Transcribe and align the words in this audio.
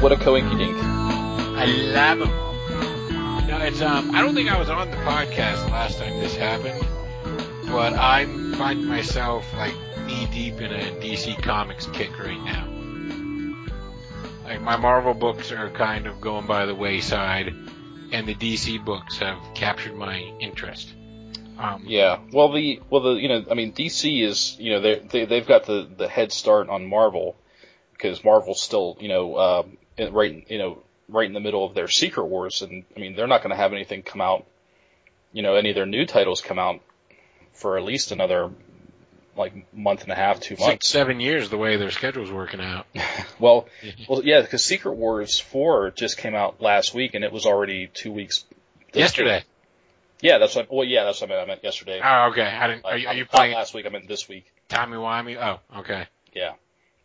What 0.00 0.12
a 0.12 0.16
coinky 0.16 0.56
dink. 0.56 0.76
I 0.78 1.66
love 1.66 2.18
them. 2.20 3.46
No, 3.46 3.58
it's 3.58 3.82
um. 3.82 4.14
I 4.14 4.22
don't 4.22 4.34
think 4.34 4.50
I 4.50 4.58
was 4.58 4.70
on 4.70 4.90
the 4.90 4.96
podcast 4.98 5.70
last 5.70 5.98
time 5.98 6.18
this 6.20 6.34
happened, 6.34 6.80
but 7.66 7.92
I'm 7.92 8.54
finding 8.54 8.86
myself 8.86 9.44
like 9.54 9.74
knee 10.06 10.26
deep 10.32 10.54
in 10.54 10.72
a 10.72 10.80
DC 11.00 11.42
Comics 11.42 11.86
kick 11.88 12.18
right 12.18 12.42
now. 12.42 12.66
Like 14.44 14.62
my 14.62 14.76
Marvel 14.76 15.12
books 15.12 15.52
are 15.52 15.68
kind 15.68 16.06
of 16.06 16.18
going 16.18 16.46
by 16.46 16.64
the 16.64 16.74
wayside, 16.74 17.48
and 18.10 18.26
the 18.26 18.34
DC 18.34 18.82
books 18.82 19.18
have 19.18 19.38
captured 19.54 19.96
my 19.96 20.18
interest. 20.40 20.94
Um, 21.58 21.84
Yeah. 21.86 22.20
Well, 22.32 22.50
the 22.52 22.80
well 22.88 23.02
the 23.02 23.12
you 23.12 23.28
know 23.28 23.44
I 23.50 23.54
mean 23.54 23.74
DC 23.74 24.22
is 24.22 24.56
you 24.58 24.70
know 24.70 24.80
they 24.80 24.98
they 25.00 25.24
they've 25.26 25.46
got 25.46 25.66
the 25.66 25.86
the 25.94 26.08
head 26.08 26.32
start 26.32 26.70
on 26.70 26.86
Marvel 26.86 27.36
because 27.92 28.24
Marvel's 28.24 28.62
still 28.62 28.96
you 28.98 29.08
know 29.08 29.36
um, 29.36 29.76
right 30.08 30.46
you 30.50 30.58
know 30.58 30.78
right 31.08 31.26
in 31.26 31.32
the 31.32 31.40
middle 31.40 31.64
of 31.64 31.74
their 31.74 31.88
Secret 31.88 32.24
Wars 32.24 32.62
and 32.62 32.84
I 32.96 33.00
mean 33.00 33.16
they're 33.16 33.26
not 33.26 33.42
going 33.42 33.50
to 33.50 33.56
have 33.56 33.72
anything 33.72 34.02
come 34.02 34.20
out 34.20 34.46
you 35.32 35.42
know 35.42 35.54
any 35.54 35.70
of 35.70 35.74
their 35.74 35.86
new 35.86 36.06
titles 36.06 36.40
come 36.40 36.58
out 36.58 36.80
for 37.52 37.76
at 37.76 37.84
least 37.84 38.12
another 38.12 38.50
like 39.36 39.72
month 39.72 40.02
and 40.02 40.12
a 40.12 40.14
half 40.14 40.40
two 40.40 40.56
six, 40.56 40.66
months. 40.66 40.88
seven 40.88 41.20
years 41.20 41.50
the 41.50 41.56
way 41.56 41.76
their 41.76 41.90
schedule's 41.90 42.30
working 42.30 42.60
out. 42.60 42.86
Well, 43.38 43.68
well 44.06 44.22
yeah 44.22 44.42
because 44.42 44.62
Secret 44.62 44.92
Wars 44.92 45.38
four 45.40 45.90
just 45.90 46.18
came 46.18 46.34
out 46.34 46.60
last 46.60 46.92
week 46.92 47.14
and 47.14 47.24
it 47.24 47.32
was 47.32 47.46
already 47.46 47.86
two 47.86 48.12
weeks 48.12 48.44
Yesterday. 48.92 49.36
week. 49.36 49.44
Yeah, 50.22 50.38
that's 50.38 50.54
what. 50.54 50.70
Well, 50.70 50.86
yeah, 50.86 51.04
that's 51.04 51.20
what 51.20 51.30
I 51.30 51.34
meant, 51.34 51.42
I 51.42 51.46
meant 51.46 51.64
yesterday. 51.64 52.00
Oh, 52.04 52.28
okay. 52.30 52.42
I 52.42 52.66
didn't. 52.66 52.84
Are 52.84 52.98
you, 52.98 53.08
are 53.08 53.14
you 53.14 53.24
playing 53.24 53.54
last 53.54 53.72
week? 53.72 53.86
I 53.86 53.88
meant 53.88 54.06
this 54.06 54.28
week. 54.28 54.44
Tommy 54.68 54.96
Wimey? 54.96 55.36
Oh, 55.40 55.78
okay. 55.80 56.06
Yeah. 56.34 56.52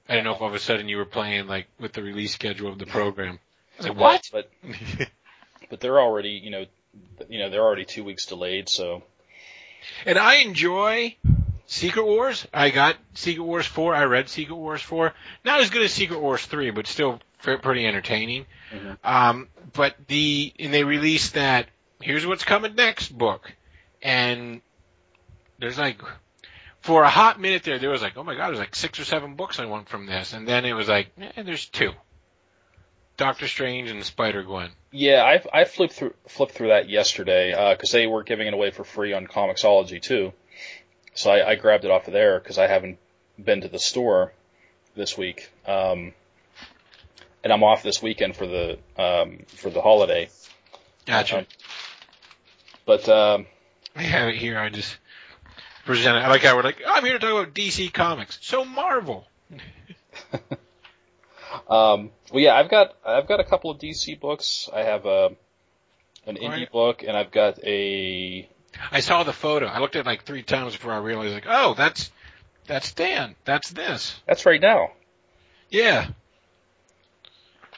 I 0.07 0.13
didn't 0.13 0.25
know 0.25 0.35
if 0.35 0.41
all 0.41 0.47
of 0.47 0.53
a 0.53 0.59
sudden 0.59 0.87
you 0.87 0.97
were 0.97 1.05
playing 1.05 1.47
like 1.47 1.67
with 1.79 1.93
the 1.93 2.03
release 2.03 2.33
schedule 2.33 2.71
of 2.71 2.77
the 2.79 2.85
program. 2.85 3.39
I 3.75 3.77
was 3.77 3.87
like, 3.89 3.97
what? 3.97 4.29
But 4.31 4.49
but 5.69 5.79
they're 5.79 5.99
already 5.99 6.31
you 6.31 6.51
know 6.51 6.65
you 7.29 7.39
know 7.39 7.49
they're 7.49 7.63
already 7.63 7.85
two 7.85 8.03
weeks 8.03 8.25
delayed. 8.25 8.69
So 8.69 9.03
and 10.05 10.17
I 10.17 10.35
enjoy 10.35 11.15
Secret 11.67 12.05
Wars. 12.05 12.47
I 12.53 12.69
got 12.69 12.95
Secret 13.13 13.43
Wars 13.43 13.65
4. 13.65 13.95
I 13.95 14.05
read 14.05 14.29
Secret 14.29 14.55
Wars 14.55 14.81
4. 14.81 15.13
Not 15.43 15.61
as 15.61 15.69
good 15.69 15.81
as 15.81 15.91
Secret 15.91 16.19
Wars 16.19 16.45
3, 16.45 16.71
but 16.71 16.87
still 16.87 17.19
pretty 17.39 17.85
entertaining. 17.85 18.45
Mhm. 18.71 18.97
Um, 19.03 19.47
but 19.73 19.95
the, 20.07 20.53
and 20.59 20.73
they 20.73 20.83
released 20.83 21.33
that, 21.33 21.67
here's 22.01 22.25
what's 22.25 22.43
coming 22.43 22.75
next 22.75 23.15
book. 23.15 23.51
And 24.01 24.61
there's 25.59 25.77
like, 25.77 26.01
for 26.85 27.01
a 27.01 27.09
hot 27.09 27.41
minute 27.41 27.63
there, 27.63 27.79
there 27.79 27.89
was 27.89 28.03
like, 28.03 28.15
oh 28.15 28.23
my 28.23 28.35
god, 28.35 28.49
there's 28.49 28.59
like 28.59 28.75
six 28.75 28.99
or 28.99 29.05
seven 29.05 29.35
books 29.35 29.59
I 29.59 29.65
want 29.65 29.89
from 29.89 30.05
this. 30.05 30.33
And 30.33 30.47
then 30.47 30.65
it 30.65 30.73
was 30.73 30.87
like, 30.87 31.09
eh, 31.19 31.41
there's 31.41 31.65
two. 31.65 31.91
Doctor 33.17 33.47
Strange 33.47 33.89
and 33.89 34.03
Spider 34.03 34.43
Gwen. 34.43 34.69
yeah, 34.91 35.23
I 35.23 35.61
I 35.61 35.63
flipped 35.63 35.93
through 35.93 36.13
flipped 36.27 36.51
through 36.51 36.67
that 36.67 36.87
yesterday 36.89 37.55
because 37.73 37.91
they 37.91 38.05
were 38.05 38.23
giving 38.23 38.45
it 38.45 38.53
away 38.53 38.69
for 38.69 38.83
free 38.83 39.13
on 39.13 39.25
Comixology 39.25 39.99
too. 40.01 40.31
So 41.15 41.31
I, 41.31 41.51
I 41.51 41.55
grabbed 41.55 41.85
it 41.85 41.91
off 41.91 42.07
of 42.07 42.13
there 42.13 42.39
because 42.39 42.57
I 42.59 42.67
haven't 42.67 42.99
been 43.43 43.61
to 43.61 43.67
the 43.67 43.79
store 43.79 44.33
this 44.95 45.17
week. 45.17 45.49
Um, 45.65 46.13
and 47.43 47.51
I'm 47.51 47.63
off 47.63 47.81
this 47.81 48.01
weekend 48.01 48.35
for 48.35 48.45
the 48.45 48.77
um, 48.97 49.39
for 49.47 49.71
the 49.71 49.81
holiday. 49.81 50.29
Gotcha. 51.07 51.39
Um, 51.39 51.45
but 52.85 53.09
um, 53.09 53.47
I 53.95 54.03
have 54.03 54.27
it 54.27 54.35
here. 54.35 54.59
I 54.59 54.69
just 54.69 54.97
present 55.85 56.17
it. 56.17 56.19
I 56.19 56.27
like 56.29 56.41
how 56.41 56.55
we're 56.55 56.63
like, 56.63 56.81
oh, 56.85 56.91
I'm 56.93 57.03
here 57.05 57.13
to 57.13 57.19
talk 57.19 57.31
about 57.31 57.53
DC 57.55 57.93
Comics. 57.93 58.37
So 58.41 58.65
Marvel. 58.65 59.27
Um, 61.69 62.11
well, 62.31 62.43
yeah, 62.43 62.53
I've 62.55 62.69
got 62.69 62.95
I've 63.05 63.27
got 63.27 63.39
a 63.39 63.43
couple 63.43 63.71
of 63.71 63.79
DC 63.79 64.19
books. 64.19 64.69
I 64.73 64.81
have 64.83 65.05
a 65.05 65.31
an 66.25 66.35
indie 66.35 66.69
book, 66.69 67.03
and 67.03 67.15
I've 67.15 67.31
got 67.31 67.63
a 67.63 68.49
I 68.91 68.99
saw 68.99 69.23
the 69.23 69.31
photo. 69.31 69.67
I 69.67 69.79
looked 69.79 69.95
at 69.95 70.01
it 70.01 70.05
like 70.05 70.25
three 70.25 70.43
times 70.43 70.73
before 70.73 70.91
I 70.91 70.97
realized, 70.97 71.33
like, 71.33 71.45
oh, 71.47 71.73
that's 71.73 72.11
that's 72.67 72.91
Dan. 72.93 73.35
That's 73.45 73.69
this. 73.69 74.19
that's 74.25 74.45
right 74.45 74.59
now. 74.59 74.91
Yeah. 75.69 76.07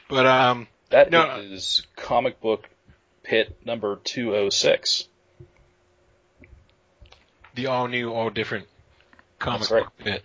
But 0.10 0.26
um, 0.26 0.68
That 0.90 1.12
No. 1.12 1.40
is 1.40 1.86
comic 1.96 2.42
book 2.42 2.68
pit 3.24 3.58
number 3.64 3.98
two 4.04 4.36
oh 4.36 4.50
six. 4.50 5.08
The 7.58 7.68
all 7.68 7.88
new, 7.90 8.14
all 8.14 8.30
different 8.30 8.68
comic 9.40 9.70
right. 9.70 9.84
book 9.84 9.94
bit. 10.04 10.24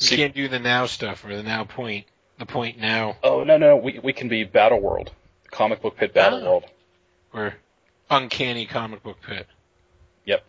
We 0.00 0.06
See- 0.06 0.16
can't 0.16 0.34
do 0.34 0.48
the 0.48 0.58
now 0.58 0.86
stuff 0.86 1.24
or 1.24 1.36
the 1.36 1.42
now 1.42 1.64
point, 1.64 2.06
the 2.38 2.46
point 2.46 2.78
now, 2.78 3.16
Oh 3.22 3.44
no 3.44 3.58
no, 3.58 3.76
we 3.76 3.98
we 3.98 4.12
can 4.14 4.28
be 4.28 4.44
Battle 4.44 4.80
World, 4.80 5.10
comic 5.50 5.82
book 5.82 5.96
pit 5.96 6.14
Battle 6.14 6.40
Oh. 6.40 6.50
World. 6.50 6.64
or 7.34 7.54
uncanny 8.10 8.64
comic 8.66 9.02
book 9.02 9.18
pit. 9.26 9.46
Yep, 10.24 10.44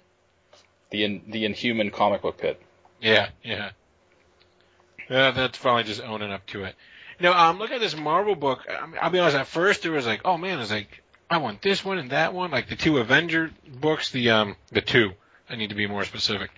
the 0.92 1.04
in, 1.04 1.22
the 1.28 1.46
Inhuman 1.46 1.90
comic 1.92 2.22
book 2.22 2.38
pit. 2.38 2.62
Yeah, 3.02 3.30
yeah. 3.44 3.72
Yeah, 5.10 5.32
that's 5.32 5.58
probably 5.58 5.84
just 5.84 6.02
owning 6.02 6.32
up 6.32 6.46
to 6.48 6.66
it. 6.66 6.76
You 7.20 7.24
know, 7.24 7.34
um, 7.34 7.58
look 7.58 7.72
at 7.72 7.80
this 7.80 7.98
Marvel 7.98 8.36
book. 8.36 8.66
I 8.70 8.86
mean, 8.86 8.98
I'll 9.02 9.10
be 9.10 9.18
honest. 9.20 9.36
At 9.36 9.48
first, 9.48 9.84
it 9.86 9.90
was 9.90 10.06
like, 10.06 10.22
oh 10.24 10.38
man, 10.38 10.60
it's 10.60 10.70
like 10.72 11.02
I 11.30 11.38
want 11.38 11.62
this 11.64 11.84
one 11.84 11.98
and 11.98 12.12
that 12.12 12.34
one, 12.36 12.52
like 12.52 12.70
the 12.70 12.76
two 12.76 13.00
Avenger 13.00 13.50
books. 13.68 14.12
The 14.12 14.30
um, 14.30 14.56
the 14.72 14.82
two. 14.82 15.14
I 15.50 15.56
need 15.56 15.70
to 15.70 15.76
be 15.76 15.88
more 15.88 16.04
specific. 16.04 16.52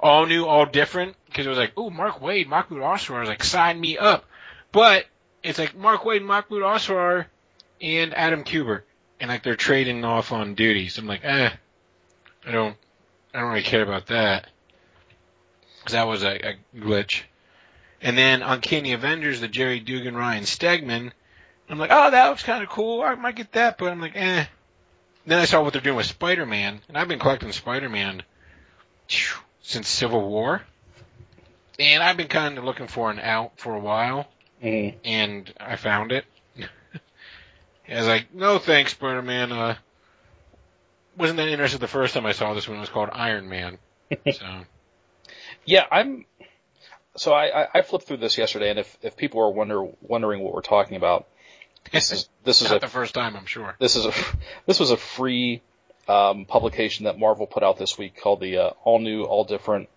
All 0.00 0.26
new, 0.26 0.46
all 0.46 0.66
different. 0.66 1.16
Because 1.26 1.46
it 1.46 1.50
was 1.50 1.58
like, 1.58 1.72
oh, 1.76 1.90
Mark 1.90 2.20
Waid, 2.20 2.46
Mahmoud 2.46 2.80
Asrar. 2.80 3.16
I 3.16 3.20
was 3.20 3.28
like, 3.28 3.44
sign 3.44 3.80
me 3.80 3.98
up. 3.98 4.24
But 4.72 5.06
it's 5.42 5.58
like 5.58 5.76
Mark 5.76 6.02
Waid, 6.02 6.22
Mahmoud 6.22 6.62
Asrar, 6.62 7.26
and 7.80 8.14
Adam 8.14 8.44
Kubert, 8.44 8.82
and 9.20 9.28
like 9.28 9.42
they're 9.42 9.56
trading 9.56 10.04
off 10.04 10.32
on 10.32 10.54
duties. 10.54 10.98
I'm 10.98 11.06
like, 11.06 11.24
eh, 11.24 11.50
I 12.46 12.50
don't, 12.50 12.76
I 13.32 13.40
don't 13.40 13.48
really 13.50 13.62
care 13.62 13.82
about 13.82 14.06
that. 14.08 14.48
Because 15.78 15.92
that 15.92 16.08
was 16.08 16.22
a, 16.22 16.50
a 16.50 16.54
glitch. 16.76 17.22
And 18.00 18.16
then 18.16 18.42
Uncanny 18.42 18.92
Avengers, 18.92 19.40
the 19.40 19.48
Gerry 19.48 19.80
Duggan, 19.80 20.16
Ryan 20.16 20.44
Stegman. 20.44 21.12
I'm 21.68 21.78
like, 21.78 21.90
oh, 21.92 22.10
that 22.10 22.28
looks 22.28 22.42
kind 22.42 22.62
of 22.62 22.68
cool. 22.68 23.02
I 23.02 23.14
might 23.14 23.36
get 23.36 23.52
that, 23.52 23.78
but 23.78 23.90
I'm 23.90 24.00
like, 24.00 24.16
eh. 24.16 24.46
Then 25.26 25.38
I 25.38 25.44
saw 25.44 25.62
what 25.62 25.72
they're 25.74 25.82
doing 25.82 25.96
with 25.96 26.06
Spider-Man, 26.06 26.80
and 26.88 26.96
I've 26.96 27.08
been 27.08 27.18
collecting 27.18 27.52
Spider-Man 27.52 28.22
since 29.62 29.88
Civil 29.88 30.28
War. 30.28 30.62
And 31.78 32.02
I've 32.02 32.16
been 32.16 32.28
kind 32.28 32.58
of 32.58 32.64
looking 32.64 32.88
for 32.88 33.10
an 33.10 33.18
out 33.20 33.52
for 33.58 33.74
a 33.74 33.80
while, 33.80 34.28
Mm. 34.62 34.94
and 35.04 35.52
I 35.60 35.76
found 35.76 36.10
it. 36.10 36.24
I 37.88 37.96
was 37.96 38.06
like, 38.08 38.34
no 38.34 38.58
thanks, 38.58 38.90
Spider-Man. 38.92 39.52
Uh, 39.52 39.76
wasn't 41.16 41.36
that 41.36 41.48
interested 41.48 41.80
the 41.80 41.86
first 41.86 42.14
time 42.14 42.26
I 42.26 42.32
saw 42.32 42.54
this 42.54 42.66
one? 42.68 42.76
it 42.76 42.80
was 42.80 42.88
called 42.88 43.10
Iron 43.12 43.48
Man. 43.48 43.78
So. 44.32 44.46
Yeah, 45.64 45.84
I'm. 45.90 46.24
So 47.16 47.32
I, 47.32 47.62
I 47.64 47.68
I 47.76 47.82
flipped 47.82 48.06
through 48.06 48.16
this 48.18 48.38
yesterday, 48.38 48.70
and 48.70 48.78
if 48.78 48.96
if 49.02 49.16
people 49.16 49.40
are 49.42 49.50
wonder 49.50 49.86
wondering 50.00 50.40
what 50.42 50.54
we're 50.54 50.62
talking 50.62 50.96
about, 50.96 51.26
this 51.92 52.10
is 52.12 52.28
this 52.44 52.62
is 52.62 52.70
Not 52.70 52.78
a 52.78 52.80
the 52.80 52.86
first 52.88 53.14
time, 53.14 53.36
I'm 53.36 53.46
sure. 53.46 53.76
this 53.78 53.94
is 53.96 54.06
a 54.06 54.12
this 54.66 54.80
was 54.80 54.90
a 54.90 54.96
free 54.96 55.60
um, 56.08 56.44
publication 56.46 57.04
that 57.04 57.18
Marvel 57.18 57.46
put 57.46 57.62
out 57.62 57.78
this 57.78 57.98
week 57.98 58.16
called 58.20 58.40
the 58.40 58.58
uh, 58.58 58.70
all 58.84 58.98
new, 58.98 59.24
all 59.24 59.44
different 59.44 59.88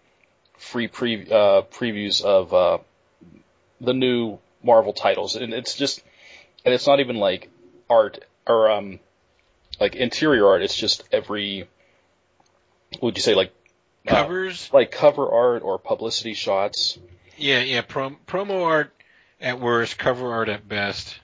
free 0.57 0.87
pre 0.87 1.23
uh, 1.23 1.63
previews 1.71 2.21
of 2.21 2.53
uh, 2.53 2.77
the 3.79 3.93
new 3.93 4.37
Marvel 4.63 4.93
titles, 4.93 5.35
and 5.35 5.53
it's 5.53 5.75
just 5.75 6.03
and 6.65 6.73
it's 6.73 6.85
not 6.85 6.99
even 6.99 7.17
like 7.17 7.49
art 7.89 8.23
or 8.47 8.69
um 8.69 8.99
like 9.79 9.95
interior 9.95 10.47
art. 10.47 10.61
It's 10.61 10.75
just 10.75 11.03
every 11.11 11.67
what 12.91 13.03
would 13.03 13.17
you 13.17 13.23
say 13.23 13.35
like 13.35 13.53
uh, 14.07 14.11
Covers, 14.11 14.69
like 14.73 14.91
cover 14.91 15.29
art 15.29 15.63
or 15.63 15.77
publicity 15.77 16.33
shots. 16.33 16.97
Yeah, 17.37 17.61
yeah. 17.61 17.81
Prom- 17.81 18.17
promo 18.27 18.63
art 18.65 18.93
at 19.39 19.59
worst, 19.59 19.97
cover 19.97 20.31
art 20.31 20.49
at 20.49 20.67
best. 20.67 21.19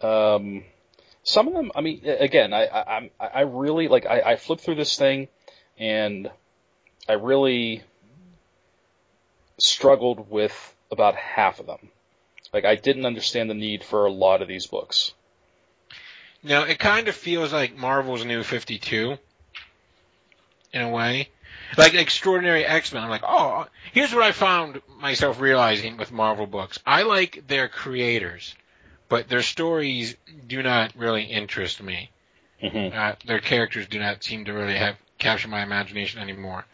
Um, 0.00 0.64
some 1.28 1.46
of 1.46 1.52
them, 1.52 1.70
I 1.74 1.82
mean, 1.82 2.00
again, 2.06 2.54
I, 2.54 2.64
I, 2.64 3.10
I 3.20 3.40
really 3.42 3.86
like. 3.88 4.06
I, 4.06 4.20
I 4.20 4.36
flipped 4.36 4.62
through 4.62 4.76
this 4.76 4.96
thing, 4.96 5.28
and 5.76 6.30
I 7.06 7.12
really 7.12 7.82
struggled 9.58 10.30
with 10.30 10.74
about 10.90 11.16
half 11.16 11.60
of 11.60 11.66
them. 11.66 11.90
Like, 12.54 12.64
I 12.64 12.76
didn't 12.76 13.04
understand 13.04 13.50
the 13.50 13.54
need 13.54 13.84
for 13.84 14.06
a 14.06 14.10
lot 14.10 14.40
of 14.40 14.48
these 14.48 14.66
books. 14.66 15.12
Now, 16.42 16.62
it 16.62 16.78
kind 16.78 17.08
of 17.08 17.14
feels 17.14 17.52
like 17.52 17.76
Marvel's 17.76 18.24
New 18.24 18.42
52, 18.42 19.18
in 20.72 20.80
a 20.80 20.88
way. 20.88 21.28
Like 21.76 21.92
Extraordinary 21.92 22.64
X-Men, 22.64 23.02
I'm 23.02 23.10
like, 23.10 23.24
oh, 23.28 23.66
here's 23.92 24.14
what 24.14 24.22
I 24.22 24.32
found 24.32 24.80
myself 24.98 25.40
realizing 25.40 25.98
with 25.98 26.10
Marvel 26.10 26.46
books. 26.46 26.78
I 26.86 27.02
like 27.02 27.46
their 27.46 27.68
creators 27.68 28.54
but 29.08 29.28
their 29.28 29.42
stories 29.42 30.16
do 30.46 30.62
not 30.62 30.92
really 30.96 31.24
interest 31.24 31.82
me. 31.82 32.10
Mm-hmm. 32.62 32.96
Uh, 32.96 33.12
their 33.26 33.40
characters 33.40 33.86
do 33.86 33.98
not 33.98 34.22
seem 34.22 34.44
to 34.46 34.52
really 34.52 34.76
have 34.76 34.96
capture 35.18 35.48
my 35.48 35.62
imagination 35.62 36.20
anymore. 36.20 36.64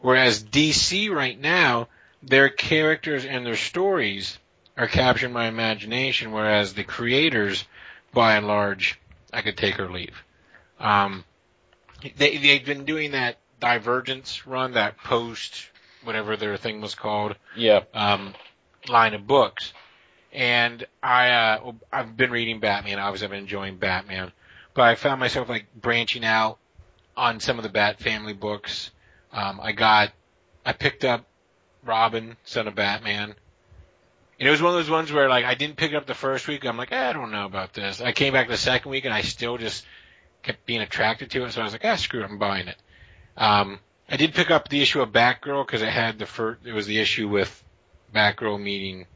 Whereas 0.00 0.42
DC 0.42 1.10
right 1.10 1.38
now, 1.38 1.88
their 2.22 2.48
characters 2.48 3.24
and 3.24 3.44
their 3.44 3.56
stories 3.56 4.38
are 4.76 4.86
capturing 4.86 5.32
my 5.32 5.46
imagination, 5.46 6.30
whereas 6.32 6.74
the 6.74 6.84
creators, 6.84 7.64
by 8.12 8.36
and 8.36 8.46
large, 8.46 8.98
I 9.32 9.42
could 9.42 9.56
take 9.56 9.78
or 9.80 9.90
leave. 9.90 10.22
Um, 10.78 11.24
they 12.16 12.36
they've 12.36 12.64
been 12.64 12.84
doing 12.84 13.12
that 13.12 13.38
Divergence 13.60 14.46
run, 14.46 14.74
that 14.74 14.98
post 14.98 15.68
whatever 16.04 16.36
their 16.36 16.56
thing 16.56 16.80
was 16.80 16.94
called, 16.94 17.34
Yeah. 17.56 17.80
um, 17.92 18.34
line 18.88 19.14
of 19.14 19.26
books 19.26 19.72
and 20.32 20.86
I 21.02 21.30
uh, 21.30 21.72
I've 21.92 22.16
been 22.16 22.30
reading 22.30 22.60
Batman. 22.60 22.98
Obviously, 22.98 23.26
I've 23.26 23.30
been 23.30 23.40
enjoying 23.40 23.76
Batman, 23.76 24.32
but 24.74 24.82
I 24.82 24.94
found 24.94 25.20
myself 25.20 25.48
like 25.48 25.66
branching 25.74 26.24
out 26.24 26.58
on 27.16 27.40
some 27.40 27.58
of 27.58 27.62
the 27.62 27.68
Bat 27.68 28.00
Family 28.00 28.32
books. 28.32 28.90
Um, 29.32 29.60
I 29.62 29.72
got 29.72 30.12
I 30.64 30.72
picked 30.72 31.04
up 31.04 31.24
Robin, 31.84 32.36
Son 32.44 32.68
of 32.68 32.74
Batman. 32.74 33.34
And 34.40 34.46
it 34.46 34.50
was 34.50 34.62
one 34.62 34.70
of 34.72 34.78
those 34.78 34.90
ones 34.90 35.10
where 35.10 35.28
like 35.28 35.44
I 35.44 35.54
didn't 35.54 35.76
pick 35.76 35.92
it 35.92 35.96
up 35.96 36.06
the 36.06 36.14
first 36.14 36.46
week. 36.46 36.64
I'm 36.64 36.76
like, 36.76 36.92
eh, 36.92 37.08
I 37.08 37.12
don't 37.12 37.32
know 37.32 37.46
about 37.46 37.72
this. 37.72 38.00
I 38.00 38.12
came 38.12 38.32
back 38.32 38.48
the 38.48 38.56
second 38.56 38.90
week 38.90 39.04
and 39.04 39.14
I 39.14 39.22
still 39.22 39.58
just 39.58 39.84
kept 40.42 40.64
being 40.66 40.80
attracted 40.80 41.30
to 41.32 41.44
it. 41.44 41.52
So 41.52 41.60
I 41.60 41.64
was 41.64 41.72
like, 41.72 41.84
ah, 41.84 41.96
screw 41.96 42.20
it, 42.20 42.24
I'm 42.24 42.38
buying 42.38 42.68
it. 42.68 42.76
Um, 43.36 43.80
I 44.08 44.16
did 44.16 44.34
pick 44.34 44.50
up 44.50 44.68
the 44.68 44.80
issue 44.80 45.00
of 45.00 45.10
Batgirl 45.10 45.66
because 45.66 45.82
it 45.82 45.88
had 45.88 46.18
the 46.18 46.26
first. 46.26 46.64
It 46.64 46.72
was 46.72 46.86
the 46.86 46.98
issue 46.98 47.28
with 47.28 47.62
Batgirl 48.14 48.60
meeting 48.60 49.06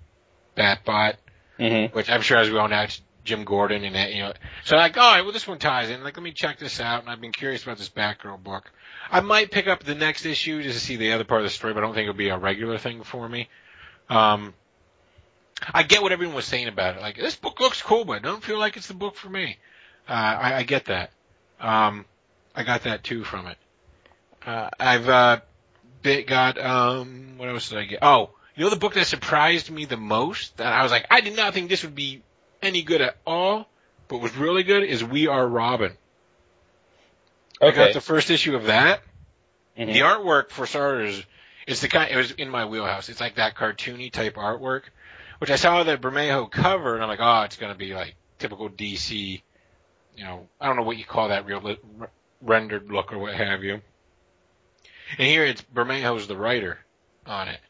Batbot, 0.57 1.15
Mm-hmm. 1.59 1.95
which 1.95 2.11
I'm 2.11 2.23
sure 2.23 2.39
as 2.39 2.51
we 2.51 2.59
all 2.59 2.69
know, 2.69 2.81
it's 2.81 3.01
Jim 3.25 3.45
Gordon 3.45 3.85
and 3.85 3.95
that, 3.95 4.13
you 4.13 4.23
know. 4.23 4.33
So 4.65 4.77
like, 4.77 4.97
all 4.97 5.15
right, 5.15 5.23
well 5.23 5.33
this 5.33 5.47
one 5.47 5.59
ties 5.59 5.91
in. 5.91 6.03
Like, 6.03 6.17
let 6.17 6.23
me 6.25 6.33
check 6.33 6.59
this 6.59 6.81
out. 6.81 7.03
And 7.03 7.11
I've 7.11 7.21
been 7.21 7.31
curious 7.33 7.63
about 7.63 7.79
this 7.79 7.89
Batgirl 7.89 8.43
book. 8.43 8.71
I 9.11 9.21
might 9.21 9.51
pick 9.51 9.69
up 9.69 9.85
the 9.85 9.95
next 9.95 10.25
issue 10.25 10.63
just 10.63 10.79
to 10.79 10.85
see 10.85 10.97
the 10.97 11.13
other 11.13 11.25
part 11.25 11.43
of 11.43 11.45
the 11.45 11.51
story, 11.51 11.75
but 11.75 11.81
I 11.81 11.87
don't 11.87 11.95
think 11.95 12.09
it'll 12.09 12.17
be 12.17 12.31
a 12.31 12.39
regular 12.39 12.79
thing 12.79 13.05
for 13.05 13.29
me. 13.29 13.49
Um, 14.09 14.55
I 15.73 15.83
get 15.85 16.03
what 16.03 16.11
everyone 16.13 16.35
was 16.35 16.47
saying 16.47 16.69
about 16.69 16.97
it. 16.97 17.01
Like, 17.03 17.17
this 17.17 17.37
book 17.37 17.61
looks 17.61 17.81
cool, 17.83 18.05
but 18.05 18.15
I 18.15 18.19
don't 18.19 18.43
feel 18.43 18.59
like 18.59 18.77
it's 18.77 18.89
the 18.89 18.95
book 18.95 19.15
for 19.15 19.29
me. 19.29 19.59
Uh, 20.09 20.13
I, 20.13 20.55
I 20.57 20.63
get 20.65 20.87
that. 20.87 21.11
Um, 21.61 22.07
I 22.57 22.65
got 22.65 22.83
that 22.85 23.05
too 23.05 23.23
from 23.23 23.47
it. 23.47 23.59
Uh, 24.45 24.71
I've, 24.81 25.09
uh, 25.09 25.41
bit 26.03 26.27
got, 26.27 26.59
um, 26.59 27.35
what 27.37 27.49
else 27.49 27.69
did 27.69 27.79
I 27.79 27.85
get? 27.85 27.99
Oh, 28.03 28.31
you 28.55 28.65
know 28.65 28.71
the 28.71 28.77
book 28.77 28.95
that 28.95 29.07
surprised 29.07 29.71
me 29.71 29.85
the 29.85 29.97
most? 29.97 30.57
That 30.59 30.73
I 30.73 30.83
was 30.83 30.93
like, 30.93 31.07
I 31.11 31.21
did 31.21 31.37
not 31.37 31.55
think 31.55 31.69
this 31.69 31.83
would 31.85 31.95
be 31.95 32.23
any 32.63 32.83
good 32.83 33.01
at 33.01 33.17
all, 33.27 33.69
but 34.09 34.19
was 34.19 34.37
really 34.37 34.63
good 34.63 34.83
is 34.85 35.03
We 35.03 35.27
Are 35.27 35.47
Robin. 35.47 35.97
I 37.61 37.71
got 37.71 37.93
the 37.95 38.01
first 38.01 38.31
issue 38.31 38.57
of 38.57 38.65
that. 38.65 39.03
Mhm. 39.79 39.93
The 39.93 40.01
artwork 40.01 40.51
for 40.51 40.67
starters, 40.67 41.23
is 41.67 41.81
the 41.81 41.89
kind. 41.89 42.11
It 42.11 42.17
was 42.17 42.33
in 42.33 42.51
my 42.51 42.67
wheelhouse. 42.67 43.09
It's 43.09 43.21
like 43.21 43.37
that 43.37 43.55
cartoony 43.55 44.11
type 44.11 44.35
artwork, 44.35 44.83
which 45.39 45.51
I 45.51 45.57
saw 45.57 45.83
the 45.83 45.97
Bermejo 45.97 46.51
cover, 46.51 46.95
and 46.95 47.03
I'm 47.03 47.09
like, 47.09 47.21
oh, 47.21 47.43
it's 47.43 47.57
gonna 47.57 47.75
be 47.75 47.95
like 47.95 48.17
typical 48.39 48.69
DC. 48.69 49.43
You 50.17 50.25
know, 50.25 50.49
I 50.61 50.67
don't 50.67 50.77
know 50.77 50.83
what 50.83 50.99
you 50.99 51.05
call 51.05 51.29
that 51.29 51.47
real 51.47 51.61
li- 51.61 51.79
r- 52.01 52.11
rendered 52.43 52.91
look 52.91 53.13
or 53.13 53.19
what 53.19 53.35
have 53.35 53.65
you. 53.65 53.81
And 55.19 55.27
here 55.27 55.45
it's 55.45 55.63
Bermejo's 55.63 56.27
the 56.27 56.37
writer 56.37 56.79
on 57.27 57.49
it, 57.49 57.61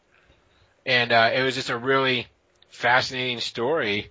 and 0.87 1.13
uh, 1.13 1.31
it 1.35 1.43
was 1.43 1.55
just 1.55 1.71
a 1.71 1.77
really 1.77 2.27
fascinating 2.71 3.41
story 3.41 4.11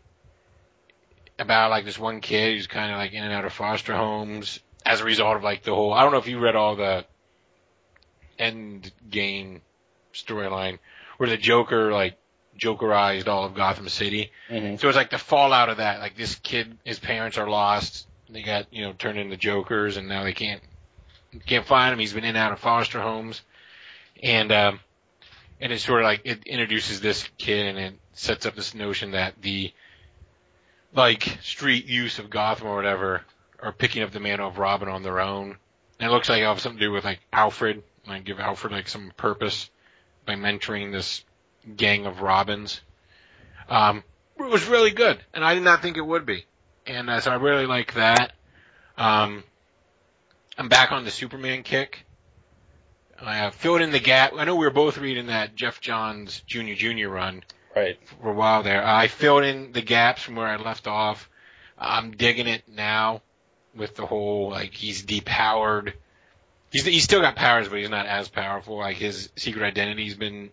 about 1.39 1.71
like 1.71 1.85
this 1.85 1.97
one 2.00 2.21
kid 2.21 2.53
who's 2.53 2.68
kind 2.68 2.91
of 2.91 2.97
like 2.97 3.13
in 3.13 3.23
and 3.23 3.33
out 3.33 3.45
of 3.45 3.53
foster 3.53 3.95
homes 3.95 4.59
as 4.85 5.01
a 5.01 5.03
result 5.03 5.38
of 5.38 5.44
like 5.44 5.63
the 5.63 5.73
whole. 5.73 5.94
I 5.94 6.03
don't 6.03 6.12
know 6.12 6.19
if 6.19 6.27
you 6.27 6.39
read 6.39 6.56
all 6.56 6.75
the 6.75 7.06
end 8.38 8.91
game 9.09 9.62
storyline 10.13 10.79
where 11.18 11.29
the 11.29 11.38
Joker 11.38 11.91
like 11.91 12.18
Jokerized 12.59 13.27
all 13.27 13.45
of 13.45 13.56
Gotham 13.56 13.89
City. 13.89 14.31
Mhm. 14.50 14.79
So 14.79 14.88
it's 14.88 14.97
like 14.97 15.09
the 15.09 15.17
fallout 15.17 15.69
of 15.69 15.77
that. 15.77 16.00
Like 16.00 16.15
this 16.15 16.35
kid, 16.35 16.77
his 16.83 17.00
parents 17.00 17.38
are 17.38 17.50
lost. 17.50 18.07
They 18.29 18.44
got 18.44 18.71
you 18.71 18.83
know 18.83 18.94
turned 18.94 19.17
into 19.17 19.38
Jokers, 19.38 19.97
and 19.97 20.07
now 20.07 20.24
they 20.24 20.33
can't 20.33 20.62
can't 21.47 21.65
find 21.65 21.94
him. 21.94 22.00
He's 22.00 22.13
been 22.13 22.24
in 22.24 22.29
and 22.29 22.38
out 22.38 22.51
of 22.51 22.59
foster 22.59 23.01
homes, 23.01 23.41
and 24.21 24.51
um, 24.51 24.79
and 25.62 25.72
it's 25.72 25.86
sort 25.86 26.02
of 26.02 26.06
like 26.06 26.22
it 26.25 26.44
introduces 26.46 27.00
this 27.00 27.24
kid, 27.38 27.68
and 27.68 27.78
it 27.78 27.94
sets 28.13 28.46
up 28.46 28.56
this 28.56 28.74
notion 28.74 29.12
that 29.12 29.36
the 29.42 29.72
like 30.94 31.38
street 31.42 31.86
use 31.86 32.19
of 32.19 32.30
Gotham 32.30 32.68
or 32.68 32.75
whatever 32.75 33.22
are 33.60 33.72
picking 33.72 34.02
up 34.02 34.12
the 34.12 34.19
mantle 34.19 34.48
of 34.48 34.58
Robin 34.58 34.90
on 34.90 35.04
their 35.04 35.19
own. 35.19 35.56
And 36.00 36.10
it 36.10 36.12
looks 36.12 36.28
like 36.28 36.40
it'll 36.40 36.54
have 36.54 36.62
something 36.62 36.80
to 36.80 36.86
do 36.86 36.92
with 36.92 37.06
like 37.06 37.19
Alfred, 37.31 37.84
like 38.08 38.25
give 38.25 38.40
Alfred 38.40 38.74
like 38.74 38.90
some 38.90 39.13
purpose 39.16 39.69
by 40.25 40.34
mentoring 40.34 40.92
this 40.92 41.24
gang 41.78 42.08
of 42.08 42.22
Robins. 42.22 42.81
Um, 43.69 44.04
it 44.40 44.50
was 44.50 44.66
really 44.66 44.92
good, 44.92 45.24
and 45.34 45.46
I 45.46 45.54
did 45.54 45.63
not 45.63 45.84
think 45.84 45.98
it 45.98 46.06
would 46.06 46.25
be, 46.25 46.46
and 46.88 47.08
uh, 47.10 47.22
so 47.22 47.31
I 47.31 47.36
really 47.36 47.68
like 47.68 47.94
that. 47.94 48.34
Um, 48.98 49.44
I'm 50.58 50.68
back 50.68 50.92
on 50.92 51.06
the 51.06 51.12
Superman 51.12 51.62
kick. 51.62 52.04
I 53.21 53.39
uh, 53.45 53.51
filled 53.51 53.81
in 53.81 53.91
the 53.91 54.00
gap. 54.00 54.33
I 54.35 54.45
know 54.45 54.56
we 54.56 54.65
were 54.65 54.71
both 54.71 54.97
reading 54.97 55.27
that 55.27 55.56
Geoff 55.56 55.79
Johns 55.81 56.41
Junior 56.47 56.75
Junior 56.75 57.09
run 57.09 57.44
Right. 57.75 57.97
for 58.21 58.29
a 58.31 58.33
while 58.33 58.63
there. 58.63 58.85
I 58.85 59.07
filled 59.07 59.43
in 59.43 59.72
the 59.72 59.81
gaps 59.81 60.22
from 60.24 60.36
where 60.36 60.48
I 60.48 60.57
left 60.57 60.88
off. 60.88 61.29
I'm 61.77 62.12
digging 62.12 62.48
it 62.48 62.63
now 62.67 63.22
with 63.75 63.96
the 63.96 64.05
whole 64.05 64.50
like 64.50 64.74
he's 64.74 65.03
depowered. 65.05 65.93
He's 66.72 66.86
he's 66.86 67.03
still 67.03 67.22
got 67.22 67.36
powers, 67.36 67.69
but 67.69 67.79
he's 67.79 67.89
not 67.89 68.05
as 68.05 68.27
powerful. 68.27 68.77
Like 68.77 68.98
his 68.98 69.29
secret 69.36 69.63
identity's 69.65 70.15
been 70.15 70.51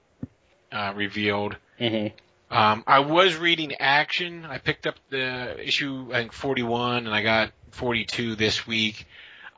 uh, 0.70 0.92
revealed. 0.94 1.56
Mhm. 1.80 2.12
Um, 2.50 2.82
I 2.86 3.00
was 3.00 3.36
reading 3.36 3.74
Action. 3.74 4.46
I 4.46 4.58
picked 4.58 4.86
up 4.86 4.94
the 5.10 5.56
issue 5.66 6.08
I 6.12 6.20
think 6.20 6.32
41, 6.32 7.06
and 7.06 7.14
I 7.14 7.22
got 7.22 7.52
42 7.72 8.36
this 8.36 8.66
week. 8.66 9.06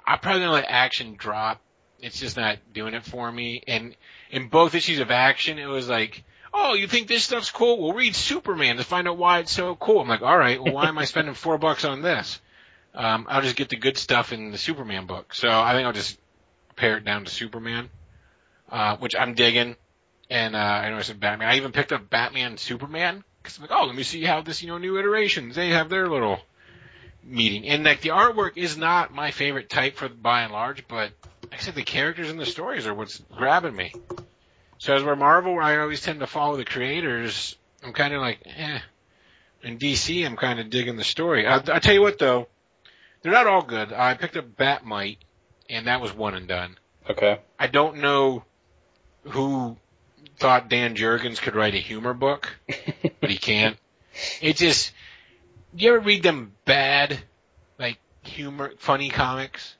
I'm 0.06 0.18
probably 0.18 0.40
gonna 0.40 0.52
let 0.52 0.64
Action 0.68 1.14
drop. 1.16 1.61
It's 2.02 2.19
just 2.19 2.37
not 2.37 2.59
doing 2.73 2.95
it 2.95 3.04
for 3.04 3.30
me. 3.30 3.62
And 3.66 3.95
in 4.30 4.49
both 4.49 4.75
issues 4.75 5.00
of 5.00 5.11
Action, 5.11 5.59
it 5.59 5.66
was 5.66 5.88
like, 5.88 6.25
oh, 6.52 6.75
you 6.75 6.87
think 6.87 7.09
this 7.09 7.25
stuff's 7.25 7.50
cool? 7.50 7.80
We'll 7.80 7.92
read 7.92 8.14
Superman 8.14 8.76
to 8.76 8.85
find 8.85 9.09
out 9.09 9.19
why 9.19 9.38
it's 9.38 9.52
so 9.52 9.75
cool. 9.76 10.00
I'm 10.00 10.09
like, 10.09 10.23
all 10.23 10.37
right, 10.37 10.62
well, 10.62 10.75
why 10.75 10.88
am 10.88 10.99
I 10.99 11.04
spending 11.04 11.35
four 11.35 11.59
bucks 11.59 11.85
on 11.85 12.02
this? 12.02 12.40
Um, 12.95 13.26
I'll 13.28 13.42
just 13.42 13.57
get 13.57 13.69
the 13.69 13.76
good 13.76 13.97
stuff 13.97 14.33
in 14.33 14.50
the 14.50 14.59
Superman 14.59 15.07
book. 15.07 15.35
So 15.35 15.49
I 15.49 15.73
think 15.73 15.87
I'll 15.87 15.92
just 15.92 16.19
pare 16.76 16.97
it 16.97 17.04
down 17.04 17.25
to 17.25 17.30
Superman, 17.30 17.88
uh, 18.71 18.97
which 18.97 19.14
I'm 19.14 19.35
digging. 19.35 19.76
And 20.28 20.54
uh, 20.54 20.59
I 20.59 20.90
know 20.90 20.97
I 20.97 21.02
said 21.02 21.21
Batman. 21.21 21.49
I 21.49 21.57
even 21.57 21.73
picked 21.73 21.92
up 21.92 22.11
Batman 22.11 22.57
Superman 22.57 23.25
because 23.42 23.59
I'm 23.59 23.62
like, 23.62 23.73
oh, 23.73 23.87
let 23.87 23.95
me 23.95 24.02
see 24.02 24.25
how 24.25 24.42
this, 24.42 24.62
you 24.62 24.69
know, 24.69 24.78
new 24.78 24.99
iterations 24.99 25.57
they 25.57 25.71
have 25.71 25.88
their 25.88 26.09
little 26.09 26.40
meeting. 27.30 27.66
And 27.66 27.84
like 27.84 28.00
the 28.00 28.10
artwork 28.10 28.56
is 28.56 28.76
not 28.76 29.14
my 29.14 29.30
favorite 29.30 29.70
type 29.70 29.96
for 29.96 30.08
by 30.08 30.42
and 30.42 30.52
large, 30.52 30.87
but 30.88 31.12
like 31.44 31.54
I 31.54 31.56
said 31.58 31.75
the 31.75 31.82
characters 31.82 32.30
and 32.30 32.38
the 32.38 32.46
stories 32.46 32.87
are 32.87 32.94
what's 32.94 33.18
grabbing 33.37 33.75
me. 33.75 33.92
So 34.78 34.94
as 34.94 35.02
where 35.02 35.16
Marvel, 35.16 35.54
where 35.54 35.62
I 35.62 35.78
always 35.78 36.00
tend 36.00 36.20
to 36.20 36.26
follow 36.26 36.56
the 36.56 36.64
creators, 36.64 37.56
I'm 37.84 37.92
kind 37.92 38.14
of 38.14 38.20
like, 38.20 38.40
eh. 38.46 38.80
In 39.62 39.78
DC, 39.78 40.25
I'm 40.25 40.37
kind 40.37 40.58
of 40.58 40.70
digging 40.70 40.96
the 40.96 41.04
story. 41.04 41.46
I, 41.46 41.56
I 41.56 41.78
tell 41.80 41.92
you 41.94 42.00
what 42.00 42.18
though, 42.18 42.49
they're 43.22 43.32
not 43.32 43.46
all 43.46 43.62
good. 43.62 43.92
I 43.92 44.14
picked 44.14 44.37
up 44.37 44.56
Bat-Mite, 44.56 45.18
and 45.68 45.87
that 45.87 46.00
was 46.00 46.14
one 46.14 46.34
and 46.34 46.49
done. 46.49 46.78
Okay. 47.08 47.38
I 47.58 47.66
don't 47.66 47.99
know 47.99 48.44
who 49.25 49.76
thought 50.38 50.70
Dan 50.70 50.96
Jurgens 50.96 51.40
could 51.40 51.54
write 51.54 51.75
a 51.75 51.78
humor 51.78 52.14
book, 52.14 52.56
but 53.20 53.30
he 53.30 53.38
can't. 53.38 53.76
It 54.42 54.56
just, 54.56 54.92
do 55.74 55.84
you 55.84 55.94
ever 55.94 56.00
read 56.00 56.22
them 56.22 56.52
bad, 56.64 57.18
like 57.78 57.98
humor, 58.22 58.72
funny 58.78 59.10
comics 59.10 59.76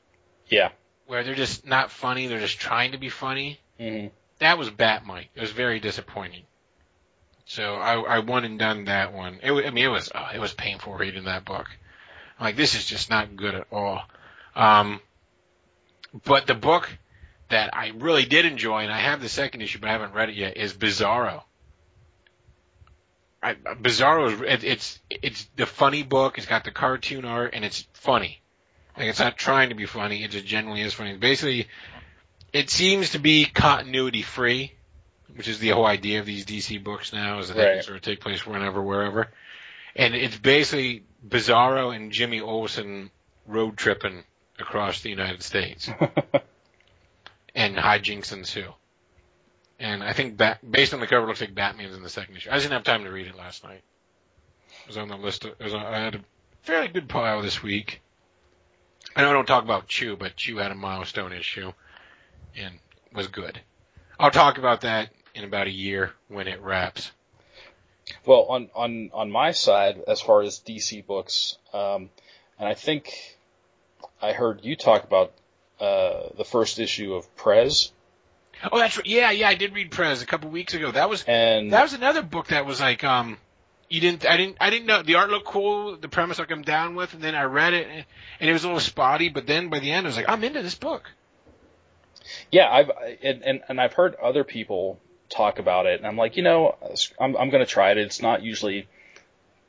Yeah. 0.49 0.71
where 1.07 1.23
they're 1.25 1.35
just 1.35 1.67
not 1.67 1.91
funny, 1.91 2.27
they're 2.27 2.41
just 2.41 2.59
trying 2.61 2.93
to 2.93 2.99
be 2.99 3.09
funny? 3.09 3.61
Mhm. 3.79 4.11
That 4.39 4.59
was 4.59 4.71
Bat-Mite. 4.71 5.29
It 5.35 5.41
was 5.41 5.51
very 5.53 5.81
disappointing. 5.81 6.45
So 7.45 7.75
I, 7.75 8.01
I 8.01 8.19
went 8.21 8.47
and 8.47 8.59
done 8.59 8.85
that 8.85 9.13
one. 9.13 9.41
It, 9.43 9.51
I 9.53 9.71
mean, 9.71 9.85
it 9.85 9.89
was 9.89 10.11
oh, 10.15 10.29
it 10.33 10.39
was 10.39 10.55
painful 10.55 10.95
reading 10.95 11.25
that 11.25 11.45
book. 11.45 11.69
I'm 12.39 12.45
like, 12.45 12.57
this 12.57 12.75
is 12.75 12.85
just 12.87 13.11
not 13.11 13.37
good 13.37 13.55
at 13.55 13.67
all. 13.73 14.03
Um, 14.55 15.01
but 16.25 16.47
the 16.47 16.55
book 16.55 16.89
that 17.49 17.77
I 17.77 17.89
really 17.97 18.25
did 18.25 18.47
enjoy, 18.47 18.85
and 18.85 18.93
I 18.93 19.01
have 19.01 19.21
the 19.21 19.29
second 19.29 19.61
issue, 19.63 19.81
but 19.81 19.89
I 19.89 19.93
haven't 19.93 20.15
read 20.15 20.29
it 20.31 20.37
yet, 20.37 20.57
is 20.57 20.73
Bizarro. 20.73 21.43
I, 23.43 23.55
Bizarro 23.55 24.33
is 24.33 24.41
it, 24.41 24.65
it's 24.65 24.99
it's 25.09 25.49
the 25.57 25.67
funny 25.67 26.03
book. 26.03 26.37
It's 26.37 26.47
got 26.47 26.65
the 26.65 26.71
cartoon 26.71 27.25
art, 27.25 27.55
and 27.55 27.65
it's 27.65 27.87
funny. 27.95 28.41
Like 28.97 29.09
it's 29.09 29.21
not 29.21 29.37
trying 29.37 29.71
to 29.71 29.75
be 29.75 29.87
funny. 29.87 30.23
It 30.25 30.31
just 30.31 30.45
genuinely 30.45 30.83
is 30.83 30.93
funny. 30.93 31.17
Basically, 31.17 31.69
it 32.53 32.69
seems 32.69 33.11
to 33.11 33.19
be 33.19 33.47
continuity 33.47 34.23
free, 34.23 34.73
which 35.35 35.49
is 35.49 35.59
the 35.59 35.71
whole 35.71 35.87
idea 35.87 36.21
of 36.21 36.27
these 36.27 36.45
DC 36.45 36.83
books 36.83 37.13
now, 37.13 37.39
is 37.39 37.49
that 37.49 37.57
they 37.57 37.75
can 37.75 37.83
sort 37.83 37.97
of 37.97 38.03
take 38.03 38.21
place 38.21 38.47
whenever, 38.47 38.83
wherever. 38.83 39.29
And 39.97 40.15
it's 40.15 40.37
basically 40.37 41.05
Bizarro 41.27 41.95
and 41.95 42.13
Jimmy 42.13 42.41
Olsen 42.41 43.11
road 43.47 43.77
tripping 43.77 44.25
across 44.59 45.01
the 45.01 45.09
United 45.09 45.43
States, 45.43 45.89
and 47.55 47.77
hijinks 47.77 48.33
ensue. 48.33 48.73
And 49.81 50.05
I 50.05 50.13
think 50.13 50.37
Bat, 50.37 50.59
based 50.71 50.93
on 50.93 51.01
the 51.01 51.07
cover, 51.07 51.25
it 51.25 51.29
looks 51.29 51.41
like 51.41 51.55
Batman's 51.55 51.97
in 51.97 52.03
the 52.03 52.11
second 52.11 52.37
issue. 52.37 52.51
I 52.51 52.59
didn't 52.59 52.73
have 52.73 52.85
time 52.85 53.05
to 53.05 53.11
read 53.11 53.27
it 53.27 53.35
last 53.35 53.65
night. 53.65 53.83
It 54.83 54.89
was 54.89 54.99
on 54.99 55.09
the 55.09 55.17
list. 55.17 55.47
Of, 55.47 55.55
on, 55.59 55.75
I 55.75 55.99
had 55.99 56.17
a 56.17 56.21
fairly 56.63 56.89
good 56.89 57.09
pile 57.09 57.41
this 57.41 57.63
week. 57.63 58.03
I 59.17 59.23
know 59.23 59.31
I 59.31 59.33
don't 59.33 59.47
talk 59.47 59.65
about 59.65 59.89
Chew, 59.89 60.17
but 60.17 60.37
Chew 60.37 60.59
had 60.59 60.71
a 60.71 60.75
milestone 60.75 61.33
issue 61.33 61.73
and 62.55 62.75
was 63.15 63.29
good. 63.29 63.59
I'll 64.19 64.31
talk 64.31 64.59
about 64.59 64.83
that 64.83 65.09
in 65.35 65.45
about 65.45 65.67
a 65.67 65.73
year 65.73 66.13
when 66.29 66.47
it 66.47 66.61
wraps. 66.61 67.11
Well, 68.27 68.43
on 68.51 68.69
on 68.75 69.11
on 69.15 69.31
my 69.31 69.53
side, 69.53 70.03
as 70.07 70.21
far 70.21 70.43
as 70.43 70.61
DC 70.61 71.07
books, 71.07 71.57
um, 71.73 72.11
and 72.59 72.69
I 72.69 72.75
think 72.75 73.39
I 74.21 74.33
heard 74.33 74.61
you 74.63 74.77
talk 74.77 75.05
about 75.05 75.33
uh, 75.81 76.29
the 76.37 76.45
first 76.45 76.79
issue 76.79 77.15
of 77.15 77.35
Prez, 77.37 77.93
Oh, 78.71 78.79
that's 78.79 78.97
right. 78.97 79.07
Yeah, 79.07 79.31
yeah, 79.31 79.49
I 79.49 79.55
did 79.55 79.75
read 79.75 79.91
Prez 79.91 80.23
a 80.23 80.27
couple 80.27 80.51
weeks 80.51 80.75
ago. 80.75 80.91
That 80.91 81.09
was 81.09 81.25
and 81.25 81.73
that 81.73 81.83
was 81.83 81.93
another 81.93 82.23
book 82.23 82.49
that 82.49 82.67
was 82.67 82.81
like 82.81 83.05
um 83.05 83.39
you 83.89 84.01
didn't 84.01 84.27
I 84.27 84.37
didn't 84.37 84.57
I 84.61 84.71
didn't 84.71 84.87
know 84.87 85.03
the 85.03 85.17
art 85.17 85.31
looked 85.31 85.47
cool, 85.47 85.97
the 85.97 86.09
premise 86.09 86.39
like 86.39 86.51
I'm 86.51 86.63
down 86.63 86.95
with, 86.95 87.15
and 87.15 87.23
then 87.23 87.35
I 87.35 87.45
read 87.45 87.75
it 87.75 87.87
and, 87.89 88.05
and 88.41 88.51
it 88.51 88.53
was 88.53 88.65
a 88.65 88.67
little 88.67 88.81
spotty, 88.81 89.29
but 89.29 89.47
then 89.47 89.69
by 89.69 89.79
the 89.79 89.91
end 89.91 90.07
I 90.07 90.09
was 90.09 90.17
like 90.17 90.29
I'm 90.29 90.45
into 90.45 90.63
this 90.63 90.75
book. 90.75 91.11
yeah, 92.51 92.69
I've 92.71 92.91
and, 93.23 93.43
and 93.43 93.61
and 93.69 93.81
I've 93.81 93.93
heard 93.95 94.15
other 94.17 94.45
people 94.45 95.01
talk 95.31 95.59
about 95.59 95.87
it, 95.87 95.99
and 95.99 96.07
I'm 96.07 96.17
like, 96.17 96.37
you 96.37 96.43
know, 96.43 96.77
I'm 97.21 97.37
I'm 97.37 97.51
gonna 97.51 97.67
try 97.67 97.93
it. 97.93 97.99
It's 97.99 98.21
not 98.21 98.43
usually 98.43 98.89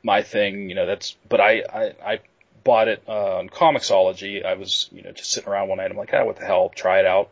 my 0.03 0.23
thing, 0.23 0.69
you 0.69 0.75
know. 0.75 0.85
That's 0.85 1.15
but 1.29 1.39
I 1.39 1.63
I, 1.71 1.93
I 2.13 2.19
bought 2.63 2.87
it 2.87 3.03
uh, 3.07 3.37
on 3.37 3.49
Comixology. 3.49 4.45
I 4.45 4.55
was 4.55 4.89
you 4.91 5.03
know 5.03 5.11
just 5.11 5.31
sitting 5.31 5.49
around 5.49 5.69
one 5.69 5.77
night. 5.77 5.91
I'm 5.91 5.97
like, 5.97 6.11
ah, 6.13 6.25
what 6.25 6.37
the 6.37 6.45
hell? 6.45 6.69
Try 6.69 6.99
it 6.99 7.05
out, 7.05 7.29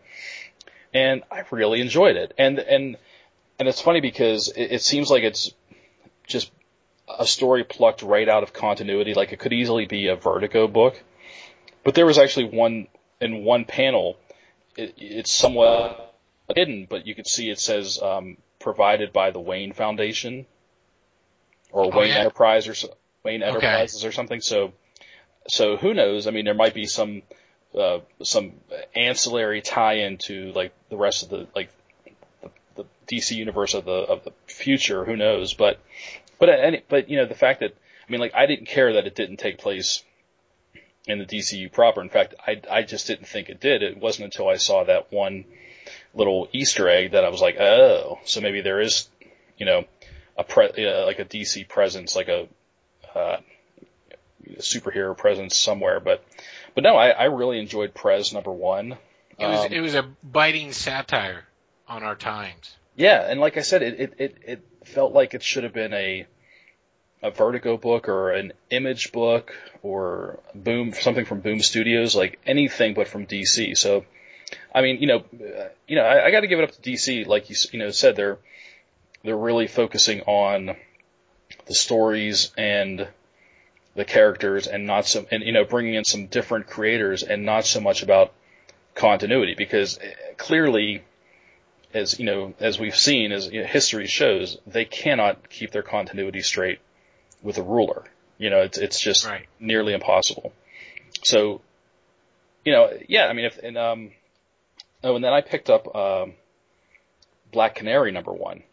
and 0.93 1.24
I 1.31 1.43
really 1.51 1.81
enjoyed 1.81 2.15
it. 2.15 2.34
And 2.38 2.60
and 2.60 2.98
and 3.58 3.67
it's 3.67 3.81
funny 3.81 4.01
because 4.01 4.50
it, 4.50 4.74
it 4.74 4.81
seems 4.81 5.10
like 5.10 5.24
it's 5.24 5.51
just 6.27 6.51
a 7.08 7.25
story 7.25 7.63
plucked 7.63 8.01
right 8.01 8.27
out 8.27 8.43
of 8.43 8.53
continuity. 8.53 9.13
Like 9.13 9.34
it 9.34 9.39
could 9.39 9.53
easily 9.53 9.86
be 9.86 10.08
a 10.08 10.15
Vertigo 10.15 10.67
book, 10.67 11.01
but 11.84 11.96
there 11.96 12.05
was 12.05 12.17
actually 12.17 12.46
one 12.46 12.88
in 13.19 13.43
one 13.43 13.65
panel. 13.65 14.17
It, 14.77 14.93
it's 14.98 15.31
somewhat 15.31 16.15
hidden, 16.55 16.88
but 16.89 17.05
you 17.05 17.15
could 17.15 17.27
see 17.27 17.50
it 17.50 17.60
says 17.60 18.00
um, 18.01 18.38
provided 18.60 19.12
by 19.13 19.31
the 19.31 19.39
Wayne 19.39 19.74
Foundation 19.74 20.46
or 21.72 21.86
Oh, 21.86 21.98
Wayne 21.98 22.10
yeah. 22.10 22.19
Enterprise 22.19 22.67
or 22.67 22.74
so, 22.74 22.96
Wayne 23.24 23.43
Okay. 23.43 23.50
Enterprises 23.50 24.05
or 24.05 24.12
something. 24.12 24.41
So, 24.41 24.74
so 25.48 25.77
who 25.77 25.93
knows? 25.93 26.27
I 26.27 26.31
mean, 26.31 26.46
there 26.46 26.53
might 26.53 26.74
be 26.74 26.86
some 26.86 27.22
uh, 27.78 28.00
some 28.24 28.54
ancillary 28.96 29.62
tie-in 29.62 30.18
to 30.18 30.52
like 30.54 30.74
the 30.90 30.98
rest 30.98 31.24
of 31.24 31.30
the 31.30 31.48
like 31.56 31.70
the, 32.42 32.50
the 32.76 32.86
DC 33.08 33.36
universe 33.36 33.74
of 33.74 33.86
the 33.86 33.92
of 33.92 34.24
the 34.24 34.32
future. 34.48 35.06
Who 35.06 35.16
knows? 35.16 35.54
But 35.54 35.80
but 36.40 36.50
any 36.50 36.84
but 36.88 37.10
you 37.10 37.18
know 37.18 37.26
the 37.26 37.36
fact 37.36 37.60
that 37.60 37.76
I 38.08 38.12
mean 38.12 38.22
like 38.22 38.34
I 38.36 38.46
didn't 38.46 38.68
care 38.68 38.94
that 38.94 39.06
it 39.06 39.16
didn't 39.16 39.38
take 39.38 39.60
place 39.60 40.04
in 41.08 41.20
the 41.20 41.26
DCU 41.26 41.72
proper. 41.72 42.02
In 42.02 42.10
fact, 42.10 42.36
I 42.46 42.62
I 42.70 42.84
just 42.84 43.08
didn't 43.08 43.28
think 43.28 43.50
it 43.50 43.60
did. 43.60 43.84
It 43.84 43.98
wasn't 43.98 44.26
until 44.26 44.48
I 44.48 44.58
saw 44.58 44.84
that 44.84 45.12
one 45.12 45.46
little 46.14 46.48
Easter 46.54 46.88
egg 46.88 47.12
that 47.12 47.24
I 47.24 47.30
was 47.30 47.42
like, 47.42 47.58
oh, 47.60 48.20
so 48.26 48.42
maybe 48.42 48.62
there 48.62 48.80
is, 48.80 49.08
you 49.58 49.66
know, 49.66 49.86
a 50.38 50.44
pre- 50.44 50.86
uh, 50.86 51.06
like 51.06 51.20
a 51.20 51.26
DC 51.26 51.68
presence, 51.68 52.16
like 52.16 52.30
a 52.30 52.48
uh, 53.16 53.38
superhero 54.58 55.18
presence 55.18 55.56
somewhere. 55.58 56.00
But 56.00 56.24
but 56.76 56.84
no, 56.84 56.96
I, 56.96 57.10
I 57.10 57.24
really 57.26 57.60
enjoyed 57.60 57.94
Prez 57.94 58.34
number 58.34 58.52
one. 58.52 58.98
It 59.38 59.48
was 59.48 59.66
Um, 59.66 59.74
it 59.74 59.82
was 59.82 59.96
a 59.96 60.04
biting 60.24 60.72
satire 60.74 61.46
on 61.88 62.04
our 62.04 62.16
times. 62.16 62.76
Yeah, 62.96 63.26
and 63.30 63.40
like 63.40 63.58
I 63.58 63.62
said, 63.62 63.82
it, 63.82 64.00
it, 64.00 64.14
it, 64.18 64.38
it 64.46 64.62
felt 64.84 65.14
like 65.14 65.34
it 65.34 65.44
should 65.44 65.64
have 65.64 65.74
been 65.74 65.94
a 65.94 66.26
a 67.22 67.32
Vertigo 67.32 67.78
book 67.78 68.08
or 68.08 68.32
an 68.32 68.54
Image 68.70 69.12
book 69.12 69.54
or 69.82 70.40
Boom 70.56 70.94
something 70.94 71.26
from 71.26 71.42
Boom 71.42 71.60
Studios, 71.60 72.16
like 72.16 72.40
anything 72.46 72.94
but 72.94 73.08
from 73.08 73.26
DC. 73.26 73.78
So, 73.78 74.06
I 74.74 74.82
mean, 74.82 75.02
you 75.02 75.08
know, 75.08 75.24
you 75.88 75.96
know, 75.96 76.04
I, 76.04 76.28
I 76.28 76.32
got 76.32 76.42
to 76.42 76.48
give 76.48 76.60
it 76.60 76.64
up 76.64 76.72
to 76.72 76.82
DC. 76.82 77.28
Like 77.28 77.50
you 77.50 77.56
you 77.72 77.80
know 77.80 77.92
said, 77.92 78.16
they're 78.16 78.38
they're 79.24 79.38
really 79.38 79.68
focusing 79.68 80.22
on 80.22 80.76
the 81.66 81.74
stories 81.76 82.52
and 82.58 83.08
the 83.96 84.05
characters, 84.05 84.67
and 84.67 84.86
not 84.86 85.05
so 85.05 85.25
and 85.31 85.43
you 85.43 85.51
know 85.51 85.65
bringing 85.65 85.96
in 85.96 86.05
some 86.05 86.27
different 86.27 86.67
creators, 86.67 87.24
and 87.24 87.46
not 87.46 87.65
so 87.65 87.79
much 87.79 88.03
about 88.03 88.34
continuity 88.96 89.55
because 89.55 89.98
uh, 90.00 90.03
clearly 90.38 91.03
as 91.93 92.19
you 92.19 92.25
know, 92.25 92.53
as 92.60 92.79
we've 92.79 92.96
seen, 92.96 93.31
as 93.31 93.48
you 93.48 93.62
know, 93.62 93.67
history 93.67 94.08
shows, 94.08 94.58
they 94.67 94.86
cannot 94.86 95.50
keep 95.50 95.72
their 95.72 95.81
continuity 95.81 96.41
straight 96.41 96.79
with 97.41 97.58
a 97.58 97.63
ruler. 97.63 98.03
You 98.38 98.50
know, 98.50 98.62
it's 98.62 98.77
it's 98.77 99.00
just 99.00 99.25
Right. 99.25 99.48
nearly 99.60 99.93
impossible. 99.93 100.53
So, 101.24 101.62
you 102.63 102.72
know, 102.72 102.91
yeah, 103.08 103.25
I 103.27 103.34
mean, 103.34 103.46
if 103.46 103.58
and 103.58 103.77
um, 103.77 104.12
oh, 105.03 105.15
and 105.15 105.24
then 105.24 105.34
I 105.34 105.41
picked 105.41 105.69
up 105.69 105.93
um, 105.96 106.34
Black 107.51 107.75
Canary 107.75 108.12
number 108.12 108.31
one, 108.31 108.63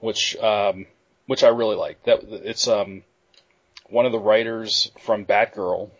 which 0.00 0.36
um, 0.36 0.86
which 1.26 1.42
I 1.42 1.48
really 1.48 1.76
like. 1.76 2.02
That 2.04 2.20
it's 2.24 2.68
um, 2.68 3.02
one 3.88 4.06
of 4.06 4.12
the 4.12 4.18
writers 4.18 4.90
from 5.00 5.24
Batgirl 5.24 5.90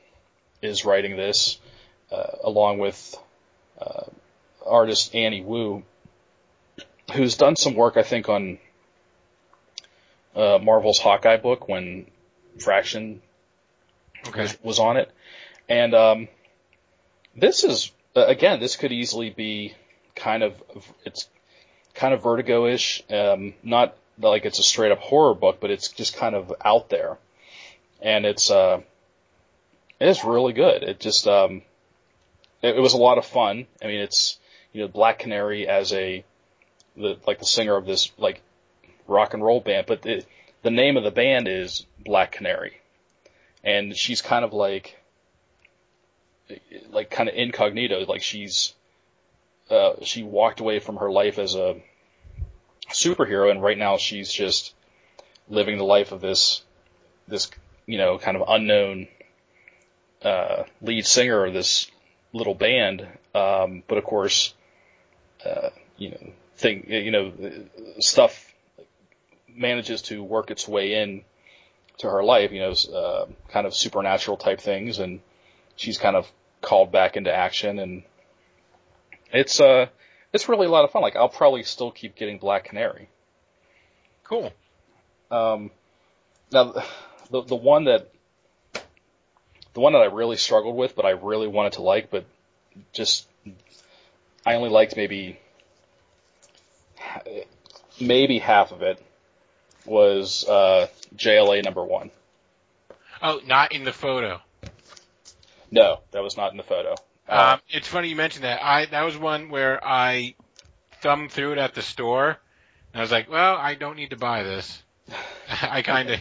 is 0.62 0.84
writing 0.84 1.16
this, 1.16 1.58
uh, 2.10 2.36
along 2.42 2.78
with 2.78 3.16
uh, 3.80 4.04
artist 4.66 5.14
Annie 5.14 5.42
Wu, 5.42 5.82
who's 7.12 7.36
done 7.36 7.56
some 7.56 7.74
work, 7.74 7.96
I 7.96 8.02
think, 8.02 8.28
on 8.28 8.58
uh, 10.34 10.58
Marvel's 10.62 10.98
Hawkeye 10.98 11.36
book 11.36 11.68
when 11.68 12.06
Fraction 12.58 13.20
Okay. 14.28 14.42
was, 14.42 14.58
was 14.62 14.78
on 14.78 14.96
it. 14.96 15.10
And 15.68 15.94
um, 15.94 16.28
this 17.36 17.64
is 17.64 17.90
uh, 18.16 18.24
again, 18.26 18.60
this 18.60 18.76
could 18.76 18.92
easily 18.92 19.30
be 19.30 19.74
kind 20.14 20.42
of 20.42 20.54
it's 21.04 21.28
kind 21.94 22.14
of 22.14 22.22
Vertigo-ish, 22.22 23.02
um, 23.10 23.54
not 23.62 23.96
like 24.18 24.44
it's 24.44 24.58
a 24.58 24.62
straight 24.62 24.92
up 24.92 24.98
horror 24.98 25.34
book, 25.34 25.58
but 25.60 25.70
it's 25.70 25.88
just 25.88 26.16
kind 26.16 26.34
of 26.34 26.52
out 26.64 26.88
there, 26.88 27.18
and 28.04 28.26
it's 28.26 28.50
uh, 28.50 28.82
it's 29.98 30.24
really 30.24 30.52
good. 30.52 30.84
It 30.84 31.00
just 31.00 31.26
um, 31.26 31.62
it, 32.62 32.76
it 32.76 32.80
was 32.80 32.92
a 32.92 32.98
lot 32.98 33.18
of 33.18 33.24
fun. 33.24 33.66
I 33.82 33.86
mean, 33.86 34.00
it's 34.00 34.38
you 34.72 34.82
know 34.82 34.88
Black 34.88 35.18
Canary 35.18 35.66
as 35.66 35.92
a 35.92 36.22
the 36.96 37.16
like 37.26 37.40
the 37.40 37.46
singer 37.46 37.74
of 37.74 37.86
this 37.86 38.12
like 38.18 38.42
rock 39.08 39.34
and 39.34 39.42
roll 39.42 39.60
band, 39.60 39.86
but 39.86 40.02
the 40.02 40.24
the 40.62 40.70
name 40.70 40.96
of 40.96 41.02
the 41.02 41.10
band 41.10 41.48
is 41.48 41.86
Black 42.04 42.32
Canary, 42.32 42.80
and 43.64 43.96
she's 43.96 44.20
kind 44.22 44.44
of 44.44 44.52
like 44.52 44.98
like 46.90 47.10
kind 47.10 47.28
of 47.28 47.34
incognito, 47.34 48.04
like 48.06 48.22
she's 48.22 48.74
uh, 49.70 49.94
she 50.02 50.22
walked 50.22 50.60
away 50.60 50.78
from 50.78 50.96
her 50.96 51.10
life 51.10 51.38
as 51.38 51.54
a 51.54 51.80
superhero, 52.90 53.50
and 53.50 53.62
right 53.62 53.78
now 53.78 53.96
she's 53.96 54.30
just 54.30 54.74
living 55.48 55.78
the 55.78 55.84
life 55.84 56.12
of 56.12 56.20
this 56.20 56.62
this 57.26 57.50
you 57.86 57.98
know 57.98 58.18
kind 58.18 58.36
of 58.36 58.44
unknown 58.48 59.08
uh, 60.22 60.64
lead 60.80 61.06
singer 61.06 61.44
of 61.44 61.52
this 61.52 61.90
little 62.32 62.54
band. 62.54 63.06
Um, 63.34 63.82
but 63.86 63.98
of 63.98 64.04
course, 64.04 64.54
uh, 65.44 65.70
you 65.96 66.10
know, 66.10 66.30
thing 66.56 66.86
you 66.88 67.10
know, 67.10 67.32
stuff 67.98 68.52
manages 69.48 70.02
to 70.02 70.22
work 70.22 70.50
its 70.50 70.66
way 70.66 71.02
in 71.02 71.22
to 71.98 72.08
her 72.08 72.24
life. 72.24 72.52
You 72.52 72.60
know, 72.60 72.96
uh, 72.96 73.26
kind 73.48 73.66
of 73.66 73.74
supernatural 73.74 74.36
type 74.36 74.60
things, 74.60 74.98
and 74.98 75.20
she's 75.76 75.98
kind 75.98 76.16
of 76.16 76.30
called 76.60 76.90
back 76.90 77.16
into 77.16 77.32
action, 77.32 77.78
and 77.78 78.02
it's 79.32 79.60
uh, 79.60 79.86
it's 80.32 80.48
really 80.48 80.66
a 80.66 80.70
lot 80.70 80.84
of 80.84 80.90
fun. 80.90 81.02
Like 81.02 81.16
I'll 81.16 81.28
probably 81.28 81.62
still 81.62 81.90
keep 81.90 82.16
getting 82.16 82.38
Black 82.38 82.64
Canary. 82.64 83.08
Cool. 84.24 84.52
Um, 85.30 85.70
now, 86.50 86.82
the 87.30 87.42
the 87.42 87.56
one 87.56 87.84
that 87.84 88.10
the 89.74 89.80
one 89.80 89.92
that 89.92 90.00
I 90.00 90.06
really 90.06 90.36
struggled 90.36 90.76
with, 90.76 90.94
but 90.94 91.04
I 91.04 91.10
really 91.10 91.48
wanted 91.48 91.74
to 91.74 91.82
like, 91.82 92.10
but 92.10 92.24
just 92.92 93.26
I 94.46 94.54
only 94.54 94.70
liked 94.70 94.96
maybe 94.96 95.38
maybe 98.00 98.38
half 98.38 98.72
of 98.72 98.82
it 98.82 99.02
was 99.84 100.46
uh, 100.48 100.86
JLA 101.16 101.64
number 101.64 101.84
one. 101.84 102.10
Oh, 103.22 103.40
not 103.46 103.72
in 103.72 103.84
the 103.84 103.92
photo. 103.92 104.40
No, 105.70 106.00
that 106.12 106.22
was 106.22 106.36
not 106.36 106.52
in 106.52 106.56
the 106.56 106.62
photo. 106.62 106.94
Uh, 107.28 107.54
um, 107.54 107.60
it's 107.68 107.88
funny 107.88 108.08
you 108.08 108.16
mentioned 108.16 108.44
that. 108.44 108.62
I 108.62 108.86
that 108.86 109.02
was 109.02 109.16
one 109.16 109.48
where 109.48 109.84
I 109.84 110.34
thumbed 111.00 111.32
through 111.32 111.52
it 111.52 111.58
at 111.58 111.74
the 111.74 111.82
store, 111.82 112.28
and 112.92 113.00
I 113.00 113.00
was 113.00 113.10
like, 113.10 113.30
"Well, 113.30 113.56
I 113.56 113.74
don't 113.74 113.96
need 113.96 114.10
to 114.10 114.16
buy 114.16 114.42
this." 114.42 114.82
I 115.62 115.82
kind 115.82 116.10
of, 116.10 116.20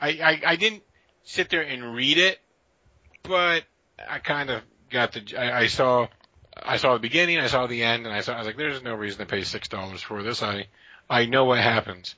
I, 0.00 0.08
I 0.08 0.42
I 0.46 0.56
didn't 0.56 0.82
sit 1.24 1.50
there 1.50 1.62
and 1.62 1.94
read 1.94 2.18
it, 2.18 2.38
but 3.22 3.64
I 4.08 4.18
kind 4.18 4.50
of 4.50 4.62
got 4.90 5.12
the. 5.12 5.36
I, 5.36 5.60
I 5.60 5.66
saw, 5.66 6.08
I 6.60 6.76
saw 6.76 6.94
the 6.94 7.00
beginning, 7.00 7.38
I 7.38 7.46
saw 7.48 7.66
the 7.66 7.82
end, 7.82 8.06
and 8.06 8.14
I 8.14 8.20
saw. 8.20 8.34
I 8.34 8.38
was 8.38 8.46
like, 8.46 8.56
"There's 8.56 8.82
no 8.82 8.94
reason 8.94 9.20
to 9.20 9.26
pay 9.26 9.42
six 9.42 9.68
dollars 9.68 10.02
for 10.02 10.22
this." 10.22 10.42
I, 10.42 10.66
I 11.08 11.26
know 11.26 11.44
what 11.44 11.58
happens. 11.58 12.14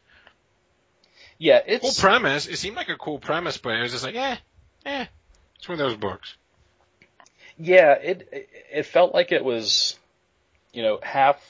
Yeah, 1.39 1.61
it's 1.67 1.83
cool 1.83 2.11
premise. 2.11 2.47
It 2.47 2.59
seemed 2.59 2.77
like 2.77 2.91
a 2.91 2.97
cool 2.97 3.19
premise, 3.19 3.57
but 3.57 3.75
it 3.75 3.83
was 3.83 3.93
just 3.93 4.05
like, 4.05 4.15
eh, 4.15 4.37
eh. 4.85 5.07
It's 5.57 5.69
one 5.69 5.81
of 5.81 5.87
those 5.87 5.97
books. 5.97 6.37
Yeah, 7.59 7.93
it 7.95 8.29
it 8.73 8.83
felt 8.85 9.15
like 9.15 9.33
it 9.33 9.45
was, 9.45 9.99
you 10.73 10.83
know, 10.83 10.99
half. 11.03 11.43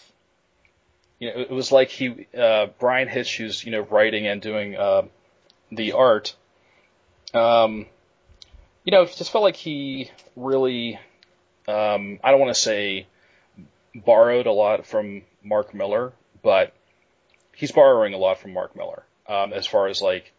You 1.18 1.28
know, 1.28 1.40
it 1.40 1.50
was 1.50 1.70
like 1.70 1.88
he 1.88 2.26
uh, 2.36 2.66
Bryan 2.78 3.08
Hitch, 3.08 3.36
who's 3.36 3.64
you 3.64 3.72
know 3.72 3.80
writing 3.82 4.26
and 4.26 4.40
doing 4.40 4.76
uh, 4.76 5.02
the 5.70 5.92
art. 5.92 6.34
Um, 7.34 7.86
you 8.84 8.92
know, 8.92 9.02
it 9.02 9.14
just 9.16 9.30
felt 9.30 9.44
like 9.44 9.56
he 9.56 10.10
really. 10.36 10.98
Um, 11.68 12.18
I 12.24 12.30
don't 12.30 12.40
want 12.40 12.54
to 12.54 12.60
say 12.60 13.06
borrowed 13.94 14.46
a 14.46 14.52
lot 14.52 14.86
from 14.86 15.22
Mark 15.42 15.74
Millar, 15.74 16.12
but 16.42 16.72
he's 17.54 17.72
borrowing 17.72 18.14
a 18.14 18.18
lot 18.18 18.38
from 18.38 18.52
Mark 18.52 18.74
Millar 18.74 19.04
um, 19.28 19.52
as 19.52 19.66
far 19.66 19.88
as 19.88 20.00
like 20.00 20.32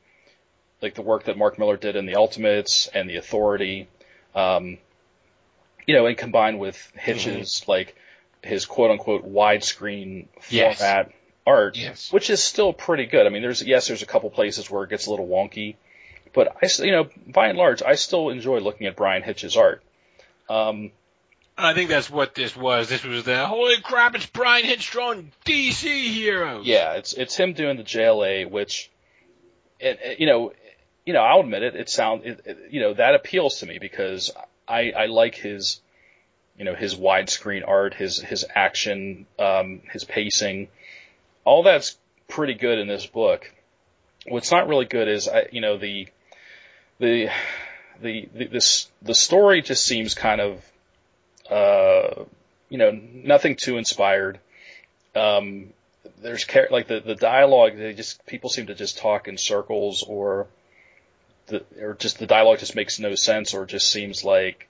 like 0.82 0.96
the 0.96 1.02
work 1.02 1.26
that 1.26 1.38
Mark 1.38 1.60
Millar 1.60 1.78
did 1.78 1.96
in 1.96 2.06
the 2.06 2.16
Ultimates 2.16 2.88
and 2.88 3.10
the 3.10 3.18
Authority. 3.18 3.88
Um, 4.34 4.78
you 5.86 5.96
know, 5.96 6.06
and 6.06 6.18
combined 6.18 6.60
with 6.60 6.92
Hitch's 6.96 7.62
mm-hmm. 7.62 7.72
like 7.72 7.96
his 8.44 8.66
quote 8.66 8.92
unquote 8.92 9.32
widescreen 9.32 10.28
yes. 10.50 10.80
format 10.80 11.12
art, 11.46 11.78
yes. 11.78 12.12
which 12.12 12.30
is 12.30 12.44
still 12.44 12.74
pretty 12.74 13.06
good. 13.06 13.26
I 13.26 13.30
mean, 13.30 13.42
there's 13.42 13.62
yes, 13.62 13.88
there's 13.88 14.04
a 14.04 14.08
couple 14.08 14.30
places 14.30 14.70
where 14.70 14.84
it 14.84 14.90
gets 14.90 15.08
a 15.08 15.12
little 15.12 15.28
wonky, 15.28 15.76
but 16.34 16.56
I, 16.62 16.84
you 16.84 16.92
know, 16.92 17.10
by 17.28 17.48
and 17.48 17.58
large, 17.58 17.82
I 17.82 17.96
still 17.96 18.30
enjoy 18.30 18.60
looking 18.60 18.88
at 18.88 18.96
Bryan 18.96 19.24
Hitch's 19.24 19.58
art. 19.58 19.84
Um, 20.50 20.92
I 21.58 21.74
think 21.74 21.90
that's 21.90 22.10
what 22.10 22.34
this 22.34 22.56
was. 22.56 22.90
This 22.90 23.04
was 23.04 23.24
the 23.24 23.46
holy 23.46 23.80
crap! 23.82 24.16
It's 24.16 24.26
Bryan 24.26 24.66
Hitch 24.66 24.90
drawing 24.90 25.32
DC 25.46 26.12
heroes. 26.12 26.66
Yeah, 26.66 26.94
it's 26.94 27.14
it's 27.14 27.36
him 27.36 27.54
doing 27.54 27.78
the 27.78 27.84
JLA, 27.84 28.50
which, 28.50 28.90
it, 29.80 30.00
it, 30.04 30.20
you 30.20 30.28
know, 30.28 30.54
you 31.06 31.14
know, 31.14 31.22
I'll 31.22 31.42
admit 31.42 31.64
it. 31.64 31.76
It 31.76 31.90
sounds, 31.90 32.24
it, 32.26 32.68
you 32.72 32.82
know, 32.82 32.94
that 32.94 33.16
appeals 33.16 33.60
to 33.60 33.66
me 33.66 33.80
because 33.80 34.32
I, 34.68 34.92
I 34.92 35.06
like 35.08 35.36
his, 35.36 35.82
you 36.58 36.66
know, 36.66 36.74
his 36.74 36.96
widescreen 36.96 37.68
art, 37.68 37.94
his 37.94 38.20
his 38.20 38.46
action, 38.54 39.26
um, 39.38 39.82
his 39.92 40.04
pacing, 40.04 40.70
all 41.46 41.64
that's 41.64 41.98
pretty 42.28 42.54
good 42.54 42.80
in 42.80 42.88
this 42.88 43.06
book. 43.06 43.52
What's 44.28 44.52
not 44.52 44.68
really 44.68 44.86
good 44.86 45.08
is, 45.08 45.28
I, 45.28 45.48
you 45.52 45.62
know, 45.62 45.78
the 45.78 46.08
the 47.00 47.30
the 48.02 48.30
the 48.34 48.46
this 48.48 48.90
the 49.02 49.16
story 49.16 49.62
just 49.62 49.86
seems 49.86 50.14
kind 50.14 50.42
of, 50.42 50.72
uh, 51.50 52.24
you 52.70 52.78
know, 52.78 52.92
nothing 52.92 53.56
too 53.56 53.78
inspired. 53.78 54.40
Um, 55.16 55.74
there's 56.22 56.46
like 56.70 56.88
the 56.88 57.00
the 57.00 57.16
dialogue. 57.16 57.78
They 57.78 57.94
just 57.94 58.26
people 58.26 58.50
seem 58.50 58.68
to 58.68 58.76
just 58.76 58.98
talk 58.98 59.28
in 59.28 59.38
circles 59.38 60.04
or 60.04 60.48
the, 61.48 61.64
or 61.80 61.96
just 61.96 62.20
the 62.20 62.28
dialogue 62.28 62.60
just 62.60 62.76
makes 62.76 63.00
no 63.00 63.16
sense 63.16 63.54
or 63.54 63.66
just 63.66 63.92
seems 63.92 64.24
like 64.24 64.68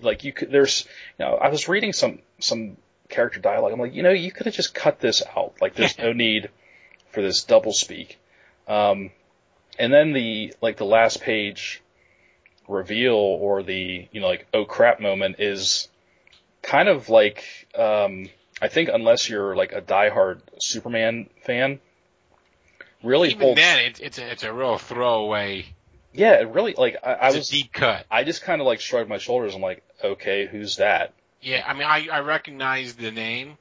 like 0.00 0.24
you 0.24 0.32
could 0.32 0.50
there's 0.50 0.86
you 1.18 1.24
know 1.24 1.36
I 1.36 1.48
was 1.48 1.68
reading 1.68 1.92
some 1.92 2.18
some 2.40 2.76
character 3.08 3.40
dialogue 3.40 3.72
I'm 3.72 3.78
like 3.78 3.94
you 3.94 4.02
know 4.02 4.10
you 4.10 4.32
could 4.32 4.46
have 4.46 4.54
just 4.54 4.74
cut 4.74 5.00
this 5.00 5.22
out 5.36 5.54
like 5.60 5.74
there's 5.74 5.98
no 5.98 6.12
need 6.12 6.50
for 7.10 7.22
this 7.22 7.44
double 7.44 7.72
speak 7.72 8.18
um 8.66 9.10
and 9.78 9.92
then 9.92 10.12
the 10.12 10.54
like 10.60 10.76
the 10.76 10.84
last 10.84 11.20
page 11.20 11.82
reveal 12.68 13.14
or 13.14 13.62
the 13.62 14.08
you 14.10 14.20
know 14.20 14.28
like 14.28 14.46
oh 14.54 14.64
crap 14.64 15.00
moment 15.00 15.36
is 15.38 15.88
kind 16.62 16.88
of 16.88 17.08
like 17.08 17.68
um 17.76 18.28
I 18.62 18.68
think 18.68 18.88
unless 18.92 19.28
you're 19.28 19.54
like 19.54 19.72
a 19.72 19.82
diehard 19.82 20.40
Superman 20.58 21.28
fan 21.42 21.80
really 23.02 23.30
even 23.30 23.40
holds, 23.40 23.60
then 23.60 23.78
it's 23.80 24.00
it's 24.00 24.18
a, 24.18 24.30
it's 24.30 24.42
a 24.44 24.52
real 24.52 24.78
throwaway 24.78 25.66
yeah, 26.14 26.40
it 26.40 26.48
really 26.48 26.74
like 26.74 26.96
I, 27.02 27.14
I 27.14 27.32
was 27.32 27.48
deep 27.48 27.72
cut. 27.72 28.06
I 28.10 28.22
just 28.24 28.42
kind 28.42 28.60
of 28.60 28.66
like 28.66 28.80
shrugged 28.80 29.08
my 29.08 29.18
shoulders. 29.18 29.54
I'm 29.54 29.60
like, 29.60 29.82
okay, 30.02 30.46
who's 30.46 30.76
that? 30.76 31.12
Yeah, 31.44 31.64
I 31.66 31.74
mean, 31.74 31.84
I 31.84 32.08
I 32.10 32.20
recognize 32.20 32.94
the 32.94 33.10
name. 33.10 33.58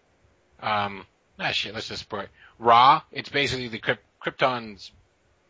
Um, 0.62 1.06
ah 1.38 1.52
shit, 1.52 1.74
let's 1.74 1.89
just 1.89 2.08
put 2.08 2.30
Ra. 2.58 3.02
It's 3.12 3.30
basically 3.30 3.67
the 3.67 3.80
Kryp- 3.80 3.98
Krypton's 4.26 4.91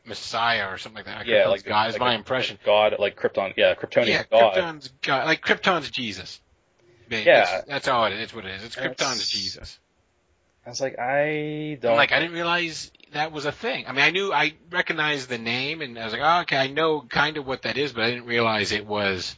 Messiah 0.06 0.70
or 0.70 0.78
something 0.78 0.98
like 0.98 1.06
that. 1.06 1.28
Yeah, 1.28 1.44
Krypton's 1.44 1.52
like 1.52 1.66
God 1.66 1.86
like 1.86 1.94
is 1.94 2.00
my 2.00 2.16
impression. 2.16 2.58
God, 2.66 2.96
like 2.98 3.16
Krypton. 3.16 3.54
Yeah, 3.56 3.76
Kryptonian 3.76 4.08
yeah, 4.08 4.24
God. 4.30 4.56
Krypton's 4.56 4.94
God, 5.02 5.26
like 5.26 5.42
Krypton's 5.42 5.92
Jesus. 5.92 6.42
Yeah, 7.10 7.24
that's, 7.24 7.68
that's 7.68 7.88
all 7.88 8.06
it 8.06 8.14
is. 8.14 8.22
It's 8.22 8.34
what 8.34 8.46
it 8.46 8.56
is. 8.56 8.64
It's 8.64 8.76
Krypton's 8.76 9.30
Jesus. 9.30 9.80
I 10.66 10.70
was 10.70 10.82
like, 10.82 10.98
I 10.98 11.78
don't. 11.80 11.92
I'm 11.92 11.98
like, 11.98 12.14
I 12.14 12.20
didn't 12.20 12.34
realize 12.34 12.92
that 13.12 13.32
was 13.32 13.46
a 13.46 13.52
thing. 13.52 13.86
I 13.88 13.92
mean, 13.92 14.02
I 14.02 14.10
knew, 14.12 14.32
I 14.34 14.54
recognized 14.72 15.30
the 15.30 15.38
name, 15.38 15.82
and 15.82 16.00
I 16.00 16.06
was 16.06 16.14
like, 16.14 16.22
oh, 16.24 16.42
okay, 16.42 16.58
I 16.58 16.68
know 16.68 17.02
kind 17.02 17.38
of 17.38 17.46
what 17.46 17.64
that 17.64 17.78
is, 17.78 17.92
but 17.92 18.04
I 18.04 18.10
didn't 18.10 18.26
realize 18.26 18.72
it 18.72 18.88
was 18.88 19.38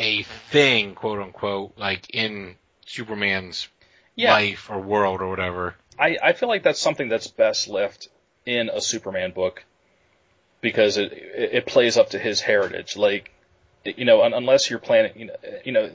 a 0.00 0.22
thing, 0.50 0.94
quote 0.94 1.20
unquote, 1.20 1.78
like 1.78 2.10
in 2.10 2.56
Superman's 2.86 3.68
yeah. 4.16 4.32
life 4.32 4.68
or 4.70 4.80
world 4.80 5.20
or 5.20 5.28
whatever. 5.28 5.76
I, 5.98 6.16
I 6.22 6.32
feel 6.32 6.48
like 6.48 6.62
that's 6.62 6.80
something 6.80 7.08
that's 7.08 7.28
best 7.28 7.68
left 7.68 8.08
in 8.46 8.70
a 8.70 8.80
Superman 8.80 9.32
book 9.32 9.64
because 10.60 10.96
it 10.96 11.12
it 11.12 11.66
plays 11.66 11.96
up 11.96 12.10
to 12.10 12.18
his 12.18 12.40
heritage. 12.40 12.96
Like, 12.96 13.30
you 13.84 14.06
know, 14.06 14.22
unless 14.22 14.70
you're 14.70 14.78
planning, 14.78 15.12
you 15.16 15.26
know, 15.26 15.36
you 15.64 15.72
know, 15.72 15.90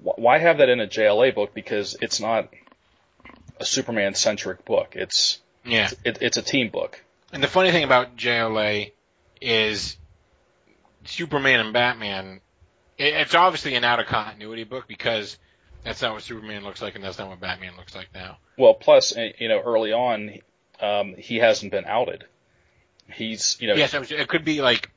why 0.00 0.38
have 0.38 0.58
that 0.58 0.68
in 0.68 0.80
a 0.80 0.86
JLA 0.86 1.34
book? 1.34 1.54
Because 1.54 1.96
it's 2.00 2.20
not 2.20 2.52
a 3.58 3.64
Superman 3.64 4.14
centric 4.14 4.64
book. 4.64 4.92
It's 4.92 5.40
yeah, 5.64 5.90
it, 6.04 6.18
it's 6.20 6.36
a 6.36 6.42
team 6.42 6.68
book. 6.68 7.02
And 7.32 7.42
the 7.42 7.48
funny 7.48 7.72
thing 7.72 7.84
about 7.84 8.16
JLA 8.16 8.92
is 9.40 9.96
Superman 11.04 11.60
and 11.60 11.72
Batman. 11.72 12.40
It, 12.98 13.14
it's 13.14 13.34
obviously 13.34 13.74
an 13.74 13.84
out 13.84 14.00
of 14.00 14.06
continuity 14.06 14.64
book 14.64 14.86
because 14.86 15.38
that's 15.84 16.02
not 16.02 16.12
what 16.14 16.22
Superman 16.22 16.64
looks 16.64 16.82
like, 16.82 16.94
and 16.94 17.04
that's 17.04 17.18
not 17.18 17.28
what 17.28 17.40
Batman 17.40 17.76
looks 17.76 17.94
like 17.94 18.08
now. 18.14 18.38
Well, 18.56 18.74
plus 18.74 19.16
eh, 19.16 19.32
you 19.38 19.48
know, 19.48 19.60
early 19.60 19.92
on, 19.92 20.38
um, 20.80 21.14
he 21.16 21.36
hasn't 21.36 21.72
been 21.72 21.84
outed. 21.86 22.24
He's 23.12 23.56
you 23.60 23.68
know. 23.68 23.74
Yes, 23.74 23.94
it 23.94 24.28
could 24.28 24.44
be 24.44 24.60
like 24.60 24.90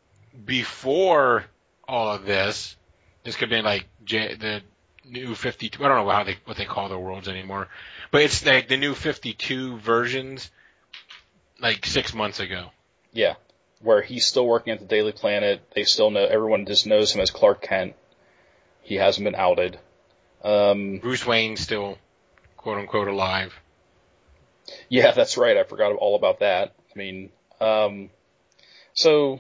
before 0.46 1.46
all 1.88 2.14
of 2.14 2.26
this. 2.26 2.76
This 3.24 3.36
could 3.36 3.50
be 3.50 3.62
like 3.62 3.88
J, 4.04 4.36
the 4.36 4.62
new 5.06 5.36
52. 5.36 5.84
I 5.84 5.88
don't 5.88 6.06
know 6.06 6.12
how 6.12 6.24
they 6.24 6.38
what 6.46 6.58
they 6.58 6.66
call 6.66 6.90
their 6.90 6.98
worlds 6.98 7.28
anymore, 7.28 7.68
but 8.10 8.24
it's 8.24 8.46
like 8.46 8.68
the 8.68 8.78
new 8.78 8.94
52 8.94 9.78
versions, 9.78 10.50
like 11.60 11.86
six 11.86 12.14
months 12.14 12.40
ago. 12.40 12.72
Yeah, 13.14 13.36
where 13.84 14.02
he's 14.02 14.26
still 14.26 14.46
working 14.46 14.74
at 14.74 14.80
the 14.80 14.86
Daily 14.86 15.12
Planet. 15.12 15.62
They 15.76 15.84
still 15.84 16.12
know 16.12 16.26
everyone 16.26 16.66
just 16.66 16.88
knows 16.88 17.14
him 17.14 17.22
as 17.22 17.32
Clark 17.32 17.62
Kent. 17.62 17.96
He 18.82 18.96
hasn't 18.96 19.24
been 19.24 19.36
outed. 19.36 19.80
Um, 20.44 20.98
Bruce 21.00 21.26
Wayne 21.26 21.58
still 21.58 21.98
quote 22.58 22.78
unquote 22.78 23.08
alive. 23.08 23.60
Yeah, 24.90 25.12
that's 25.12 25.38
right. 25.38 25.58
I 25.58 25.64
forgot 25.64 25.94
all 25.94 26.16
about 26.16 26.40
that. 26.40 26.74
I 26.94 26.98
mean, 26.98 27.30
um, 27.60 28.10
so 28.94 29.40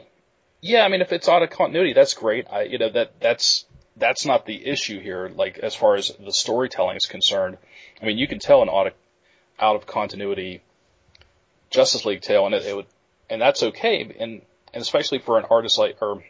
yeah, 0.61 0.83
I 0.83 0.89
mean, 0.89 1.01
if 1.01 1.11
it's 1.11 1.27
out 1.27 1.43
of 1.43 1.49
continuity, 1.49 1.93
that's 1.93 2.13
great. 2.13 2.47
I, 2.51 2.63
you 2.63 2.77
know, 2.77 2.89
that 2.89 3.19
that's 3.19 3.65
that's 3.97 4.25
not 4.25 4.45
the 4.45 4.65
issue 4.65 4.99
here. 4.99 5.31
Like 5.33 5.57
as 5.59 5.75
far 5.75 5.95
as 5.95 6.11
the 6.19 6.31
storytelling 6.31 6.97
is 6.97 7.05
concerned, 7.05 7.57
I 8.01 8.05
mean, 8.05 8.17
you 8.17 8.27
can 8.27 8.39
tell 8.39 8.61
an 8.61 8.69
out 8.69 8.87
of, 8.87 8.93
out 9.59 9.75
of 9.75 9.85
continuity 9.85 10.61
Justice 11.69 12.05
League 12.05 12.21
tale, 12.21 12.45
and 12.45 12.53
it, 12.53 12.65
it 12.65 12.75
would, 12.75 12.85
and 13.31 13.41
that's 13.41 13.63
okay. 13.63 14.15
And 14.19 14.41
and 14.73 14.81
especially 14.81 15.19
for 15.19 15.39
an 15.39 15.45
artist 15.49 15.79
like 15.79 15.97
or 16.01 16.23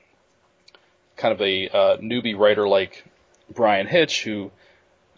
kind 1.17 1.33
of 1.33 1.41
a 1.41 1.67
uh, 1.67 1.97
newbie 1.97 2.37
writer 2.37 2.67
like 2.67 3.03
Bryan 3.53 3.87
Hitch, 3.87 4.23
who 4.23 4.51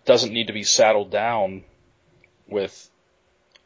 doesn't 0.05 0.33
need 0.33 0.47
to 0.47 0.53
be 0.53 0.63
saddled 0.63 1.11
down 1.11 1.63
with 2.47 2.89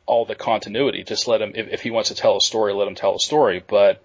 all 0.05 0.25
the 0.25 0.35
continuity. 0.35 1.03
Just 1.03 1.27
let 1.27 1.41
him, 1.41 1.53
if, 1.55 1.67
if 1.69 1.81
he 1.81 1.91
wants 1.91 2.09
to 2.09 2.15
tell 2.15 2.37
a 2.37 2.41
story, 2.41 2.73
let 2.73 2.87
him 2.87 2.95
tell 2.95 3.15
a 3.15 3.19
story. 3.19 3.63
But 3.65 4.03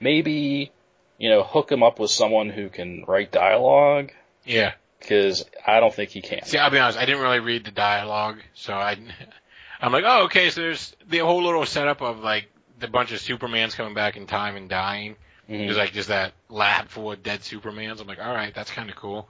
maybe, 0.00 0.72
you 1.18 1.28
know, 1.28 1.42
hook 1.42 1.70
him 1.70 1.82
up 1.82 1.98
with 1.98 2.10
someone 2.10 2.50
who 2.50 2.68
can 2.68 3.04
write 3.06 3.30
dialogue. 3.30 4.10
Yeah. 4.44 4.72
Because 4.98 5.44
I 5.64 5.78
don't 5.78 5.94
think 5.94 6.10
he 6.10 6.20
can. 6.20 6.44
See, 6.44 6.58
I'll 6.58 6.70
be 6.70 6.78
honest, 6.78 6.98
I 6.98 7.06
didn't 7.06 7.22
really 7.22 7.38
read 7.38 7.64
the 7.64 7.70
dialogue, 7.70 8.38
so 8.54 8.74
I, 8.74 8.98
I'm 9.80 9.92
like, 9.92 10.04
oh, 10.04 10.24
okay, 10.24 10.50
so 10.50 10.60
there's 10.62 10.96
the 11.08 11.18
whole 11.18 11.44
little 11.44 11.64
setup 11.64 12.02
of 12.02 12.18
like 12.18 12.48
the 12.78 12.88
bunch 12.88 13.12
of 13.12 13.18
Supermans 13.20 13.74
coming 13.74 13.94
back 13.94 14.16
in 14.16 14.26
time 14.26 14.56
and 14.56 14.68
dying. 14.68 15.16
Mhm. 15.48 15.66
There's 15.66 15.76
like 15.76 15.92
just 15.92 16.08
that 16.08 16.32
lab 16.48 16.88
full 16.88 17.12
of 17.12 17.22
dead 17.22 17.40
Supermans. 17.40 18.00
I'm 18.00 18.06
like, 18.06 18.20
all 18.20 18.34
right, 18.34 18.54
that's 18.54 18.70
kind 18.70 18.90
of 18.90 18.96
cool. 18.96 19.28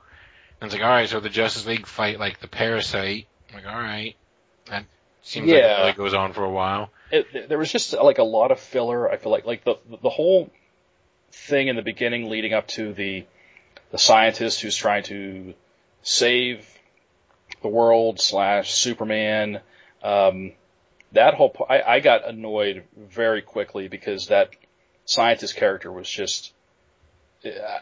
And 0.60 0.66
it's 0.68 0.74
like, 0.74 0.82
all 0.84 0.90
right, 0.90 1.08
so 1.08 1.20
the 1.20 1.28
Justice 1.28 1.66
League 1.66 1.86
fight 1.86 2.18
like 2.18 2.40
the 2.40 2.48
Parasite. 2.48 3.26
I'm 3.50 3.56
like, 3.62 3.66
all 3.72 3.80
right, 3.80 4.16
that 4.66 4.84
seems 5.22 5.46
like 5.48 5.56
it 5.56 5.60
Yeah. 5.60 5.80
really 5.80 5.92
goes 5.92 6.14
on 6.14 6.32
for 6.32 6.44
a 6.44 6.50
while. 6.50 6.90
it, 7.10 7.48
there 7.48 7.56
was 7.58 7.72
just 7.72 7.92
like 7.94 8.18
a 8.18 8.22
lot 8.24 8.50
of 8.50 8.58
filler. 8.60 9.10
I 9.10 9.16
feel 9.16 9.32
like 9.32 9.46
like 9.46 9.64
the 9.64 9.76
the 10.02 10.10
whole 10.10 10.50
thing 11.30 11.68
in 11.68 11.76
the 11.76 11.82
beginning 11.82 12.28
leading 12.28 12.52
up 12.52 12.66
to 12.68 12.92
the 12.92 13.24
the 13.92 13.98
scientist 13.98 14.60
who's 14.60 14.76
trying 14.76 15.04
to 15.04 15.54
save 16.02 16.66
the 17.62 17.68
world 17.68 18.20
slash 18.20 18.74
Superman. 18.74 19.60
Um, 20.02 20.52
that 21.12 21.34
whole 21.34 21.54
I, 21.68 21.82
I 21.82 22.00
got 22.00 22.28
annoyed 22.28 22.84
very 22.96 23.42
quickly 23.42 23.88
because 23.88 24.28
that 24.28 24.50
scientist 25.04 25.56
character 25.56 25.90
was 25.90 26.08
just 26.08 26.52
uh, 27.44 27.78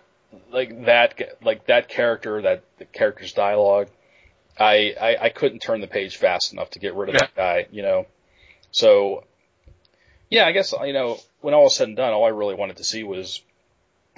like 0.52 0.84
that 0.86 1.38
like 1.42 1.66
that 1.66 1.88
character 1.88 2.42
that 2.42 2.64
the 2.78 2.84
character's 2.84 3.32
dialogue. 3.32 3.88
I, 4.58 4.94
I 5.00 5.16
I 5.24 5.28
couldn't 5.28 5.60
turn 5.60 5.80
the 5.80 5.86
page 5.86 6.16
fast 6.16 6.52
enough 6.52 6.70
to 6.70 6.78
get 6.78 6.94
rid 6.94 7.10
of 7.10 7.20
that 7.20 7.34
guy. 7.34 7.66
You 7.70 7.82
know. 7.82 8.06
So, 8.76 9.24
yeah, 10.28 10.44
I 10.44 10.52
guess, 10.52 10.74
you 10.84 10.92
know, 10.92 11.18
when 11.40 11.54
all 11.54 11.62
was 11.62 11.76
said 11.76 11.88
and 11.88 11.96
done, 11.96 12.12
all 12.12 12.26
I 12.26 12.28
really 12.28 12.54
wanted 12.54 12.76
to 12.76 12.84
see 12.84 13.04
was, 13.04 13.40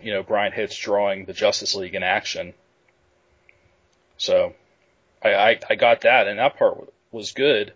you 0.03 0.13
know, 0.13 0.25
Bryan 0.25 0.51
Hitch 0.51 0.83
drawing 0.83 1.27
the 1.27 1.33
Justice 1.33 1.77
League 1.77 1.95
in 1.95 2.03
action. 2.03 2.55
So, 4.17 4.55
I, 5.23 5.35
I, 5.35 5.61
I 5.71 5.75
got 5.77 6.01
that, 6.01 6.27
and 6.27 6.41
that 6.41 6.59
part 6.59 6.93
was 7.13 7.31
good. 7.31 7.73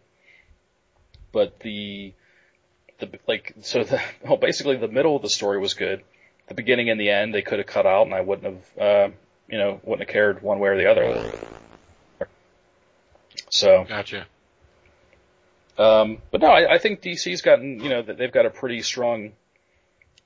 But 1.32 1.60
the, 1.60 2.12
the, 2.98 3.10
like, 3.26 3.54
so 3.62 3.84
the, 3.84 4.00
well, 4.24 4.36
basically 4.36 4.76
the 4.76 4.88
middle 4.88 5.16
of 5.16 5.22
the 5.22 5.30
story 5.30 5.58
was 5.58 5.74
good. 5.74 6.02
The 6.48 6.54
beginning 6.54 6.90
and 6.90 7.00
the 7.00 7.10
end, 7.10 7.34
they 7.34 7.42
could 7.42 7.58
have 7.58 7.66
cut 7.66 7.86
out, 7.86 8.06
and 8.06 8.14
I 8.14 8.20
wouldn't 8.20 8.54
have, 8.54 8.82
uh, 8.82 9.08
you 9.48 9.58
know, 9.58 9.80
wouldn't 9.84 10.06
have 10.08 10.12
cared 10.12 10.42
one 10.42 10.58
way 10.58 10.68
or 10.68 10.76
the 10.76 10.90
other. 10.90 11.32
So, 13.48 13.84
Gotcha. 13.88 14.26
um, 15.78 16.18
but 16.30 16.40
no, 16.40 16.48
I, 16.48 16.74
I 16.74 16.78
think 16.78 17.00
DC's 17.00 17.42
gotten, 17.42 17.80
you 17.80 17.88
know, 17.88 18.02
they've 18.02 18.32
got 18.32 18.46
a 18.46 18.50
pretty 18.50 18.82
strong 18.82 19.32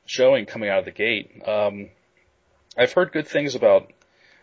showing 0.07 0.47
coming 0.47 0.71
out 0.71 0.79
of 0.79 0.85
the 0.85 0.93
gate. 0.93 1.43
Um, 1.47 1.91
I've 2.77 2.93
heard 2.93 3.13
good 3.13 3.27
things 3.27 3.55
about 3.55 3.93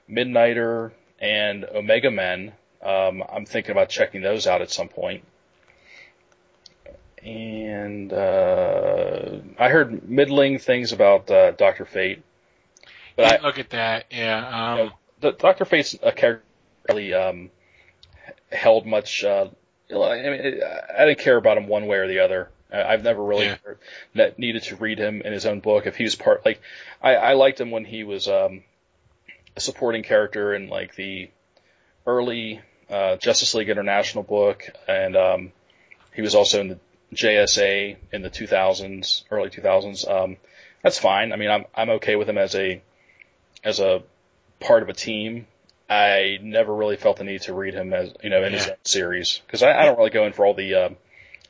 Midnighter 0.10 0.92
and 1.20 1.66
Omega 1.66 2.12
Men. 2.12 2.54
Um, 2.82 3.24
I'm 3.32 3.46
thinking 3.46 3.72
about 3.72 3.90
checking 3.90 4.22
those 4.22 4.46
out 4.48 4.62
at 4.62 4.72
some 4.72 4.90
point. 4.90 5.24
And 7.26 8.12
uh, 8.12 9.38
I 9.58 9.70
heard 9.70 10.08
middling 10.10 10.60
things 10.60 10.92
about 10.92 11.32
uh, 11.32 11.52
Doctor 11.52 11.86
Fate. 11.86 12.22
But 13.16 13.40
I, 13.40 13.44
look 13.44 13.60
at 13.60 13.70
that. 13.70 14.06
Yeah. 14.12 14.72
Um, 14.72 14.78
you 14.78 14.86
know, 14.86 14.92
the, 15.22 15.32
Doctor 15.32 15.66
Fate's 15.66 15.96
a 16.02 16.12
character 16.12 16.44
really 16.90 17.14
um, 17.14 17.50
held 18.52 18.86
much. 18.86 19.24
Uh, 19.24 19.48
I 19.90 19.96
mean, 19.96 20.62
I 20.98 21.06
didn't 21.06 21.20
care 21.20 21.38
about 21.38 21.58
him 21.58 21.68
one 21.68 21.88
way 21.88 21.98
or 21.98 22.08
the 22.08 22.20
other. 22.20 22.50
I've 22.72 23.04
never 23.04 23.24
really 23.24 23.46
Yeah. 23.46 23.58
ne- 24.16 24.34
needed 24.38 24.64
to 24.64 24.76
read 24.76 24.98
him 24.98 25.22
in 25.22 25.32
his 25.32 25.46
own 25.46 25.60
book. 25.60 25.86
If 25.86 25.96
he 25.96 26.04
was 26.04 26.16
part, 26.16 26.44
like, 26.44 26.60
I, 27.02 27.16
I 27.16 27.34
liked 27.34 27.62
him 27.62 27.70
when 27.70 27.86
he 27.86 28.04
was 28.04 28.28
um, 28.28 28.64
a 29.56 29.60
supporting 29.60 30.02
character 30.02 30.56
in 30.56 30.68
like 30.70 30.96
the 30.96 31.30
early 32.08 32.62
uh, 32.90 33.18
Justice 33.18 33.54
League 33.54 33.70
International 33.70 34.24
book, 34.24 34.68
and 34.88 35.16
um, 35.16 35.52
he 36.16 36.24
was 36.24 36.34
also 36.34 36.62
in 36.62 36.68
the 36.70 36.80
JSA 37.16 37.98
in 38.12 38.22
the 38.22 38.30
2000s, 38.30 39.24
early 39.32 39.50
2000s. 39.50 40.10
Um, 40.10 40.38
that's 40.82 41.00
fine. 41.00 41.32
I 41.34 41.36
mean, 41.38 41.50
I'm 41.50 41.66
I'm 41.76 41.90
okay 41.92 42.16
with 42.16 42.28
him 42.30 42.38
as 42.38 42.56
a 42.56 42.82
as 43.64 43.80
a 43.80 44.04
part 44.60 44.84
of 44.84 44.90
a 44.90 44.94
team. 44.94 45.48
I 45.90 46.40
never 46.42 46.74
really 46.74 46.96
felt 46.98 47.18
the 47.18 47.24
need 47.24 47.42
to 47.44 47.54
read 47.54 47.74
him 47.74 47.94
as 47.94 48.14
you 48.24 48.30
know 48.30 48.44
in 48.44 48.54
his 48.54 48.68
own 48.68 48.76
series 48.84 49.42
because 49.46 49.64
I, 49.64 49.78
I 49.80 49.86
don't 49.86 49.98
really 49.98 50.10
go 50.10 50.26
in 50.26 50.34
for 50.34 50.46
all 50.46 50.54
the 50.54 50.74
uh, 50.74 50.90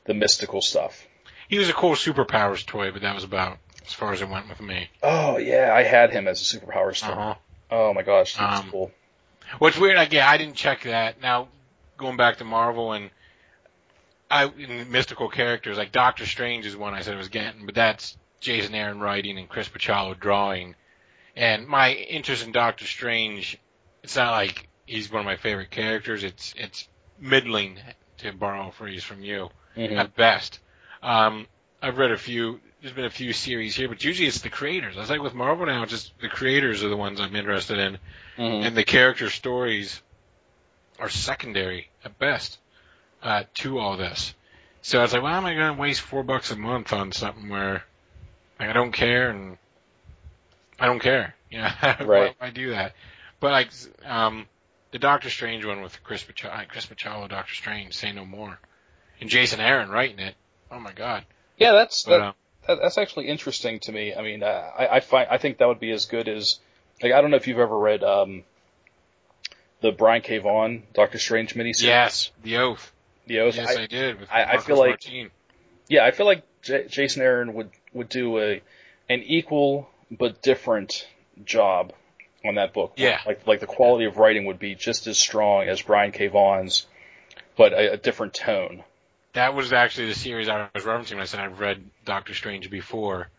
the 0.06 0.14
mystical 0.14 0.62
stuff. 0.62 1.08
he 1.48 1.58
was 1.58 1.70
a 1.70 1.74
cool 1.74 1.94
superpowers 1.94 2.66
toy, 2.66 2.92
but 2.92 3.02
that 3.04 3.16
was 3.16 3.24
about 3.24 3.58
as 3.86 3.94
far 3.94 4.12
as 4.14 4.22
it 4.22 4.30
went 4.30 4.50
with 4.50 4.60
me. 4.62 4.90
Oh 5.02 5.38
yeah, 5.38 5.74
I 5.74 5.84
had 5.84 6.12
him 6.12 6.28
as 6.28 6.42
a 6.42 6.58
superpower 6.58 6.96
star. 6.96 7.12
Uh-huh. 7.20 7.36
Oh 7.72 7.94
my 7.94 8.02
gosh, 8.04 8.36
he 8.36 8.44
was 8.44 8.60
Um, 8.60 8.70
cool. 8.72 8.92
What's 9.60 9.78
weird, 9.78 9.98
like, 9.98 10.14
yeah, 10.14 10.28
I 10.30 10.38
didn't 10.38 10.56
check 10.56 10.84
that. 10.84 11.22
Now, 11.22 11.48
going 11.98 12.18
back 12.18 12.38
to 12.38 12.44
Marvel 12.44 12.94
and 12.94 13.12
I 14.30 14.46
in 14.46 14.92
mystical 14.92 15.30
characters, 15.30 15.78
like 15.78 15.92
Doctor 15.92 16.26
Strange 16.26 16.66
is 16.66 16.76
one 16.76 16.94
I 16.94 17.02
said 17.02 17.14
I 17.14 17.18
was 17.18 17.30
getting, 17.30 17.66
but 17.66 17.76
that's 17.76 18.18
Jason 18.40 18.76
Aaron 18.76 19.00
writing 19.00 19.38
and 19.38 19.48
Chris 19.48 19.70
Bachalo 19.70 20.20
drawing. 20.20 20.76
And 21.36 21.68
my 21.68 21.94
interest 21.94 22.46
in 22.46 22.52
Doctor 22.52 22.86
Strange, 22.86 23.58
it's 24.04 24.16
not 24.16 24.32
like 24.32 24.68
he's 24.86 25.12
one 25.12 25.20
of 25.22 25.26
my 25.26 25.36
favorite 25.38 25.72
characters. 25.72 26.24
It's 26.24 26.54
it's 26.58 26.88
middling, 27.20 27.80
to 28.20 28.32
borrow 28.34 28.70
a 28.70 28.72
phrase 28.72 29.04
from 29.04 29.24
you, 29.24 29.50
Mhm. 29.78 29.98
at 29.98 30.16
best. 30.16 30.60
Um, 31.02 31.48
I've 31.82 31.98
read 31.98 32.12
a 32.12 32.18
few. 32.18 32.60
There's 32.82 32.94
been 32.94 33.06
a 33.06 33.10
few 33.10 33.32
series 33.34 33.76
here, 33.76 33.88
but 33.88 34.04
usually 34.04 34.28
it's 34.28 34.42
the 34.42 34.50
creators. 34.50 34.98
I 34.98 35.02
was 35.02 35.10
like 35.10 35.22
with 35.22 35.34
Marvel 35.34 35.66
now, 35.66 35.86
just 35.86 36.18
the 36.20 36.28
creators 36.28 36.84
are 36.84 36.90
the 36.90 36.98
ones 36.98 37.22
I'm 37.22 37.36
interested 37.36 37.80
in 37.80 37.98
Mhm. 38.38 38.66
and 38.66 38.78
the 38.78 38.84
character 38.84 39.30
stories 39.30 40.02
are 41.00 41.10
secondary 41.10 41.90
at 42.04 42.20
best 42.20 42.58
uh, 43.24 43.44
to 43.56 43.80
all 43.80 43.98
this. 43.98 44.34
So 44.82 45.00
I 45.00 45.02
was 45.04 45.14
like, 45.14 45.24
why 45.24 45.38
am 45.38 45.46
I 45.46 45.54
going 45.56 45.74
to 45.76 45.82
waste 45.82 46.02
four 46.02 46.24
bucks 46.24 46.52
a 46.52 46.56
month 46.56 46.92
on 46.94 47.12
something 47.12 47.50
where 47.50 47.84
like, 48.60 48.70
I 48.70 48.74
don't 48.74 48.92
care 48.92 49.30
and 49.30 49.58
I 50.80 50.86
don't 50.88 51.00
care? 51.00 51.34
You 51.50 51.60
know, 51.60 51.70
why 51.82 51.98
Right. 52.06 52.36
I 52.40 52.50
do 52.50 52.72
that? 52.72 52.94
But 53.40 53.52
like 53.52 53.70
um, 54.06 54.46
the 54.92 55.00
Doctor 55.00 55.30
Strange 55.30 55.66
one 55.66 55.82
with 55.82 56.02
Chris 56.04 56.24
Bachalo, 56.24 56.68
Chris 56.68 56.86
Bachalo, 56.86 57.28
Doctor 57.30 57.54
Strange, 57.54 57.94
say 57.94 58.12
no 58.12 58.26
more, 58.26 58.58
and 59.20 59.30
Jason 59.30 59.60
Aaron 59.60 59.90
writing 59.90 60.20
it. 60.20 60.36
Oh 60.72 60.80
my 60.80 60.94
god! 60.94 61.26
Yeah, 61.58 61.74
that's 61.74 62.04
But 62.04 62.10
that, 62.18 62.22
um, 62.22 62.34
that, 62.68 62.80
that's 62.82 62.98
actually 62.98 63.28
interesting 63.28 63.80
to 63.82 63.92
me. 63.92 64.16
I 64.16 64.22
mean, 64.22 64.44
uh, 64.44 64.70
I 64.78 64.88
I 64.88 65.00
find 65.02 65.28
I 65.30 65.38
think 65.38 65.58
that 65.58 65.68
would 65.68 65.80
be 65.82 65.92
as 65.92 66.06
good 66.06 66.28
as 66.30 66.60
like 67.02 67.12
I 67.12 67.22
don't 67.22 67.32
know 67.32 67.38
if 67.38 67.48
you've 67.48 67.60
ever 67.60 67.78
read 67.78 68.04
um 68.04 68.44
the 69.82 69.92
Brian 69.92 70.22
K. 70.22 70.38
Vaughan 70.38 70.84
Doctor 70.94 71.20
Strange 71.20 71.54
miniseries. 71.54 71.84
yes, 71.84 72.32
the 72.44 72.58
Oath. 72.58 72.93
The 73.28 73.40
Oath. 73.40 73.56
Yes, 73.56 73.76
I- 73.78 73.82
I, 73.84 73.86
did. 73.88 74.18
I- 74.32 74.44
I 74.44 74.58
feel 74.58 74.78
like- 74.78 75.02
yeah, 75.88 76.06
I 76.06 76.12
feel 76.12 76.26
like 76.26 76.44
J- 76.62 76.88
Jason 76.88 77.22
Aaron 77.22 77.54
would 77.54 77.70
would 77.94 78.10
do 78.10 78.40
a 78.40 78.62
an 79.10 79.22
equal 79.24 79.90
but 80.12 80.42
different 80.42 81.08
job 81.44 81.94
on 82.46 82.56
that 82.56 82.74
book. 82.74 82.94
Yeah. 82.98 83.20
like 83.26 83.46
like 83.48 83.60
the 83.60 83.68
quality 83.68 84.06
of 84.06 84.18
writing 84.18 84.46
would 84.46 84.60
be 84.60 84.76
just 84.76 85.08
as 85.08 85.18
strong 85.18 85.68
as 85.68 85.82
Brian 85.82 86.12
K. 86.12 86.28
Vaughan's, 86.28 86.86
but 87.58 87.74
a, 87.74 87.94
a 87.94 87.98
different 87.98 88.34
tone. 88.34 88.84
That 89.34 89.56
was 89.56 89.74
actually 89.74 90.08
the 90.08 90.16
series 90.16 90.48
I 90.48 90.70
was 90.76 90.84
referencing 90.84 91.12
when 91.14 91.22
I 91.22 91.26
said 91.26 91.40
I've 91.40 91.60
read 91.60 91.84
Doctor 92.06 92.34
Strange 92.34 92.70
before. 92.70 93.30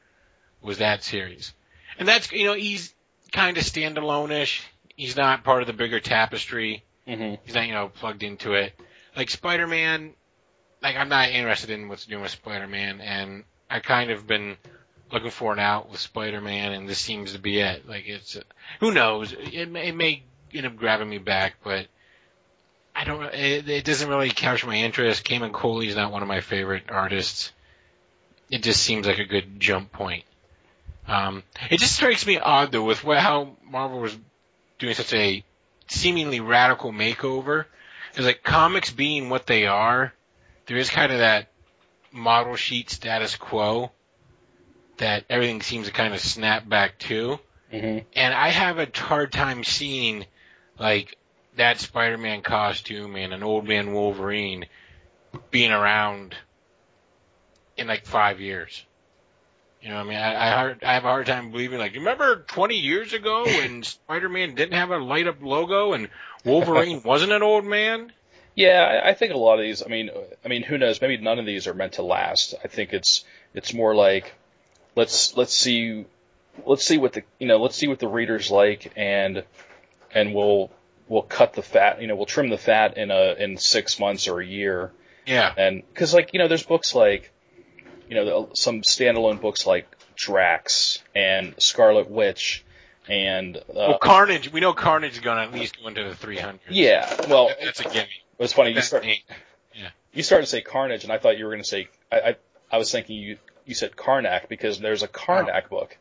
Was 0.62 0.78
that 0.78 1.02
series, 1.04 1.52
and 1.98 2.08
that's 2.08 2.32
you 2.32 2.46
know 2.46 2.54
he's 2.54 2.94
kind 3.32 3.56
of 3.58 3.64
standalone-ish. 3.64 4.62
He's 4.96 5.14
not 5.16 5.44
part 5.44 5.60
of 5.60 5.66
the 5.66 5.72
bigger 5.74 6.00
tapestry. 6.00 6.84
Mm-hmm. 7.06 7.34
He's 7.44 7.54
not 7.54 7.66
you 7.66 7.74
know 7.74 7.88
plugged 7.88 8.22
into 8.22 8.54
it. 8.54 8.72
Like 9.16 9.30
Spider-Man, 9.30 10.12
like 10.82 10.96
I'm 10.96 11.08
not 11.08 11.30
interested 11.30 11.70
in 11.70 11.88
what's 11.88 12.06
doing 12.06 12.22
with 12.22 12.32
Spider-Man, 12.32 13.00
and 13.00 13.44
I 13.70 13.80
kind 13.80 14.10
of 14.10 14.26
been 14.26 14.56
looking 15.12 15.30
for 15.30 15.52
an 15.52 15.58
out 15.58 15.90
with 15.90 16.00
Spider-Man, 16.00 16.72
and 16.72 16.88
this 16.88 16.98
seems 16.98 17.32
to 17.32 17.38
be 17.38 17.60
it. 17.60 17.88
Like 17.88 18.06
it's 18.06 18.36
who 18.80 18.92
knows? 18.92 19.32
It 19.32 19.70
may, 19.70 19.88
it 19.88 19.94
may 19.94 20.22
end 20.52 20.66
up 20.66 20.76
grabbing 20.76 21.08
me 21.08 21.18
back, 21.18 21.56
but 21.62 21.86
I 22.94 23.04
don't. 23.04 23.24
It, 23.34 23.68
it 23.68 23.84
doesn't 23.84 24.08
really 24.08 24.30
capture 24.30 24.66
my 24.66 24.76
interest. 24.76 25.24
Camuncoli's 25.24 25.96
not 25.96 26.12
one 26.12 26.22
of 26.22 26.28
my 26.28 26.40
favorite 26.40 26.84
artists. 26.88 27.52
It 28.50 28.62
just 28.62 28.82
seems 28.82 29.06
like 29.06 29.18
a 29.18 29.24
good 29.24 29.58
jump 29.58 29.92
point. 29.92 30.24
Um, 31.06 31.42
it 31.70 31.78
just 31.78 31.94
strikes 31.94 32.26
me 32.26 32.38
odd 32.38 32.72
though 32.72 32.84
with 32.84 33.00
how 33.00 33.56
Marvel 33.68 34.00
was 34.00 34.16
doing 34.78 34.94
such 34.94 35.12
a 35.12 35.44
seemingly 35.88 36.40
radical 36.40 36.92
makeover. 36.92 37.66
Is 38.16 38.24
like 38.24 38.42
comics 38.42 38.90
being 38.90 39.28
what 39.28 39.46
they 39.46 39.66
are, 39.66 40.12
there 40.66 40.76
is 40.76 40.90
kind 40.90 41.12
of 41.12 41.18
that 41.18 41.48
model 42.12 42.54
sheet 42.56 42.90
status 42.90 43.36
quo 43.36 43.90
that 44.98 45.24
everything 45.28 45.62
seems 45.62 45.86
to 45.86 45.92
kind 45.92 46.14
of 46.14 46.20
snap 46.20 46.68
back 46.68 46.98
to. 47.00 47.38
Mm-hmm. 47.72 48.06
And 48.14 48.34
I 48.34 48.48
have 48.48 48.78
a 48.78 48.88
hard 48.94 49.32
time 49.32 49.64
seeing 49.64 50.26
like 50.78 51.16
that 51.56 51.80
Spider-Man 51.80 52.42
costume 52.42 53.16
and 53.16 53.32
an 53.32 53.42
old 53.42 53.66
man 53.66 53.92
Wolverine 53.92 54.66
being 55.50 55.72
around 55.72 56.36
in 57.76 57.86
like 57.86 58.06
five 58.06 58.40
years. 58.40 58.84
You 59.82 59.90
know, 59.90 59.96
I 59.96 60.04
mean, 60.04 60.16
I, 60.16 60.46
I, 60.46 60.50
hard, 60.54 60.84
I 60.84 60.94
have 60.94 61.04
a 61.04 61.08
hard 61.08 61.26
time 61.26 61.50
believing. 61.50 61.78
Like, 61.78 61.92
you 61.92 62.00
remember 62.00 62.44
20 62.48 62.76
years 62.76 63.12
ago 63.12 63.44
when 63.44 63.82
Spider-Man 63.82 64.54
didn't 64.54 64.78
have 64.78 64.90
a 64.90 64.98
light 64.98 65.26
up 65.26 65.42
logo 65.42 65.92
and 65.92 66.08
Wolverine 66.44 67.02
wasn't 67.04 67.32
an 67.32 67.42
old 67.42 67.64
man? 67.64 68.12
Yeah, 68.54 69.00
I, 69.04 69.10
I 69.10 69.14
think 69.14 69.32
a 69.32 69.36
lot 69.36 69.54
of 69.58 69.62
these. 69.62 69.82
I 69.82 69.86
mean, 69.88 70.10
I 70.44 70.48
mean, 70.48 70.62
who 70.62 70.78
knows? 70.78 71.00
Maybe 71.00 71.16
none 71.16 71.38
of 71.38 71.46
these 71.46 71.66
are 71.66 71.74
meant 71.74 71.94
to 71.94 72.02
last. 72.02 72.54
I 72.62 72.68
think 72.68 72.92
it's 72.92 73.24
it's 73.54 73.74
more 73.74 73.94
like 73.94 74.32
let's 74.94 75.36
let's 75.36 75.52
see 75.54 76.04
let's 76.64 76.84
see 76.86 76.98
what 76.98 77.14
the 77.14 77.22
you 77.40 77.48
know 77.48 77.56
let's 77.56 77.76
see 77.76 77.88
what 77.88 77.98
the 77.98 78.06
readers 78.08 78.50
like 78.50 78.92
and 78.96 79.42
and 80.12 80.34
we'll 80.34 80.70
we'll 81.08 81.22
cut 81.22 81.52
the 81.54 81.62
fat 81.62 82.00
you 82.00 82.06
know 82.06 82.14
we'll 82.14 82.26
trim 82.26 82.48
the 82.48 82.56
fat 82.58 82.96
in 82.96 83.10
a 83.10 83.34
in 83.34 83.56
six 83.56 83.98
months 83.98 84.28
or 84.28 84.38
a 84.40 84.46
year 84.46 84.92
Yeah. 85.26 85.52
and 85.56 85.82
because 85.92 86.14
like 86.14 86.32
you 86.32 86.38
know 86.38 86.46
there's 86.46 86.62
books 86.62 86.94
like 86.94 87.32
you 88.08 88.14
know 88.14 88.50
some 88.54 88.82
standalone 88.82 89.40
books 89.40 89.66
like 89.66 89.86
Drax 90.14 91.02
and 91.12 91.54
Scarlet 91.58 92.08
Witch 92.08 92.64
and 93.08 93.56
uh, 93.56 93.60
well, 93.74 93.98
Carnage, 93.98 94.50
we 94.52 94.60
know 94.60 94.72
Carnage 94.72 95.12
is 95.14 95.20
going 95.20 95.36
to 95.36 95.42
at 95.42 95.52
least 95.52 95.80
go 95.80 95.88
into 95.88 96.04
the 96.04 96.14
300. 96.14 96.60
yeah 96.70 97.26
well 97.28 97.50
That's 97.62 97.80
a 97.80 97.84
gimme. 97.84 98.08
it's 98.38 98.52
funny 98.52 98.70
you 98.72 98.80
start 98.80 99.04
neat. 99.04 99.22
you 100.12 100.22
started 100.22 100.44
to 100.46 100.50
say 100.50 100.60
Carnage 100.62 101.04
and 101.04 101.12
I 101.12 101.18
thought 101.18 101.36
you 101.38 101.44
were 101.44 101.50
going 101.50 101.62
to 101.62 101.68
say 101.68 101.88
I, 102.12 102.16
I 102.20 102.36
I 102.72 102.78
was 102.78 102.90
thinking 102.90 103.16
you 103.16 103.38
you 103.66 103.74
said 103.74 103.96
Karnak 103.96 104.48
because 104.48 104.78
there's 104.78 105.02
a 105.02 105.08
Karnak 105.08 105.68
book 105.68 105.96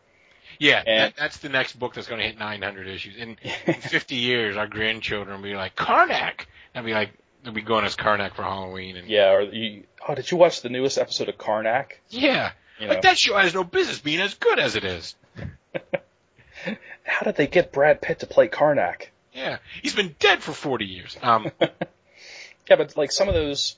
Yeah, 0.60 0.82
And- 0.86 1.14
that, 1.14 1.16
that's 1.18 1.38
the 1.38 1.50
next 1.50 1.80
book 1.80 1.94
that's 1.94 2.08
going 2.08 2.20
to 2.22 2.28
hit 2.28 2.38
900 2.38 2.88
issues. 2.88 3.16
In, 3.16 3.38
in 3.66 3.74
50 3.74 4.16
years, 4.16 4.56
our 4.58 4.68
grandchildren 4.68 5.36
will 5.38 5.44
be 5.44 5.56
like, 5.56 5.76
Karnak! 5.76 6.46
They'll 6.74 6.84
be 6.84 6.94
like, 6.94 7.12
they'll 7.44 7.54
be 7.54 7.62
going 7.62 7.86
as 7.86 7.96
Karnak 7.96 8.36
for 8.36 8.44
Halloween. 8.44 8.98
And 8.98 9.08
yeah 9.08 9.32
or 9.34 9.42
you 9.42 9.84
oh 10.08 10.16
did 10.16 10.30
you 10.32 10.38
watch 10.38 10.62
the 10.62 10.70
newest 10.70 10.98
episode 10.98 11.30
of 11.30 11.38
Karnak 11.38 11.94
yeah. 12.10 12.52
you 12.80 12.88
know 12.88 12.94
Like, 12.94 13.04
that 13.04 13.18
show 13.18 13.38
has 13.38 13.54
no 13.54 13.64
business 13.64 14.00
being 14.00 14.20
as 14.22 14.34
good 14.36 14.60
as 14.60 14.76
it 14.76 14.84
is. 14.84 15.16
How 17.24 17.32
did 17.32 17.38
they 17.38 17.48
get 17.48 17.72
Brad 17.72 18.02
Pitt 18.02 18.20
to 18.20 18.28
play 18.28 18.50
Karnak 18.50 19.08
Yeah. 19.34 19.58
He's 19.82 19.96
been 19.96 20.14
dead 20.20 20.44
for 20.44 20.52
40 20.52 20.86
years. 20.86 21.18
Um, 21.22 21.52
Yeah, 22.70 22.78
but 22.78 22.96
like 22.98 23.12
some 23.12 23.28
of 23.28 23.34
those, 23.34 23.76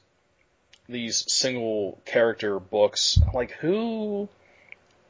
these 0.87 1.25
single 1.31 1.99
character 2.05 2.59
books, 2.59 3.19
like 3.33 3.51
who, 3.51 4.29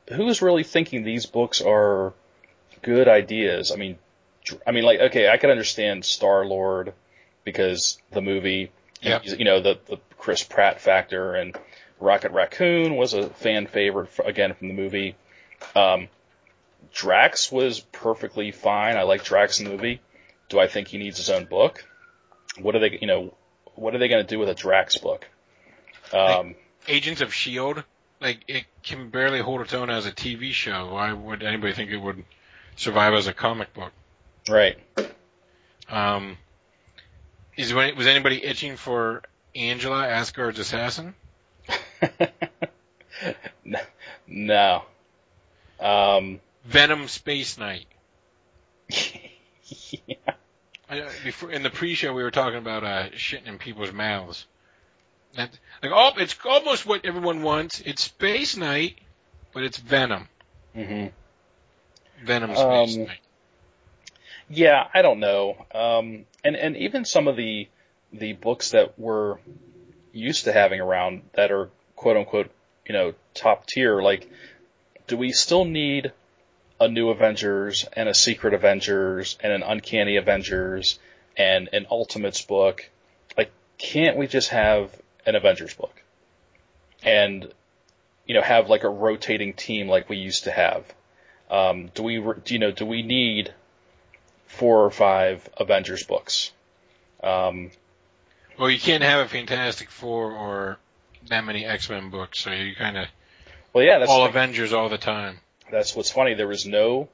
who's 0.10 0.42
really 0.42 0.64
thinking 0.64 1.04
these 1.04 1.26
books 1.26 1.62
are 1.62 2.14
good 2.82 3.08
ideas? 3.10 3.72
I 3.74 3.76
mean, 3.76 3.98
I 4.66 4.72
mean, 4.72 4.86
like, 4.86 5.00
okay, 5.02 5.30
I 5.30 5.36
can 5.38 5.50
understand 5.50 6.06
Star 6.06 6.46
Lord 6.46 6.94
because 7.44 8.00
the 8.12 8.22
movie, 8.22 8.72
he's- 9.02 9.38
you 9.38 9.44
know, 9.46 9.60
the 9.62 9.78
the 9.88 9.98
Chris 10.18 10.42
Pratt 10.44 10.80
factor, 10.80 11.36
and 11.36 11.56
Rocket 12.00 12.32
Raccoon 12.32 12.96
was 12.96 13.14
a 13.14 13.30
fan 13.30 13.68
favorite 13.68 14.10
again 14.24 14.54
from 14.54 14.70
the 14.70 14.74
movie. 14.74 15.16
Um, 15.76 16.08
Drax 16.94 17.52
was 17.52 17.80
perfectly 17.80 18.52
fine. 18.52 18.98
I 18.98 19.04
like 19.04 19.24
Drax 19.24 19.60
in 19.60 19.66
the 19.66 19.72
movie. 19.72 20.02
Do 20.50 20.60
I 20.60 20.68
think 20.68 20.88
he 20.88 20.98
needs 20.98 21.18
his 21.18 21.30
own 21.30 21.46
book? 21.46 21.86
What 22.60 22.76
are 22.76 22.80
they, 22.80 22.98
you 23.00 23.08
know, 23.08 23.34
what 23.76 23.96
are 23.96 23.98
they 23.98 24.08
going 24.08 24.24
to 24.24 24.28
do 24.28 24.40
with 24.40 24.50
a 24.50 24.54
Drax 24.54 24.98
book? 24.98 25.28
Um, 26.14 26.56
Agents 26.88 27.22
of 27.22 27.30
S.H.I.E.L.D., 27.30 27.82
like, 28.22 28.44
it 28.48 28.66
can 28.84 29.10
barely 29.10 29.42
hold 29.42 29.62
its 29.62 29.74
own 29.74 29.90
as 29.90 30.06
a 30.06 30.12
TV 30.12 30.52
show. 30.52 30.94
Why 30.94 31.12
would 31.12 31.44
anybody 31.44 31.74
think 31.74 31.92
it 31.92 31.98
would 31.98 32.24
survive 32.76 33.14
as 33.14 33.28
a 33.28 33.34
comic 33.34 33.74
book? 33.74 33.92
right. 34.50 34.78
Um, 35.90 36.38
is 37.58 37.74
was 37.74 38.08
anybody 38.08 38.44
itching 38.44 38.78
for 38.78 39.24
Angela, 39.56 40.08
Asgard's 40.08 40.60
assassin? 40.60 41.16
no. 44.28 44.84
Um, 45.80 46.40
Venom 46.66 47.08
Space 47.08 47.58
Knight. 47.58 47.86
yeah. 48.90 50.16
I, 50.90 51.00
uh, 51.02 51.10
before 51.24 51.52
in 51.52 51.64
the 51.64 51.70
pre-show, 51.70 52.14
we 52.14 52.24
were 52.24 52.32
talking 52.32 52.58
about 52.58 52.84
uh, 52.84 53.10
shitting 53.12 53.48
in 53.48 53.58
people's 53.58 53.92
mouths. 53.92 54.46
That, 55.36 55.52
like, 55.84 55.92
oh, 55.94 56.12
it's 56.18 56.36
almost 56.46 56.86
what 56.86 57.06
everyone 57.06 57.44
wants. 57.44 57.82
It's 57.82 58.04
Space 58.04 58.56
Knight, 58.56 58.98
but 59.54 59.64
it's 59.64 59.78
Venom. 59.78 60.28
Mm-hmm. 60.76 61.08
Venom 62.26 62.56
Space 62.56 62.98
Um, 62.98 63.06
Knight. 63.06 63.20
Yeah, 64.50 64.88
I 64.94 65.02
don't 65.02 65.20
know. 65.20 65.66
Um, 65.74 66.26
and 66.44 66.56
and 66.56 66.78
even 66.78 67.04
some 67.06 67.28
of 67.28 67.36
the 67.36 67.68
the 68.14 68.34
books 68.34 68.72
that 68.72 68.98
we're 68.98 69.38
used 70.14 70.46
to 70.46 70.54
having 70.54 70.80
around 70.80 71.24
that 71.34 71.52
are 71.52 71.70
quote 71.96 72.16
unquote 72.16 72.52
you 72.86 72.94
know 72.94 73.14
top 73.34 73.66
tier, 73.66 74.02
like 74.02 74.30
do 75.08 75.18
we 75.18 75.32
still 75.32 75.66
need 75.66 76.12
a 76.80 76.88
new 76.88 77.10
Avengers 77.10 77.86
and 77.94 78.10
a 78.10 78.14
Secret 78.14 78.54
Avengers 78.54 79.38
and 79.42 79.54
an 79.54 79.64
Uncanny 79.64 80.18
Avengers 80.18 81.00
and 81.38 81.70
an 81.74 81.86
Ultimates 81.90 82.42
book? 82.42 82.90
Like, 83.38 83.52
can't 83.78 84.18
we 84.18 84.28
just 84.28 84.50
have 84.50 84.92
an 85.26 85.36
Avengers 85.36 85.74
book 85.74 86.02
and 87.04 87.48
you 88.26 88.34
know 88.34 88.42
have 88.42 88.70
like 88.70 88.84
a 88.84 88.90
rotating 88.90 89.54
team 89.54 89.88
like 89.88 90.10
we 90.10 90.18
used 90.18 90.44
to 90.46 90.52
have? 90.52 90.84
Um, 91.50 91.88
do 91.94 92.04
we 92.04 92.18
do 92.18 92.54
you 92.54 92.60
know 92.60 92.72
do 92.72 92.86
we 92.86 93.04
need 93.04 93.54
four 94.48 94.84
or 94.84 94.92
five 94.92 95.48
Avengers 95.58 96.04
books? 96.04 96.52
Um, 97.24 97.72
Well, 98.58 98.70
you 98.70 98.80
can't 98.80 99.04
have 99.04 99.26
a 99.26 99.30
Fantastic 99.30 99.90
Four 99.90 100.32
or 100.32 100.78
that 101.28 101.44
many 101.44 101.66
X-Men 101.66 102.10
books, 102.10 102.40
so 102.40 102.52
you 102.52 102.76
kind 102.76 102.98
of 102.98 103.08
well, 103.74 103.84
yeah, 103.84 104.00
that's 104.00 104.10
all 104.10 104.22
like- 104.22 104.30
Avengers 104.30 104.74
all 104.74 104.90
the 104.90 104.98
time. 104.98 105.40
That's 105.72 105.96
what's 105.96 106.12
funny. 106.12 106.34
There 106.34 106.48
was 106.48 106.66
no, 106.66 107.10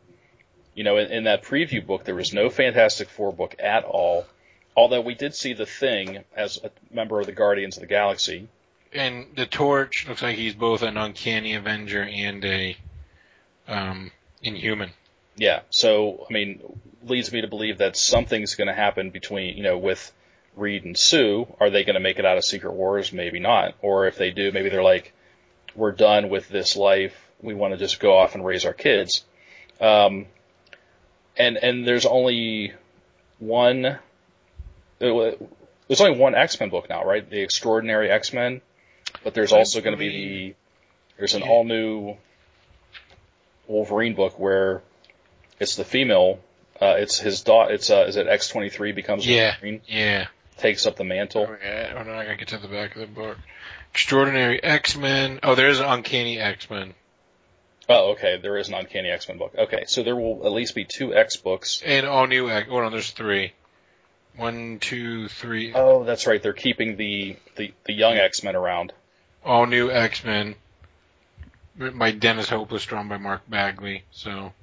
you 0.74 0.84
know, 0.84 0.98
in, 0.98 1.12
in 1.12 1.24
that 1.26 1.44
preview 1.44 1.86
book, 1.86 2.04
there 2.04 2.16
was 2.16 2.34
no 2.34 2.50
Fantastic 2.50 3.10
Four 3.10 3.34
book 3.34 3.56
at 3.60 3.84
all. 3.84 4.26
Although 4.76 5.02
we 5.02 5.16
did 5.16 5.36
see 5.36 5.54
the 5.54 5.66
Thing 5.66 6.24
as 6.36 6.60
a 6.64 6.72
member 6.94 7.20
of 7.20 7.26
the 7.26 7.34
Guardians 7.34 7.78
of 7.78 7.82
the 7.82 7.88
Galaxy. 7.88 8.48
And 8.94 9.28
the 9.36 9.46
Torch 9.46 10.06
looks 10.08 10.22
like 10.22 10.38
he's 10.38 10.56
both 10.56 10.82
an 10.82 10.98
Uncanny 10.98 11.56
Avenger 11.56 12.04
and 12.04 12.44
a 12.44 12.78
um, 13.68 14.12
Inhuman. 14.42 14.92
Yeah, 15.38 15.62
so 15.70 16.26
I 16.30 16.34
mean, 16.34 16.62
leads 17.04 17.32
me 17.32 17.42
to 17.42 17.48
believe 17.48 17.80
that 17.80 17.96
something's 17.96 18.56
going 18.56 18.68
to 18.68 18.74
happen 18.74 19.10
between, 19.10 19.58
you 19.58 19.64
know, 19.64 19.78
with 19.78 20.12
Reed 20.56 20.84
and 20.84 20.98
Sue. 20.98 21.48
Are 21.60 21.70
they 21.70 21.84
going 21.84 21.96
to 21.96 22.02
make 22.02 22.20
it 22.20 22.26
out 22.26 22.38
of 22.38 22.46
Secret 22.46 22.74
Wars? 22.74 23.14
Maybe 23.14 23.40
not. 23.40 23.76
Or 23.82 24.08
if 24.08 24.18
they 24.18 24.32
do, 24.32 24.52
maybe 24.52 24.70
they're 24.70 24.84
like, 24.84 25.14
we're 25.76 25.94
done 25.94 26.30
with 26.30 26.50
this 26.50 26.76
life. 26.76 27.16
We 27.42 27.54
want 27.54 27.74
to 27.74 27.78
just 27.78 28.00
go 28.00 28.18
off 28.18 28.36
and 28.36 28.46
raise 28.46 28.66
our 28.66 28.74
kids. 28.74 29.24
Um, 29.80 30.28
and 31.38 31.58
and 31.58 31.88
there's 31.88 32.06
only 32.06 32.74
one. 33.40 33.98
There's 35.00 36.00
only 36.02 36.18
one 36.20 36.36
X 36.36 36.60
Men 36.60 36.70
book 36.70 36.90
now, 36.90 37.04
right? 37.04 37.28
The 37.28 37.42
Extraordinary 37.42 38.10
X 38.12 38.34
Men. 38.34 38.62
But 39.24 39.34
there's 39.34 39.52
also 39.52 39.82
going 39.82 39.94
to 39.96 40.00
be 40.00 40.10
the 40.10 40.56
there's 41.18 41.34
an 41.36 41.42
all 41.44 41.64
new 41.64 42.16
Wolverine 43.68 44.16
book 44.16 44.40
where 44.40 44.82
it's 45.60 45.76
the 45.76 45.84
female. 45.84 46.40
Uh, 46.82 46.96
it's 46.98 47.20
his 47.20 47.42
daughter. 47.42 47.74
It's 47.74 47.90
uh, 47.90 48.06
is 48.08 48.16
it 48.16 48.28
X 48.28 48.48
twenty 48.50 48.70
three 48.70 48.92
becomes 48.92 49.26
Yeah. 49.28 49.54
Wolverine, 49.62 49.82
Yeah. 49.88 50.28
takes 50.58 50.86
up 50.88 50.96
the 50.96 51.04
mantle. 51.04 51.48
Oh, 51.50 51.58
yeah. 51.64 52.04
No, 52.06 52.14
I 52.14 52.24
gotta 52.26 52.38
get 52.38 52.48
to 52.50 52.58
the 52.58 52.68
back 52.68 52.96
of 52.96 53.02
the 53.02 53.08
book. 53.08 53.38
Extraordinary 53.92 54.64
X-Men. 54.64 55.42
Oh, 55.44 55.54
there's 55.56 55.80
an 55.80 55.86
Uncanny 55.86 56.40
X-Men. 56.40 56.94
Oh, 57.92 58.12
okay. 58.12 58.38
There 58.42 58.58
is 58.58 58.68
an 58.70 58.74
Uncanny 58.76 59.10
X 59.10 59.28
Men 59.28 59.38
book. 59.38 59.54
Okay, 59.58 59.84
so 59.88 60.04
there 60.04 60.16
will 60.16 60.46
at 60.46 60.52
least 60.52 60.76
be 60.76 60.86
two 60.86 61.14
X 61.16 61.38
books. 61.38 61.82
And 61.86 62.06
all 62.06 62.28
new 62.28 62.50
X. 62.50 62.68
Oh, 62.72 62.82
no, 62.82 62.90
there's 62.90 63.12
three. 63.12 63.54
One, 64.36 64.80
two, 64.80 65.28
three. 65.28 65.74
Oh, 65.74 66.04
that's 66.04 66.26
right. 66.26 66.42
They're 66.42 66.54
keeping 66.54 66.96
the 66.96 67.36
the, 67.58 67.74
the 67.86 67.94
young 67.94 68.16
X 68.16 68.44
Men 68.44 68.56
around. 68.56 68.94
All 69.44 69.66
new 69.66 69.90
X-Men. 69.92 70.56
Written 71.78 71.98
by 72.00 72.12
Dennis 72.12 72.48
Hopeless, 72.50 72.86
drawn 72.86 73.08
by 73.08 73.18
Mark 73.18 73.42
Bagley. 73.50 74.04
So 74.12 74.54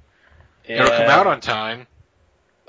it'll 0.65 0.87
come 0.89 1.09
out 1.09 1.27
on 1.27 1.41
time. 1.41 1.85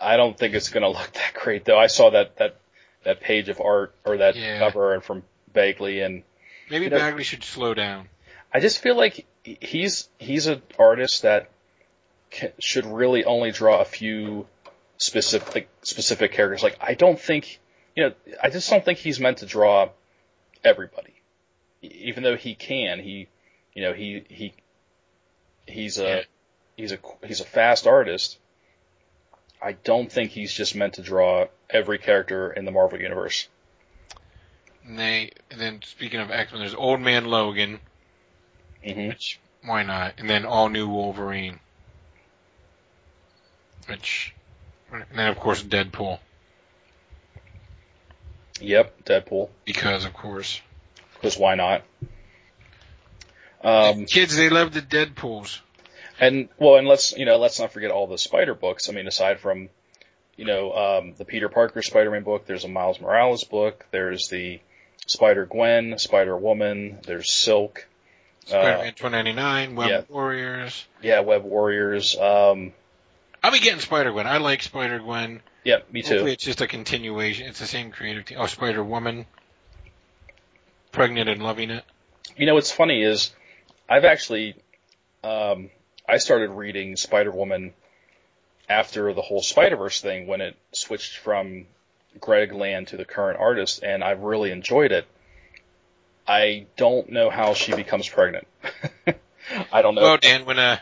I 0.01 0.17
don't 0.17 0.37
think 0.37 0.55
it's 0.55 0.71
going 0.71 0.83
to 0.83 0.89
look 0.89 1.13
that 1.13 1.35
great 1.35 1.65
though. 1.65 1.79
I 1.79 1.87
saw 1.87 2.11
that 2.11 2.37
that 2.37 2.57
that 3.05 3.21
page 3.21 3.49
of 3.49 3.61
art 3.61 3.95
or 4.05 4.19
that 4.19 4.37
Yeah. 4.37 4.59
cover 4.59 5.01
from 5.01 5.23
Bagley, 5.53 6.01
and 6.01 6.23
Maybe 6.71 6.85
you 6.85 6.91
know- 6.91 6.99
Bagley 6.99 7.25
should 7.25 7.45
slow 7.45 7.75
down. 7.75 8.09
I 8.53 8.61
just 8.61 8.79
feel 8.81 8.97
like 8.97 9.27
he's 9.45 10.09
he's 10.19 10.47
an 10.47 10.63
artist 10.79 11.23
that 11.23 11.51
ca 12.31 12.53
should 12.59 12.87
really 12.87 13.25
only 13.25 13.51
draw 13.51 13.81
a 13.81 13.85
few 13.85 14.47
specific 14.99 15.69
specific 15.83 16.33
characters. 16.33 16.63
Like 16.63 16.77
I 16.81 16.95
don't 16.95 17.19
think 17.19 17.61
you 17.97 18.05
know 18.05 18.15
I 18.43 18.51
just 18.51 18.69
don't 18.71 18.85
think 18.85 18.99
he's 18.99 19.21
meant 19.21 19.39
to 19.39 19.47
draw 19.47 19.91
everybody, 20.65 21.15
even 21.83 22.23
though 22.23 22.37
he 22.37 22.55
can. 22.55 22.99
He 23.01 23.29
you 23.75 23.83
know 23.83 23.93
he 23.93 24.25
he 24.29 24.53
he's 25.67 25.99
a 25.99 26.03
Yeah. 26.17 26.23
he's 26.77 26.93
a 26.93 26.99
he's 27.27 27.41
a 27.41 27.45
fast 27.45 27.87
artist. 27.87 28.39
I 29.63 29.73
don't 29.73 30.11
think 30.11 30.31
he's 30.31 30.53
just 30.53 30.75
meant 30.75 30.95
to 30.95 31.03
draw 31.03 31.47
every 31.69 31.99
character 31.99 32.51
in 32.51 32.65
the 32.65 32.71
Marvel 32.71 32.99
universe. 32.99 33.47
And 34.87 34.99
they, 34.99 35.33
and 35.51 35.61
then 35.61 35.83
speaking 35.83 36.19
of 36.21 36.31
X-Men, 36.31 36.61
there's 36.63 36.75
Old 36.75 37.01
Man 37.01 37.27
Logan. 37.27 37.79
Hmm 38.85 39.09
which 39.09 39.39
why 39.65 39.83
not? 39.83 40.15
And 40.19 40.29
then 40.29 40.45
all 40.47 40.69
new 40.69 40.89
Wolverine, 40.89 41.61
which, 43.89 44.35
and 44.93 45.05
then 45.15 45.29
of 45.29 45.39
course 45.39 45.63
Deadpool 45.63 46.19
Yep, 48.61 49.05
Deadpool. 49.05 49.49
because 49.65 50.05
of 50.05 50.13
course 50.13 50.61
Because 51.15 51.39
why 51.39 51.55
not? 51.55 51.83
Um, 53.63 54.05
kids 54.07 54.37
they 54.37 54.49
love 54.49 54.73
the 54.73 54.81
Deadpools. 54.83 55.61
and 56.19 56.49
well, 56.59 56.77
and 56.77 56.87
let's 56.89 57.17
you 57.17 57.25
know 57.27 57.37
let's 57.37 57.59
not 57.61 57.73
forget 57.73 57.91
all 57.91 58.07
the 58.07 58.19
Spider 58.19 58.55
books. 58.55 58.89
I 58.89 58.93
mean, 58.93 59.07
aside 59.07 59.41
from 59.41 59.69
you 60.37 60.45
know 60.47 60.73
um, 60.73 61.15
the 61.19 61.25
Peter 61.25 61.49
Parker 61.49 61.83
Spider-Man 61.83 62.23
book, 62.23 62.47
there's 62.47 62.65
a 62.65 62.69
Miles 62.69 63.01
Morales 63.01 63.45
book. 63.45 63.85
There's 63.91 64.29
the 64.29 64.61
Spider 65.07 65.45
Gwen, 65.47 65.99
Spider 65.99 66.37
Woman. 66.37 66.99
There's 67.07 67.31
Silk. 67.33 67.87
Spider-Man 68.47 68.95
299, 68.95 69.77
Web 69.77 69.89
yeah. 69.89 70.03
Warriors. 70.09 70.87
Yeah, 71.03 71.21
Web 71.21 71.45
Warriors. 71.45 72.17
Um, 72.17 72.73
I'll 73.43 73.53
be 73.53 73.61
getting 73.61 73.81
Spider 73.81 74.13
Gwen. 74.13 74.27
I 74.27 74.39
like 74.39 74.63
Spider 74.63 74.99
Gwen. 74.99 75.41
yeah, 75.65 75.79
me 75.91 76.03
too. 76.03 76.15
Hopefully 76.15 76.33
it's 76.33 76.45
just 76.45 76.61
a 76.61 76.67
continuation. 76.67 77.47
It's 77.47 77.61
the 77.61 77.67
same 77.67 77.91
creative 77.91 78.25
team. 78.25 78.39
Oh, 78.41 78.47
Spider 78.47 78.83
Woman. 78.83 79.27
Pregnant 80.93 81.29
and 81.29 81.43
loving 81.43 81.71
it. 81.71 81.85
You 82.37 82.47
know 82.47 82.55
what's 82.55 82.73
funny 82.73 83.03
is 83.03 83.33
I've 83.89 84.05
actually 84.05 84.57
um, 85.23 85.71
I 86.09 86.19
started 86.19 86.51
reading 86.51 86.97
Spider 86.97 87.31
Woman 87.31 87.73
after 88.69 89.13
the 89.13 89.23
whole 89.23 89.43
Spider 89.43 89.77
Verse 89.77 90.01
thing 90.01 90.27
when 90.27 90.41
it 90.41 90.57
switched 90.73 91.19
from 91.19 91.67
Greg 92.19 92.53
Land 92.53 92.89
to 92.89 92.97
the 92.97 93.05
current 93.05 93.39
artist, 93.39 93.83
and 93.83 94.03
I've 94.03 94.23
really 94.23 94.51
enjoyed 94.51 94.93
it. 94.93 95.07
I 96.31 96.67
don't 96.77 97.11
know 97.11 97.29
how 97.29 97.55
she 97.55 97.75
becomes 97.75 98.09
pregnant. 98.09 98.47
I 99.73 99.83
don't 99.83 99.97
know. 99.97 100.03
Well, 100.03 100.17
Dan, 100.17 100.45
when 100.45 100.61
a 100.61 100.81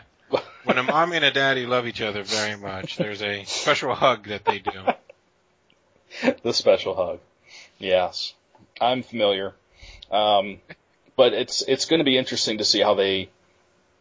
when 0.63 0.77
a 0.77 0.83
mom 0.83 1.11
and 1.11 1.25
a 1.25 1.31
daddy 1.31 1.65
love 1.65 1.87
each 1.87 2.01
other 2.03 2.21
very 2.21 2.55
much, 2.55 2.97
there's 2.97 3.23
a 3.23 3.45
special 3.45 3.95
hug 3.95 4.27
that 4.27 4.45
they 4.45 4.59
do. 4.59 6.31
the 6.43 6.53
special 6.53 6.95
hug. 6.95 7.19
Yes, 7.79 8.35
I'm 8.79 9.01
familiar. 9.01 9.55
Um, 10.11 10.59
but 11.15 11.33
it's 11.33 11.63
it's 11.67 11.85
going 11.85 11.97
to 11.97 12.05
be 12.05 12.15
interesting 12.15 12.59
to 12.59 12.63
see 12.63 12.81
how 12.81 12.93
they 12.93 13.31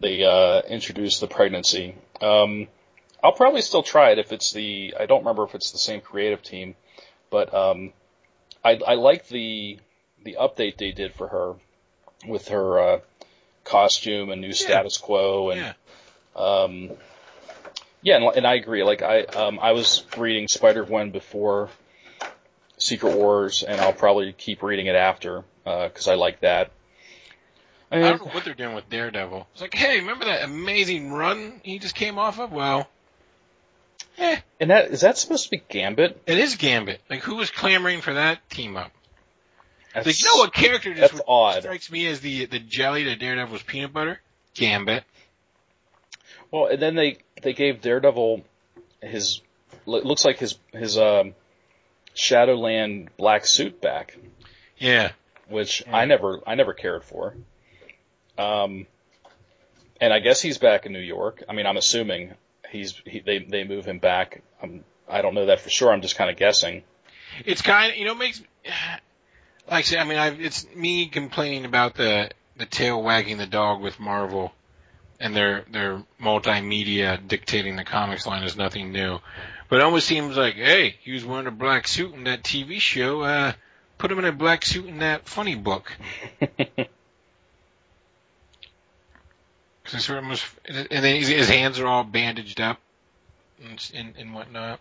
they 0.01 0.25
uh, 0.25 0.61
introduce 0.69 1.19
the 1.19 1.29
pregnancy. 1.29 1.95
Um, 2.21 2.69
I'll 3.25 3.33
probably 3.33 3.63
still 3.63 3.83
try 3.83 4.11
it 4.11 4.19
if 4.19 4.33
it's 4.33 4.53
the 4.53 4.95
I 5.01 5.07
don't 5.07 5.21
remember 5.21 5.45
if 5.45 5.55
it's 5.55 5.71
the 5.71 5.79
same 5.79 6.03
creative 6.03 6.43
team, 6.43 6.75
but 7.31 7.55
um, 7.55 7.95
I 8.63 8.79
I 8.87 8.95
like 8.97 9.29
the 9.29 9.79
the 10.25 10.37
update 10.41 10.77
they 10.79 10.91
did 10.93 11.15
for 11.15 11.29
her 11.29 11.55
with 12.27 12.49
her 12.49 12.79
uh, 12.81 13.01
costume 13.65 14.31
and 14.31 14.41
new 14.41 14.53
status 14.53 14.97
quo 14.99 15.51
and 15.51 15.61
Yeah. 15.61 15.73
um, 16.37 16.91
yeah, 18.03 18.17
and, 18.17 18.37
and 18.37 18.47
I 18.47 18.55
agree. 18.55 18.83
Like 18.85 19.03
I, 19.03 19.23
um, 19.23 19.59
I 19.61 19.73
was 19.73 20.05
reading 20.17 20.47
Spider 20.49 20.85
Gwen 20.85 21.11
before 21.11 21.69
Secret 22.79 23.17
Wars, 23.17 23.63
and 23.65 23.81
I'll 23.81 23.93
probably 23.93 24.33
keep 24.33 24.63
reading 24.63 24.87
it 24.87 24.95
after 24.95 25.45
because 25.65 26.07
I 26.09 26.15
like 26.15 26.41
that. 26.41 26.71
I 27.91 27.97
And, 27.97 28.05
don't 28.19 28.27
know 28.29 28.35
what 28.35 28.45
they're 28.45 28.55
doing 28.55 28.75
with 28.75 28.89
Daredevil. 28.89 29.47
It's 29.53 29.61
like, 29.63 29.75
hey, 29.75 29.99
remember 30.01 30.27
that 30.27 30.45
amazing 30.45 31.11
run 31.11 31.61
he 31.65 31.79
just 31.79 31.95
came 31.95 32.19
off 32.19 32.39
of? 32.39 32.53
Well, 32.53 32.89
eh, 34.19 34.39
and 34.61 34.71
that 34.71 34.91
is 34.91 35.01
that 35.01 35.19
supposed 35.19 35.45
to 35.45 35.51
be 35.51 35.63
Gambit? 35.69 36.23
it 36.27 36.39
is 36.39 36.55
Gambit. 36.57 37.01
Like, 37.11 37.23
who 37.23 37.37
was 37.37 37.51
clamoring 37.51 38.01
for 38.01 38.15
that 38.15 38.49
team 38.51 38.77
up? 38.77 38.93
That's, 39.95 40.07
Like, 40.07 40.21
you 40.21 40.27
know 40.27 40.37
what 40.37 40.53
character 40.55 40.95
just 40.95 41.13
That's 41.13 41.25
odd. 41.27 41.63
strikes 41.63 41.91
me 41.91 42.07
as 42.07 42.21
the 42.21 42.45
the 42.47 42.59
jelly 42.59 43.05
to 43.05 43.17
Daredevil's 43.17 43.63
peanut 43.63 43.93
butter? 43.93 44.21
Gambit. 44.55 45.05
Well, 46.51 46.67
and 46.67 46.81
then 46.81 46.95
they 46.95 47.19
they 47.43 47.53
gave 47.53 47.81
Daredevil 47.81 48.45
his 49.03 49.41
looks 49.87 50.25
like 50.25 50.39
his 50.39 50.57
his 50.73 50.99
um, 50.99 51.35
Shadowland 52.15 53.11
black 53.17 53.47
suit 53.47 53.81
back. 53.81 54.17
Yeah. 54.77 55.13
which 55.49 55.83
Yeah. 55.87 55.97
I 55.97 56.05
never 56.05 56.41
I 56.47 56.55
never 56.55 56.75
cared 56.75 57.05
for. 57.05 57.35
Um, 58.37 58.87
and 60.01 60.13
I 60.13 60.21
guess 60.21 60.41
he's 60.41 60.59
back 60.59 60.87
in 60.87 60.93
New 60.93 61.01
York. 61.01 61.43
I 61.49 61.53
mean, 61.53 61.67
I'm 61.67 61.77
assuming 61.77 62.35
he's 62.71 62.95
he, 63.05 63.21
they 63.21 63.39
they 63.41 63.65
move 63.65 63.85
him 63.85 63.99
back. 63.99 64.43
Um, 64.63 64.85
I 65.09 65.23
don't 65.23 65.35
know 65.35 65.47
that 65.47 65.61
for 65.61 65.71
sure. 65.71 65.91
I'm 65.93 66.03
just 66.03 66.17
kind 66.17 66.31
of 66.31 66.37
guessing. 66.37 66.83
It's 67.45 67.63
kind 67.63 67.93
of, 67.93 67.99
you 67.99 68.05
know, 68.05 68.15
makes, 68.15 68.43
like 69.71 69.79
I 69.79 69.83
said, 69.83 69.99
I 69.99 70.05
mean, 70.05 70.19
I've, 70.19 70.41
it's 70.41 70.67
me 70.75 71.07
complaining 71.07 71.65
about 71.65 71.95
the, 71.95 72.31
the 72.57 72.67
tail 72.67 73.03
wagging 73.03 73.39
the 73.39 73.47
dog 73.47 73.81
with 73.81 74.01
Marvel 74.01 74.53
and 75.21 75.35
their, 75.37 75.65
their 75.71 76.03
multimedia 76.21 77.27
dictating 77.27 77.77
the 77.77 77.85
comics 77.85 78.27
line 78.27 78.45
is 78.45 78.57
nothing 78.57 78.93
new. 78.93 79.19
But 79.69 79.81
it 79.81 79.83
almost 79.83 80.07
seems 80.07 80.37
like, 80.37 80.55
hey, 80.55 80.97
he 81.01 81.13
was 81.13 81.25
wearing 81.25 81.47
a 81.47 81.51
black 81.51 81.87
suit 81.87 82.15
in 82.15 82.25
that 82.25 82.43
TV 82.43 82.81
show, 82.81 83.23
uh, 83.23 83.53
put 83.99 84.11
him 84.11 84.19
in 84.19 84.25
a 84.25 84.33
black 84.33 84.65
suit 84.65 84.87
in 84.87 84.99
that 84.99 85.29
funny 85.29 85.55
book. 85.55 85.93
Cause 89.85 89.95
I 89.95 89.99
sort 89.99 90.19
of 90.19 90.25
almost, 90.25 90.45
and 90.67 90.87
then 90.91 91.17
his, 91.17 91.29
his 91.29 91.49
hands 91.49 91.79
are 91.79 91.87
all 91.87 92.05
bandaged 92.05 92.61
up 92.61 92.79
and, 93.63 93.91
and, 93.95 94.15
and 94.19 94.35
whatnot. 94.35 94.81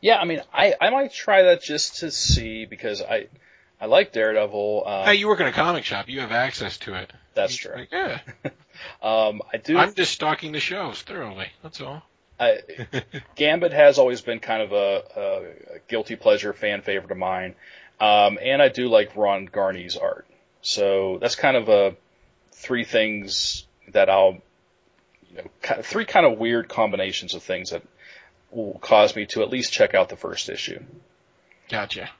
yeah, 0.00 0.18
I 0.18 0.26
mean, 0.26 0.42
I 0.52 0.74
I 0.78 0.90
might 0.90 1.12
try 1.12 1.42
that 1.44 1.62
just 1.62 2.00
to 2.00 2.10
see 2.10 2.66
because 2.66 3.00
I 3.00 3.28
I 3.82 3.86
like 3.86 4.12
Daredevil. 4.12 4.84
Um, 4.86 5.04
Hey, 5.06 5.16
you 5.16 5.26
work 5.26 5.40
in 5.40 5.46
a 5.48 5.52
comic 5.52 5.84
shop. 5.84 6.08
You 6.08 6.20
have 6.20 6.30
access 6.30 6.78
to 6.78 6.94
it. 6.94 7.12
that's 7.34 7.56
true. 7.56 7.74
like, 7.74 7.90
yeah. 7.90 8.20
Um, 9.02 9.42
I 9.52 9.58
do. 9.58 9.76
I'm 9.76 9.94
just 9.94 10.12
stalking 10.12 10.52
the 10.52 10.58
shows 10.60 11.02
thoroughly. 11.02 11.48
That's 11.62 11.80
all. 11.80 12.02
I, 12.40 12.60
Gambit 13.36 13.72
has 13.72 13.98
always 13.98 14.20
been 14.20 14.40
kind 14.40 14.62
of 14.62 14.72
a, 14.72 15.02
a 15.74 15.78
guilty 15.88 16.16
pleasure 16.16 16.52
fan 16.52 16.82
favorite 16.82 17.10
of 17.12 17.16
mine, 17.18 17.54
um, 18.00 18.38
and 18.42 18.60
I 18.62 18.68
do 18.68 18.88
like 18.88 19.14
Ron 19.16 19.46
Garney's 19.46 19.96
art. 19.96 20.26
So 20.62 21.18
that's 21.20 21.36
kind 21.36 21.56
of 21.56 21.68
a 21.68 21.94
three 22.52 22.84
things 22.84 23.66
that 23.92 24.08
I'll, 24.08 24.38
you 25.30 25.36
know, 25.38 25.44
ki- 25.62 25.82
three 25.82 26.04
kind 26.04 26.26
of 26.26 26.38
weird 26.38 26.68
combinations 26.68 27.34
of 27.34 27.42
things 27.42 27.70
that 27.70 27.82
will 28.50 28.78
cause 28.80 29.14
me 29.14 29.26
to 29.26 29.42
at 29.42 29.50
least 29.50 29.72
check 29.72 29.94
out 29.94 30.08
the 30.08 30.16
first 30.16 30.48
issue. 30.48 30.80
Gotcha. 31.68 32.10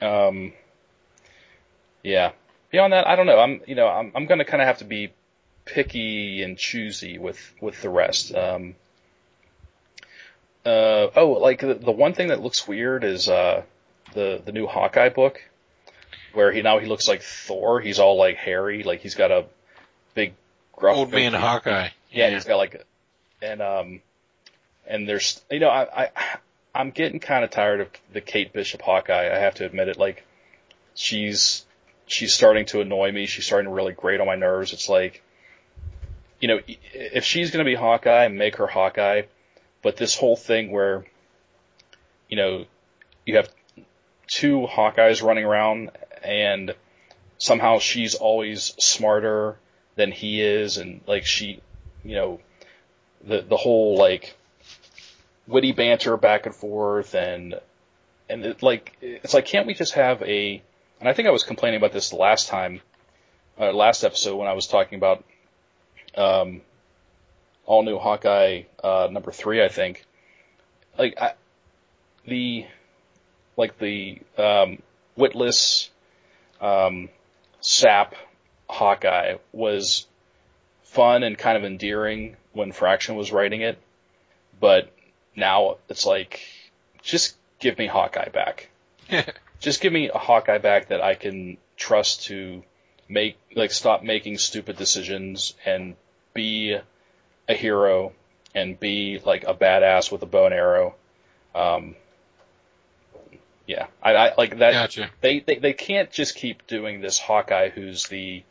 Um, 0.00 0.52
yeah. 2.04 2.30
Beyond 2.70 2.92
that, 2.92 3.08
I 3.08 3.16
don't 3.16 3.26
know. 3.26 3.40
I'm, 3.40 3.60
you 3.66 3.74
know, 3.74 3.88
I'm, 3.88 4.12
I'm 4.14 4.26
going 4.26 4.38
to 4.38 4.44
kind 4.44 4.62
of 4.62 4.68
have 4.68 4.78
to 4.78 4.84
be 4.84 5.12
picky 5.64 6.42
and 6.42 6.56
choosy 6.56 7.18
with, 7.18 7.40
with 7.60 7.82
the 7.82 7.90
rest. 7.90 8.32
Um, 8.32 8.76
uh, 10.64 11.08
oh, 11.16 11.38
like 11.40 11.60
the, 11.60 11.74
the 11.74 11.90
one 11.90 12.14
thing 12.14 12.28
that 12.28 12.40
looks 12.40 12.68
weird 12.68 13.02
is, 13.02 13.28
uh, 13.28 13.62
the, 14.12 14.40
the 14.44 14.52
new 14.52 14.68
Hawkeye 14.68 15.08
book 15.08 15.40
where 16.34 16.52
he, 16.52 16.62
now 16.62 16.78
he 16.78 16.86
looks 16.86 17.08
like 17.08 17.22
Thor. 17.22 17.80
He's 17.80 17.98
all 17.98 18.16
like 18.16 18.36
hairy, 18.36 18.82
like 18.82 19.00
he's 19.00 19.14
got 19.14 19.30
a 19.30 19.46
big 20.14 20.34
gruff. 20.72 20.96
Old 20.96 21.12
man. 21.12 21.32
Hawkeye. 21.32 21.88
Yeah, 22.10 22.30
he's 22.30 22.44
got 22.44 22.56
like, 22.56 22.84
and 23.42 23.60
um, 23.60 24.00
and 24.86 25.08
there's, 25.08 25.42
you 25.50 25.60
know, 25.60 25.68
I, 25.68 26.04
I 26.04 26.10
I'm 26.74 26.90
getting 26.90 27.20
kind 27.20 27.44
of 27.44 27.50
tired 27.50 27.80
of 27.80 27.88
the 28.12 28.20
Kate 28.20 28.52
Bishop 28.52 28.82
Hawkeye. 28.82 29.34
I 29.34 29.38
have 29.38 29.54
to 29.56 29.66
admit 29.66 29.88
it. 29.88 29.96
Like, 29.96 30.24
she's 30.94 31.64
she's 32.06 32.34
starting 32.34 32.66
to 32.66 32.80
annoy 32.80 33.12
me. 33.12 33.26
She's 33.26 33.46
starting 33.46 33.68
to 33.68 33.74
really 33.74 33.92
grate 33.92 34.20
on 34.20 34.26
my 34.26 34.36
nerves. 34.36 34.72
It's 34.72 34.88
like, 34.88 35.22
you 36.40 36.48
know, 36.48 36.60
if 36.92 37.24
she's 37.24 37.50
gonna 37.50 37.64
be 37.64 37.74
Hawkeye, 37.74 38.28
make 38.28 38.56
her 38.56 38.66
Hawkeye. 38.66 39.22
But 39.82 39.96
this 39.96 40.16
whole 40.16 40.36
thing 40.36 40.70
where, 40.70 41.04
you 42.28 42.36
know, 42.36 42.64
you 43.26 43.36
have 43.36 43.50
two 44.26 44.66
Hawkeyes 44.70 45.22
running 45.22 45.44
around 45.44 45.90
and 46.22 46.74
somehow 47.38 47.78
she's 47.78 48.14
always 48.14 48.74
smarter 48.78 49.56
than 49.96 50.10
he 50.10 50.40
is 50.40 50.78
and 50.78 51.00
like 51.06 51.24
she 51.24 51.60
you 52.04 52.14
know 52.14 52.40
the 53.22 53.42
the 53.42 53.56
whole 53.56 53.96
like 53.96 54.34
witty 55.46 55.72
banter 55.72 56.16
back 56.16 56.46
and 56.46 56.54
forth 56.54 57.14
and 57.14 57.60
and 58.28 58.44
it, 58.44 58.62
like 58.62 58.96
it's 59.00 59.34
like 59.34 59.46
can't 59.46 59.66
we 59.66 59.74
just 59.74 59.94
have 59.94 60.22
a 60.22 60.62
and 61.04 61.10
I 61.10 61.12
think 61.12 61.28
I 61.28 61.32
was 61.32 61.44
complaining 61.44 61.76
about 61.76 61.92
this 61.92 62.14
last 62.14 62.48
time 62.48 62.80
uh, 63.60 63.72
last 63.72 64.04
episode 64.04 64.36
when 64.36 64.48
I 64.48 64.54
was 64.54 64.66
talking 64.66 64.96
about 64.96 65.22
um 66.16 66.62
all 67.66 67.82
new 67.82 67.98
Hawkeye 67.98 68.62
uh 68.82 69.08
number 69.10 69.30
3 69.30 69.62
I 69.62 69.68
think 69.68 70.06
like 70.98 71.20
I, 71.20 71.34
the 72.26 72.64
like 73.58 73.78
the 73.78 74.22
um 74.38 74.80
witless 75.14 75.90
um 76.58 77.10
sap 77.60 78.14
Hawkeye 78.70 79.34
was 79.52 80.06
fun 80.84 81.22
and 81.22 81.36
kind 81.36 81.58
of 81.58 81.64
endearing 81.64 82.36
when 82.52 82.72
Fraction 82.72 83.16
was 83.16 83.30
writing 83.30 83.60
it, 83.60 83.78
but 84.58 84.90
now 85.36 85.76
it's 85.88 86.06
like, 86.06 86.40
just 87.02 87.36
give 87.58 87.76
me 87.76 87.86
Hawkeye 87.86 88.28
back. 88.28 88.70
Just 89.64 89.80
give 89.80 89.94
me 89.94 90.10
a 90.10 90.18
Hawkeye 90.18 90.58
back 90.58 90.88
that 90.88 91.00
I 91.00 91.14
can 91.14 91.56
trust 91.78 92.26
to 92.26 92.62
make 93.08 93.38
like 93.56 93.70
stop 93.70 94.02
making 94.02 94.36
stupid 94.36 94.76
decisions 94.76 95.54
and 95.64 95.96
be 96.34 96.76
a 97.48 97.54
hero 97.54 98.12
and 98.54 98.78
be 98.78 99.18
like 99.24 99.44
a 99.44 99.54
badass 99.54 100.12
with 100.12 100.22
a 100.22 100.26
bow 100.26 100.44
and 100.44 100.54
arrow. 100.54 100.94
Um, 101.54 101.96
yeah, 103.66 103.86
I, 104.02 104.14
I 104.14 104.34
like 104.36 104.58
that. 104.58 104.72
Gotcha. 104.72 105.10
They, 105.22 105.40
they 105.40 105.56
they 105.56 105.72
can't 105.72 106.10
just 106.10 106.34
keep 106.34 106.66
doing 106.66 107.00
this 107.00 107.18
Hawkeye 107.18 107.70
who's 107.70 108.06
the, 108.08 108.42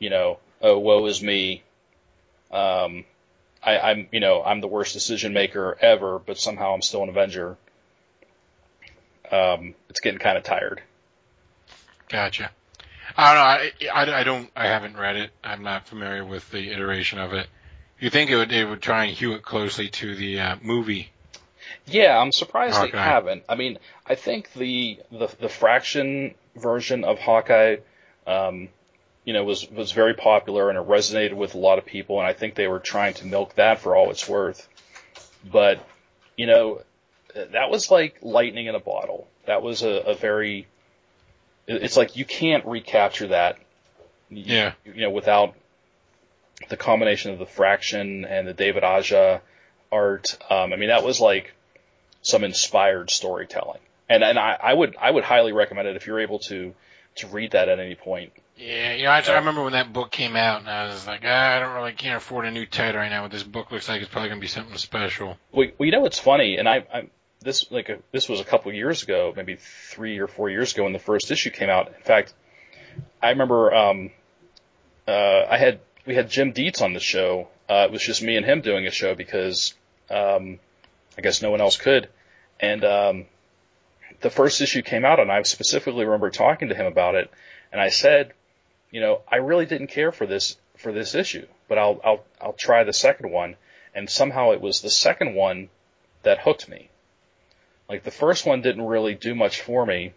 you 0.00 0.10
know, 0.10 0.40
oh 0.60 0.80
woe 0.80 1.06
is 1.06 1.22
me. 1.22 1.62
Um, 2.50 3.04
I, 3.62 3.78
I'm 3.78 4.08
you 4.10 4.18
know 4.18 4.42
I'm 4.42 4.60
the 4.60 4.66
worst 4.66 4.92
decision 4.92 5.32
maker 5.32 5.78
ever, 5.80 6.18
but 6.18 6.36
somehow 6.36 6.74
I'm 6.74 6.82
still 6.82 7.04
an 7.04 7.10
Avenger. 7.10 7.56
Um, 9.30 9.74
it's 9.88 10.00
getting 10.00 10.18
kind 10.18 10.36
of 10.36 10.44
tired. 10.44 10.82
Gotcha. 12.08 12.50
I 13.16 13.34
don't 13.34 13.82
know. 13.82 13.90
I, 13.90 14.00
I, 14.00 14.20
I 14.20 14.24
don't. 14.24 14.50
I 14.54 14.66
haven't 14.66 14.96
read 14.96 15.16
it. 15.16 15.30
I'm 15.42 15.62
not 15.62 15.86
familiar 15.86 16.24
with 16.24 16.50
the 16.50 16.70
iteration 16.70 17.18
of 17.18 17.32
it. 17.32 17.46
You 17.98 18.10
think 18.10 18.30
it 18.30 18.36
would 18.36 18.50
they 18.50 18.64
would 18.64 18.82
try 18.82 19.04
and 19.04 19.16
hew 19.16 19.34
it 19.34 19.42
closely 19.42 19.88
to 19.88 20.14
the 20.14 20.40
uh, 20.40 20.56
movie? 20.62 21.10
Yeah, 21.86 22.18
I'm 22.18 22.32
surprised 22.32 22.74
Hawkeye. 22.76 22.90
they 22.90 22.98
haven't. 22.98 23.44
I 23.48 23.54
mean, 23.54 23.78
I 24.06 24.16
think 24.16 24.52
the 24.52 24.98
the, 25.10 25.28
the 25.40 25.48
Fraction 25.48 26.34
version 26.56 27.04
of 27.04 27.18
Hawkeye, 27.18 27.76
um, 28.26 28.68
you 29.24 29.32
know, 29.32 29.44
was 29.44 29.70
was 29.70 29.92
very 29.92 30.14
popular 30.14 30.68
and 30.68 30.78
it 30.78 30.86
resonated 30.86 31.34
with 31.34 31.54
a 31.54 31.58
lot 31.58 31.78
of 31.78 31.86
people, 31.86 32.18
and 32.18 32.26
I 32.26 32.32
think 32.32 32.54
they 32.54 32.68
were 32.68 32.80
trying 32.80 33.14
to 33.14 33.26
milk 33.26 33.54
that 33.54 33.80
for 33.80 33.96
all 33.96 34.10
it's 34.10 34.28
worth. 34.28 34.68
But 35.50 35.86
you 36.36 36.46
know, 36.46 36.82
that 37.52 37.70
was 37.70 37.90
like 37.90 38.18
lightning 38.22 38.66
in 38.66 38.74
a 38.74 38.80
bottle. 38.80 39.28
That 39.46 39.62
was 39.62 39.82
a, 39.82 39.90
a 39.90 40.14
very. 40.14 40.66
It's 41.66 41.96
like 41.96 42.16
you 42.16 42.24
can't 42.24 42.64
recapture 42.64 43.28
that. 43.28 43.58
Yeah. 44.30 44.72
You 44.84 45.02
know, 45.02 45.10
without 45.10 45.54
the 46.68 46.76
combination 46.76 47.32
of 47.32 47.38
the 47.38 47.46
Fraction 47.46 48.24
and 48.24 48.46
the 48.46 48.54
David 48.54 48.84
Aja 48.84 49.40
art. 49.92 50.36
Um, 50.50 50.72
I 50.72 50.76
mean, 50.76 50.88
that 50.88 51.04
was 51.04 51.20
like 51.20 51.54
some 52.22 52.44
inspired 52.44 53.10
storytelling. 53.10 53.80
And 54.08 54.22
and 54.22 54.38
I, 54.38 54.56
I 54.62 54.72
would 54.72 54.96
I 55.00 55.10
would 55.10 55.24
highly 55.24 55.52
recommend 55.52 55.88
it 55.88 55.96
if 55.96 56.06
you're 56.06 56.20
able 56.20 56.38
to 56.40 56.74
to 57.16 57.26
read 57.28 57.52
that 57.52 57.68
at 57.68 57.78
any 57.80 57.94
point. 57.94 58.32
Yeah, 58.56 58.94
you 58.94 59.04
know, 59.04 59.10
I, 59.10 59.20
I 59.20 59.34
remember 59.34 59.62
when 59.64 59.74
that 59.74 59.92
book 59.92 60.10
came 60.10 60.34
out, 60.34 60.60
and 60.60 60.70
I 60.70 60.86
was 60.86 61.06
like, 61.06 61.22
ah, 61.24 61.56
I 61.56 61.58
don't 61.58 61.74
really 61.74 61.92
can't 61.92 62.16
afford 62.16 62.46
a 62.46 62.50
new 62.50 62.64
title 62.64 63.00
right 63.00 63.10
now. 63.10 63.22
But 63.22 63.32
this 63.32 63.42
book 63.42 63.70
looks 63.70 63.88
like 63.88 64.00
it's 64.00 64.10
probably 64.10 64.30
gonna 64.30 64.40
be 64.40 64.46
something 64.46 64.76
special. 64.78 65.36
Well, 65.52 65.68
well 65.76 65.86
you 65.86 65.92
know 65.92 66.00
what's 66.00 66.18
funny, 66.18 66.56
and 66.56 66.68
I, 66.68 66.86
I 66.92 67.08
this 67.40 67.70
like 67.70 67.88
a, 67.88 67.98
this 68.12 68.28
was 68.28 68.40
a 68.40 68.44
couple 68.44 68.72
years 68.72 69.02
ago, 69.02 69.32
maybe 69.36 69.56
three 69.56 70.18
or 70.18 70.26
four 70.26 70.50
years 70.50 70.72
ago 70.72 70.84
when 70.84 70.92
the 70.92 70.98
first 70.98 71.30
issue 71.30 71.50
came 71.50 71.70
out. 71.70 71.88
In 71.88 72.02
fact, 72.02 72.34
I 73.22 73.30
remember 73.30 73.74
um, 73.74 74.10
uh, 75.06 75.44
I 75.48 75.58
had 75.58 75.80
we 76.06 76.14
had 76.14 76.30
Jim 76.30 76.52
Dietz 76.52 76.82
on 76.82 76.92
the 76.92 77.00
show. 77.00 77.48
Uh, 77.68 77.86
it 77.88 77.92
was 77.92 78.02
just 78.02 78.22
me 78.22 78.36
and 78.36 78.46
him 78.46 78.60
doing 78.60 78.86
a 78.86 78.90
show 78.90 79.14
because 79.14 79.74
um, 80.10 80.58
I 81.18 81.22
guess 81.22 81.42
no 81.42 81.50
one 81.50 81.60
else 81.60 81.76
could. 81.76 82.08
And 82.60 82.84
um, 82.84 83.24
the 84.20 84.30
first 84.30 84.60
issue 84.60 84.82
came 84.82 85.04
out, 85.04 85.20
and 85.20 85.30
I 85.30 85.42
specifically 85.42 86.04
remember 86.04 86.30
talking 86.30 86.68
to 86.68 86.74
him 86.74 86.86
about 86.86 87.16
it, 87.16 87.30
and 87.72 87.80
I 87.80 87.90
said, 87.90 88.32
you 88.90 89.00
know, 89.00 89.20
I 89.30 89.36
really 89.36 89.66
didn't 89.66 89.88
care 89.88 90.12
for 90.12 90.26
this 90.26 90.56
for 90.78 90.92
this 90.92 91.14
issue, 91.14 91.46
but 91.68 91.78
I'll 91.78 92.00
I'll 92.04 92.24
I'll 92.40 92.52
try 92.52 92.84
the 92.84 92.92
second 92.92 93.30
one. 93.30 93.56
And 93.94 94.10
somehow 94.10 94.52
it 94.52 94.60
was 94.60 94.82
the 94.82 94.90
second 94.90 95.34
one 95.34 95.70
that 96.22 96.40
hooked 96.40 96.68
me. 96.68 96.90
Like 97.88 98.02
the 98.02 98.10
first 98.10 98.46
one 98.46 98.62
didn't 98.62 98.86
really 98.86 99.14
do 99.14 99.34
much 99.34 99.60
for 99.62 99.86
me. 99.86 100.12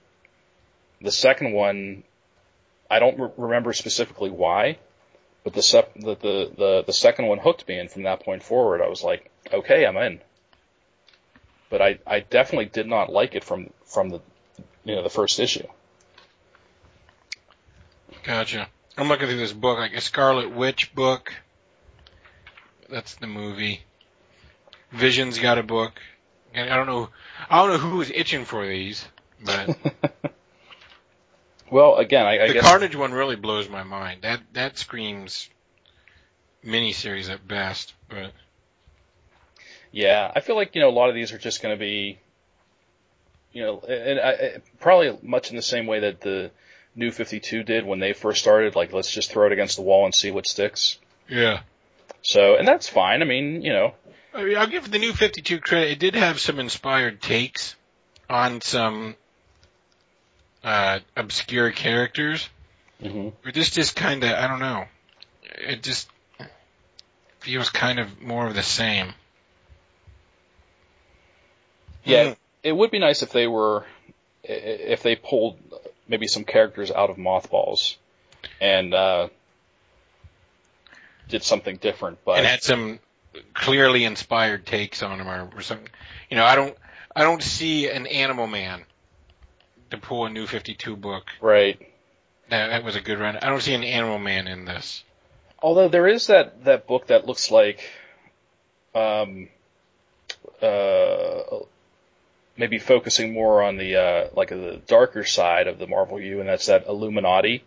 The 1.01 1.11
second 1.11 1.53
one, 1.53 2.03
I 2.89 2.99
don't 2.99 3.19
re- 3.19 3.29
remember 3.37 3.73
specifically 3.73 4.29
why, 4.29 4.77
but 5.43 5.53
the, 5.53 5.61
sep- 5.61 5.93
the 5.93 6.15
the 6.15 6.51
the 6.57 6.83
the 6.87 6.93
second 6.93 7.27
one 7.27 7.37
hooked 7.37 7.67
me, 7.67 7.77
and 7.77 7.89
from 7.89 8.03
that 8.03 8.21
point 8.21 8.43
forward, 8.43 8.81
I 8.81 8.89
was 8.89 9.03
like, 9.03 9.29
okay, 9.53 9.85
I'm 9.85 9.97
in. 9.97 10.19
But 11.69 11.81
I 11.81 11.99
I 12.05 12.19
definitely 12.21 12.65
did 12.65 12.87
not 12.87 13.11
like 13.11 13.35
it 13.35 13.43
from 13.43 13.69
from 13.85 14.09
the 14.09 14.19
you 14.83 14.95
know 14.95 15.03
the 15.03 15.09
first 15.09 15.39
issue. 15.39 15.67
Gotcha. 18.23 18.67
I'm 18.97 19.07
looking 19.07 19.27
through 19.27 19.37
this 19.37 19.53
book, 19.53 19.77
like 19.77 19.93
a 19.93 20.01
Scarlet 20.01 20.53
Witch 20.53 20.93
book. 20.93 21.31
That's 22.89 23.15
the 23.15 23.27
movie. 23.27 23.83
Vision's 24.91 25.37
got 25.39 25.57
a 25.57 25.63
book. 25.63 26.01
And 26.53 26.69
I 26.69 26.75
don't 26.75 26.87
know. 26.87 27.09
I 27.49 27.57
don't 27.61 27.69
know 27.71 27.77
who 27.89 27.97
was 27.97 28.09
itching 28.11 28.45
for 28.45 28.67
these, 28.67 29.05
but 29.43 29.77
well, 31.71 31.95
again, 31.97 32.25
I, 32.25 32.39
I 32.43 32.47
the 32.47 32.53
guess 32.53 32.63
Carnage 32.63 32.95
one 32.95 33.11
really 33.13 33.35
blows 33.35 33.69
my 33.69 33.83
mind. 33.83 34.21
That 34.23 34.41
that 34.53 34.77
screams 34.77 35.49
miniseries 36.65 37.29
at 37.29 37.47
best. 37.47 37.93
But 38.09 38.31
Yeah, 39.91 40.31
I 40.35 40.39
feel 40.41 40.55
like 40.55 40.75
you 40.75 40.81
know 40.81 40.89
a 40.89 40.91
lot 40.91 41.09
of 41.09 41.15
these 41.15 41.31
are 41.31 41.37
just 41.37 41.61
going 41.61 41.75
to 41.75 41.79
be, 41.79 42.19
you 43.53 43.63
know, 43.63 43.79
and 43.81 44.19
I, 44.19 44.31
I- 44.31 44.57
probably 44.79 45.17
much 45.21 45.49
in 45.51 45.55
the 45.55 45.61
same 45.61 45.85
way 45.85 45.99
that 46.01 46.21
the 46.21 46.51
New 46.95 47.11
Fifty 47.11 47.39
Two 47.39 47.63
did 47.63 47.85
when 47.85 47.99
they 47.99 48.13
first 48.13 48.41
started. 48.41 48.75
Like, 48.75 48.91
let's 48.93 49.11
just 49.11 49.31
throw 49.31 49.45
it 49.45 49.51
against 49.53 49.75
the 49.75 49.83
wall 49.83 50.05
and 50.05 50.13
see 50.15 50.31
what 50.31 50.47
sticks. 50.47 50.97
yeah, 51.27 51.61
So, 52.23 52.55
and 52.55 52.67
that's 52.67 52.89
fine. 52.89 53.21
I 53.21 53.25
mean, 53.25 53.61
you 53.61 53.71
know, 53.71 53.93
I 54.33 54.43
mean, 54.43 54.57
I'll 54.57 54.67
give 54.67 54.89
the 54.89 54.99
new 54.99 55.13
52 55.13 55.59
credit. 55.59 55.91
It 55.91 55.99
did 55.99 56.15
have 56.15 56.39
some 56.39 56.59
inspired 56.59 57.21
takes 57.21 57.75
on 58.29 58.61
some 58.61 59.15
uh, 60.63 60.99
obscure 61.15 61.71
characters. 61.71 62.47
mhm. 63.01 63.33
But 63.43 63.53
this 63.53 63.69
just 63.71 63.95
kind 63.95 64.23
of, 64.23 64.31
I 64.31 64.47
don't 64.47 64.59
know. 64.59 64.85
It 65.43 65.81
just 65.83 66.09
feels 67.39 67.69
kind 67.69 67.99
of 67.99 68.21
more 68.21 68.45
of 68.47 68.53
the 68.55 68.63
same. 68.63 69.13
yeah, 72.03 72.23
Mhm. 72.25 72.37
it 72.63 72.71
would 72.71 72.91
be 72.91 72.99
nice 72.99 73.21
if 73.21 73.31
they 73.31 73.45
were, 73.47 73.85
if 74.43 75.03
they 75.03 75.15
pulled 75.15 75.59
maybe 76.07 76.27
some 76.27 76.43
characters 76.43 76.91
out 76.91 77.09
of 77.09 77.17
mothballs 77.17 77.97
and 78.59 78.93
uh, 78.93 79.27
did 81.27 81.43
something 81.43 81.77
different. 81.77 82.23
But 82.25 82.39
and 82.39 82.47
had 82.47 82.63
some 82.63 82.99
clearly 83.53 84.05
inspired 84.05 84.65
takes 84.65 85.01
on 85.03 85.17
them 85.17 85.27
or, 85.27 85.49
or 85.55 85.61
something. 85.61 85.89
You 86.29 86.37
know, 86.37 86.45
I 86.45 86.55
don't, 86.55 86.75
I 87.15 87.23
don't 87.23 87.43
see 87.43 87.89
an 87.89 88.07
Animal 88.07 88.47
Man 88.47 88.83
to 89.91 89.97
pull 89.97 90.25
a 90.25 90.29
new 90.29 90.45
52 90.47 90.95
book. 90.95 91.25
right. 91.41 91.79
That, 92.49 92.69
that 92.69 92.83
was 92.83 92.95
a 92.95 93.01
good 93.01 93.19
run. 93.19 93.37
I 93.37 93.47
don't 93.49 93.61
see 93.61 93.75
an 93.75 93.83
Animal 93.83 94.17
Man 94.17 94.47
in 94.47 94.65
this. 94.65 95.03
Although 95.61 95.87
there 95.89 96.07
is 96.07 96.27
that 96.27 96.63
that 96.63 96.87
book 96.87 97.07
that 97.07 97.27
looks 97.27 97.51
like, 97.51 97.87
um, 98.95 99.49
uh, 100.61 101.41
maybe 102.57 102.79
focusing 102.79 103.33
more 103.33 103.61
on 103.61 103.77
the 103.77 103.95
uh, 103.95 104.27
like 104.33 104.49
the 104.49 104.81
darker 104.87 105.23
side 105.23 105.67
of 105.67 105.77
the 105.79 105.85
Marvel 105.87 106.19
U, 106.19 106.39
and 106.39 106.49
that's 106.49 106.65
that 106.67 106.87
Illuminati 106.87 107.63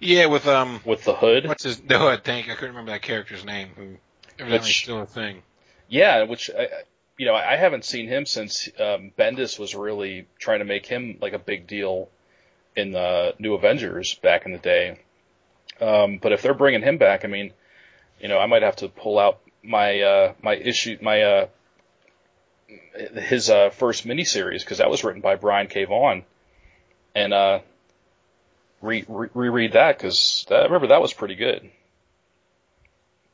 Yeah, 0.00 0.26
with 0.26 0.46
um, 0.46 0.80
with 0.84 1.04
the 1.04 1.14
hood. 1.14 1.46
what's 1.46 1.64
his 1.64 1.80
the 1.80 1.98
hood? 1.98 2.24
Thank 2.24 2.46
you. 2.46 2.52
I 2.52 2.56
couldn't 2.56 2.72
remember 2.74 2.92
that 2.92 3.02
character's 3.02 3.44
name. 3.44 3.70
Who 3.76 3.96
Which- 4.38 4.82
still 4.82 5.02
a 5.02 5.06
thing. 5.06 5.42
Yeah, 5.88 6.24
which 6.24 6.50
I, 6.50 6.68
you 7.18 7.26
know 7.26 7.34
I 7.34 7.56
haven't 7.56 7.84
seen 7.84 8.08
him 8.08 8.26
since 8.26 8.68
um, 8.80 9.12
Bendis 9.18 9.58
was 9.58 9.74
really 9.74 10.26
trying 10.38 10.60
to 10.60 10.64
make 10.64 10.86
him 10.86 11.18
like 11.20 11.32
a 11.34 11.38
big 11.38 11.66
deal 11.66 12.08
in 12.76 12.92
the 12.92 13.34
New 13.38 13.54
Avengers 13.54 14.14
back 14.14 14.46
in 14.46 14.52
the 14.52 14.58
day. 14.58 14.98
Um, 15.80 16.18
but 16.18 16.32
if 16.32 16.42
they're 16.42 16.54
bringing 16.54 16.82
him 16.82 16.98
back, 16.98 17.24
I 17.24 17.28
mean, 17.28 17.52
you 18.20 18.28
know, 18.28 18.38
I 18.38 18.46
might 18.46 18.62
have 18.62 18.76
to 18.76 18.88
pull 18.88 19.18
out 19.18 19.40
my 19.62 20.00
uh, 20.00 20.32
my 20.42 20.54
issue 20.54 20.98
my 21.00 21.22
uh, 21.22 21.46
his 23.16 23.50
uh, 23.50 23.70
first 23.70 24.06
miniseries 24.06 24.60
because 24.60 24.78
that 24.78 24.90
was 24.90 25.04
written 25.04 25.20
by 25.20 25.36
Brian 25.36 25.66
K. 25.66 25.84
Vaughan, 25.84 26.24
and 27.14 27.32
uh, 27.32 27.58
re- 28.80 29.04
re- 29.08 29.28
reread 29.34 29.72
that 29.72 29.98
because 29.98 30.46
I 30.50 30.62
remember 30.64 30.88
that 30.88 31.02
was 31.02 31.12
pretty 31.12 31.34
good. 31.34 31.70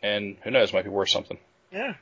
And 0.02 0.36
who 0.42 0.50
knows, 0.50 0.72
might 0.72 0.84
be 0.84 0.90
worth 0.90 1.10
something. 1.10 1.38
Yeah. 1.72 1.94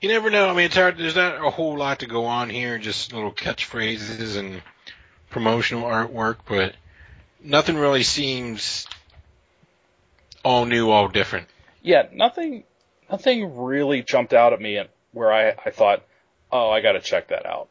You 0.00 0.08
never 0.10 0.30
know. 0.30 0.48
I 0.48 0.54
mean, 0.54 0.66
it's 0.66 0.76
hard. 0.76 0.98
There's 0.98 1.16
not 1.16 1.44
a 1.44 1.50
whole 1.50 1.78
lot 1.78 2.00
to 2.00 2.06
go 2.06 2.26
on 2.26 2.50
here. 2.50 2.78
Just 2.78 3.12
little 3.12 3.32
catchphrases 3.32 4.36
and 4.36 4.62
promotional 5.30 5.84
artwork, 5.84 6.36
but 6.46 6.74
nothing 7.42 7.76
really 7.76 8.02
seems 8.02 8.86
all 10.44 10.66
new, 10.66 10.90
all 10.90 11.08
different. 11.08 11.48
Yeah, 11.82 12.06
nothing, 12.12 12.64
nothing 13.10 13.56
really 13.56 14.02
jumped 14.02 14.32
out 14.32 14.52
at 14.52 14.60
me 14.60 14.82
where 15.12 15.32
I, 15.32 15.54
I 15.64 15.70
thought, 15.70 16.04
oh, 16.52 16.70
I 16.70 16.80
got 16.80 16.92
to 16.92 17.00
check 17.00 17.28
that 17.28 17.46
out. 17.46 17.68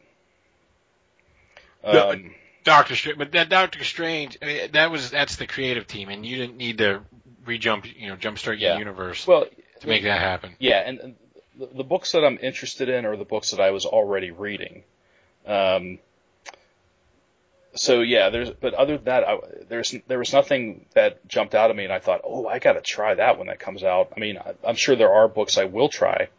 Um, 1.84 2.34
Doctor 2.64 2.96
Strange, 2.96 3.18
but 3.20 3.32
that 3.34 3.50
Doctor 3.50 3.84
Strange, 3.84 4.38
I 4.42 4.46
mean, 4.46 4.72
that 4.72 4.90
was 4.90 5.12
that's 5.12 5.36
the 5.36 5.46
creative 5.46 5.86
team, 5.86 6.10
and 6.10 6.26
you 6.26 6.38
didn't 6.38 6.58
need 6.58 6.80
to 6.80 7.02
re-jump, 7.46 7.86
you 7.98 8.08
know, 8.08 8.16
jumpstart 8.16 8.60
your 8.60 8.78
universe 8.78 9.26
well, 9.28 9.46
to 9.82 9.88
make 9.88 10.04
that 10.04 10.20
happen. 10.20 10.56
yeah, 10.60 10.84
and, 10.86 11.00
and 11.00 11.16
the, 11.58 11.68
the 11.78 11.84
books 11.84 12.12
that 12.14 12.24
I'm 12.24 12.38
interested 12.42 12.90
in 12.90 13.06
are 13.06 13.16
the 13.16 13.26
books 13.26 13.52
that 13.52 13.60
I 13.60 13.72
was 13.72 13.86
already 13.86 14.32
reading. 14.32 14.84
Um, 15.46 16.00
so 17.76 18.02
yeah, 18.02 18.30
there's 18.30 18.50
but 18.50 18.74
other 18.74 18.98
than 18.98 19.06
that, 19.06 19.28
I, 19.28 19.38
there's 19.68 19.94
there 20.08 20.20
was 20.20 20.34
nothing 20.34 20.86
that 20.94 21.28
jumped 21.28 21.54
out 21.54 21.70
at 21.70 21.76
me, 21.76 21.84
and 21.84 21.94
I 21.94 22.00
thought, 22.00 22.22
oh, 22.24 22.48
I 22.48 22.60
got 22.60 22.74
to 22.74 22.82
try 22.82 23.16
that 23.16 23.38
when 23.38 23.48
that 23.48 23.60
comes 23.60 23.84
out. 23.84 24.14
I 24.16 24.20
mean, 24.20 24.38
I, 24.38 24.54
I'm 24.66 24.76
sure 24.76 24.96
there 24.96 25.14
are 25.14 25.28
books 25.28 25.58
I 25.58 25.66
will 25.66 25.90
try 25.90 26.30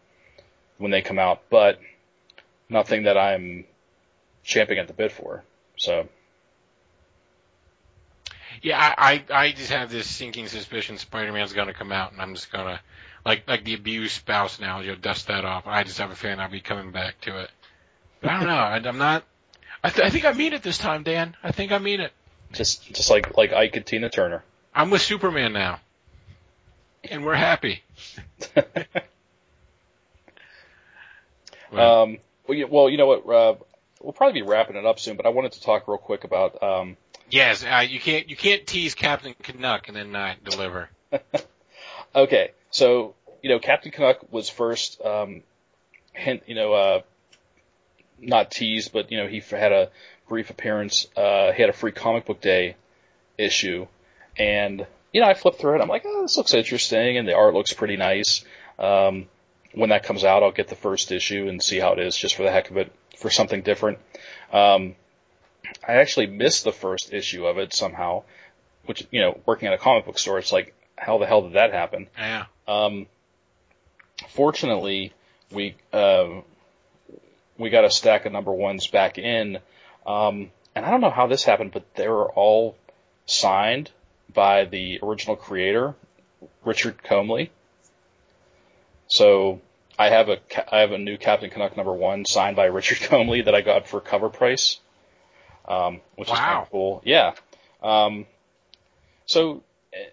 when 0.78 0.90
they 0.90 1.02
come 1.02 1.18
out, 1.18 1.42
but 1.50 1.78
nothing 2.68 3.04
that 3.04 3.16
I'm 3.18 3.64
champing 4.44 4.78
at 4.78 4.88
the 4.88 4.94
bit 4.94 5.12
for. 5.12 5.44
So 5.76 6.08
Yeah, 8.66 8.94
I, 8.98 9.22
I 9.30 9.42
I 9.44 9.52
just 9.52 9.70
have 9.70 9.92
this 9.92 10.08
sinking 10.08 10.48
suspicion 10.48 10.98
Spider-Man's 10.98 11.52
going 11.52 11.68
to 11.68 11.72
come 11.72 11.92
out, 11.92 12.10
and 12.10 12.20
I'm 12.20 12.34
just 12.34 12.50
going 12.50 12.66
to 12.66 12.80
like 13.24 13.46
like 13.46 13.62
the 13.62 13.74
abused 13.74 14.14
spouse 14.16 14.58
now. 14.58 14.80
You'll 14.80 14.96
dust 14.96 15.28
that 15.28 15.44
off. 15.44 15.68
I 15.68 15.84
just 15.84 15.98
have 15.98 16.10
a 16.10 16.16
feeling 16.16 16.40
I'll 16.40 16.50
be 16.50 16.60
coming 16.60 16.90
back 16.90 17.20
to 17.20 17.42
it. 17.42 17.50
But 18.20 18.30
I 18.32 18.38
don't 18.38 18.48
know. 18.48 18.54
I, 18.56 18.76
I'm 18.84 18.98
not. 18.98 19.22
I, 19.84 19.90
th- 19.90 20.04
I 20.04 20.10
think 20.10 20.24
I 20.24 20.32
mean 20.32 20.52
it 20.52 20.64
this 20.64 20.78
time, 20.78 21.04
Dan. 21.04 21.36
I 21.44 21.52
think 21.52 21.70
I 21.70 21.78
mean 21.78 22.00
it. 22.00 22.12
just 22.52 22.92
just 22.92 23.08
like 23.08 23.36
like 23.36 23.52
Ike 23.52 23.76
and 23.76 23.86
Tina 23.86 24.10
Turner. 24.10 24.42
I'm 24.74 24.90
with 24.90 25.00
Superman 25.00 25.52
now, 25.52 25.78
and 27.08 27.24
we're 27.24 27.36
happy. 27.36 27.84
Well, 31.70 32.02
Um, 32.02 32.18
well, 32.48 32.58
you, 32.58 32.66
well, 32.66 32.90
you 32.90 32.96
know 32.96 33.06
what? 33.06 33.28
Uh, 33.28 33.54
we'll 34.00 34.12
probably 34.12 34.40
be 34.40 34.46
wrapping 34.46 34.76
it 34.76 34.86
up 34.86 34.98
soon, 35.00 35.16
but 35.16 35.26
I 35.26 35.30
wanted 35.30 35.52
to 35.52 35.62
talk 35.62 35.88
real 35.88 35.98
quick 35.98 36.24
about. 36.24 36.62
Um, 36.62 36.96
yes, 37.30 37.64
uh, 37.64 37.84
you 37.88 38.00
can't 38.00 38.28
you 38.28 38.36
can't 38.36 38.66
tease 38.66 38.94
Captain 38.94 39.34
Canuck 39.42 39.88
and 39.88 39.96
then 39.96 40.12
not 40.12 40.42
deliver. 40.44 40.88
okay, 42.14 42.50
so 42.70 43.14
you 43.42 43.50
know, 43.50 43.58
Captain 43.58 43.92
Canuck 43.92 44.32
was 44.32 44.48
first 44.48 45.00
um, 45.02 45.42
hint, 46.12 46.42
you 46.46 46.54
know, 46.54 46.72
uh, 46.72 47.00
not 48.20 48.50
teased, 48.50 48.92
but 48.92 49.10
you 49.12 49.18
know, 49.18 49.26
he 49.26 49.40
had 49.40 49.72
a 49.72 49.90
brief 50.28 50.50
appearance. 50.50 51.06
Uh, 51.16 51.52
he 51.52 51.62
had 51.62 51.70
a 51.70 51.74
free 51.74 51.92
comic 51.92 52.26
book 52.26 52.40
day 52.40 52.76
issue, 53.38 53.86
and 54.38 54.86
you 55.12 55.20
know, 55.20 55.28
I 55.28 55.34
flipped 55.34 55.60
through 55.60 55.76
it. 55.76 55.80
I'm 55.80 55.88
like, 55.88 56.02
oh, 56.04 56.22
this 56.22 56.36
looks 56.36 56.54
interesting, 56.54 57.16
and 57.16 57.26
the 57.26 57.34
art 57.34 57.54
looks 57.54 57.72
pretty 57.72 57.96
nice. 57.96 58.44
Um, 58.78 59.26
when 59.72 59.90
that 59.90 60.04
comes 60.04 60.24
out, 60.24 60.42
I'll 60.42 60.52
get 60.52 60.68
the 60.68 60.74
first 60.74 61.12
issue 61.12 61.48
and 61.48 61.62
see 61.62 61.78
how 61.78 61.92
it 61.92 61.98
is, 61.98 62.16
just 62.16 62.34
for 62.34 62.42
the 62.42 62.50
heck 62.50 62.70
of 62.70 62.76
it, 62.78 62.92
for 63.16 63.30
something 63.30 63.62
different. 63.62 63.98
Um, 64.52 64.94
I 65.86 65.94
actually 65.94 66.26
missed 66.26 66.64
the 66.64 66.72
first 66.72 67.12
issue 67.12 67.46
of 67.46 67.58
it 67.58 67.74
somehow, 67.74 68.24
which 68.86 69.06
you 69.10 69.20
know, 69.20 69.40
working 69.46 69.68
at 69.68 69.74
a 69.74 69.78
comic 69.78 70.06
book 70.06 70.18
store, 70.18 70.38
it's 70.38 70.52
like, 70.52 70.74
how 70.96 71.18
the 71.18 71.26
hell 71.26 71.42
did 71.42 71.54
that 71.54 71.72
happen? 71.72 72.08
Yeah. 72.16 72.46
Um, 72.66 73.06
fortunately, 74.28 75.12
we 75.50 75.76
um, 75.92 76.42
we 77.58 77.70
got 77.70 77.84
a 77.84 77.90
stack 77.90 78.26
of 78.26 78.32
number 78.32 78.52
ones 78.52 78.86
back 78.88 79.18
in, 79.18 79.58
um, 80.06 80.50
and 80.74 80.84
I 80.84 80.90
don't 80.90 81.00
know 81.00 81.10
how 81.10 81.26
this 81.26 81.44
happened, 81.44 81.72
but 81.72 81.94
they 81.94 82.08
were 82.08 82.30
all 82.32 82.76
signed 83.26 83.90
by 84.32 84.64
the 84.64 85.00
original 85.02 85.36
creator, 85.36 85.94
Richard 86.64 87.02
Comely. 87.02 87.50
So 89.08 89.60
I 89.98 90.10
have 90.10 90.28
a 90.28 90.38
I 90.74 90.80
have 90.80 90.92
a 90.92 90.98
new 90.98 91.16
Captain 91.16 91.50
Canuck 91.50 91.76
number 91.76 91.92
one 91.92 92.24
signed 92.24 92.56
by 92.56 92.66
Richard 92.66 93.00
Comely 93.08 93.42
that 93.42 93.54
I 93.54 93.60
got 93.60 93.88
for 93.88 94.00
cover 94.00 94.28
price, 94.28 94.78
um, 95.68 96.00
which 96.16 96.28
is 96.28 96.38
kind 96.38 96.62
of 96.62 96.70
cool. 96.70 97.02
Yeah. 97.04 97.34
Um, 97.82 98.26
so 99.26 99.62
eh, 99.92 100.04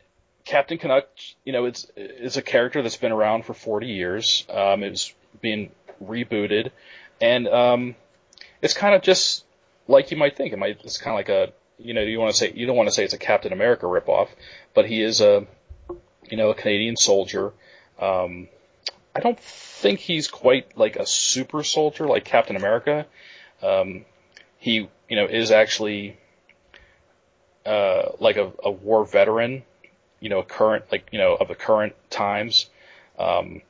Captain 0.45 0.77
Canuck, 0.77 1.07
you 1.45 1.53
know, 1.53 1.65
it's 1.65 1.87
it's 1.95 2.37
a 2.37 2.41
character 2.41 2.81
that's 2.81 2.97
been 2.97 3.11
around 3.11 3.45
for 3.45 3.53
40 3.53 3.87
years. 3.87 4.45
Um, 4.49 4.83
it's 4.83 5.13
being 5.41 5.71
rebooted, 6.03 6.71
and 7.21 7.47
um, 7.47 7.95
it's 8.61 8.73
kind 8.73 8.95
of 8.95 9.01
just 9.01 9.43
like 9.87 10.11
you 10.11 10.17
might 10.17 10.35
think. 10.35 10.53
It 10.53 10.57
might 10.57 10.79
it's 10.83 10.97
kind 10.97 11.13
of 11.13 11.17
like 11.17 11.29
a 11.29 11.53
you 11.77 11.93
know 11.93 12.01
you 12.01 12.19
want 12.19 12.31
to 12.31 12.37
say 12.37 12.51
you 12.53 12.65
don't 12.65 12.75
want 12.75 12.89
to 12.89 12.93
say 12.93 13.03
it's 13.03 13.13
a 13.13 13.19
Captain 13.19 13.53
America 13.53 13.85
ripoff, 13.85 14.29
but 14.73 14.85
he 14.85 15.01
is 15.01 15.21
a 15.21 15.45
you 16.29 16.37
know 16.37 16.49
a 16.49 16.55
Canadian 16.55 16.97
soldier. 16.97 17.53
Um, 17.99 18.47
I 19.15 19.19
don't 19.19 19.39
think 19.39 19.99
he's 19.99 20.27
quite 20.27 20.77
like 20.77 20.95
a 20.95 21.05
super 21.05 21.63
soldier 21.63 22.07
like 22.07 22.25
Captain 22.25 22.55
America. 22.55 23.05
Um, 23.61 24.05
he 24.63 24.89
you 25.09 25.15
know 25.15 25.25
is 25.25 25.51
actually 25.51 26.17
uh, 27.65 28.11
like 28.19 28.37
a, 28.37 28.51
a 28.63 28.71
war 28.71 29.05
veteran 29.05 29.63
you 30.23 30.29
know, 30.29 30.41
current, 30.41 30.85
like, 30.89 31.09
you 31.11 31.19
know, 31.19 31.35
of 31.35 31.49
the 31.49 31.55
current 31.55 31.93
times. 32.09 32.69
Um, 33.19 33.61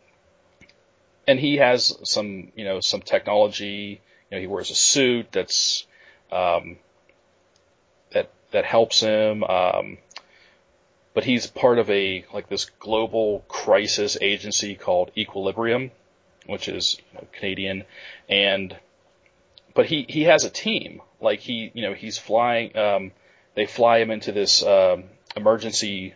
and 1.27 1.39
he 1.39 1.57
has 1.57 1.97
some, 2.03 2.51
you 2.55 2.63
know, 2.63 2.79
some 2.79 3.01
technology, 3.01 3.99
you 4.29 4.37
know, 4.37 4.39
he 4.39 4.45
wears 4.45 4.69
a 4.69 4.75
suit 4.75 5.31
that's, 5.31 5.87
um, 6.31 6.77
that, 8.11 8.29
that 8.51 8.65
helps 8.65 8.99
him. 8.99 9.43
Um, 9.43 9.97
but 11.15 11.23
he's 11.23 11.47
part 11.47 11.79
of 11.79 11.89
a, 11.89 12.23
like 12.31 12.49
this 12.49 12.69
global 12.79 13.43
crisis 13.47 14.15
agency 14.21 14.75
called 14.75 15.09
Equilibrium, 15.17 15.89
which 16.45 16.67
is 16.69 16.99
you 16.99 17.17
know, 17.17 17.27
Canadian. 17.31 17.83
And, 18.29 18.77
but 19.73 19.85
he, 19.85 20.05
he 20.07 20.23
has 20.23 20.43
a 20.43 20.49
team. 20.49 21.01
Like 21.21 21.39
he, 21.39 21.71
you 21.73 21.81
know, 21.83 21.93
he's 21.93 22.17
flying, 22.17 22.75
um, 22.77 23.11
they 23.55 23.65
fly 23.65 23.99
him 23.99 24.11
into 24.11 24.31
this, 24.31 24.63
um, 24.63 25.05
emergency 25.35 26.13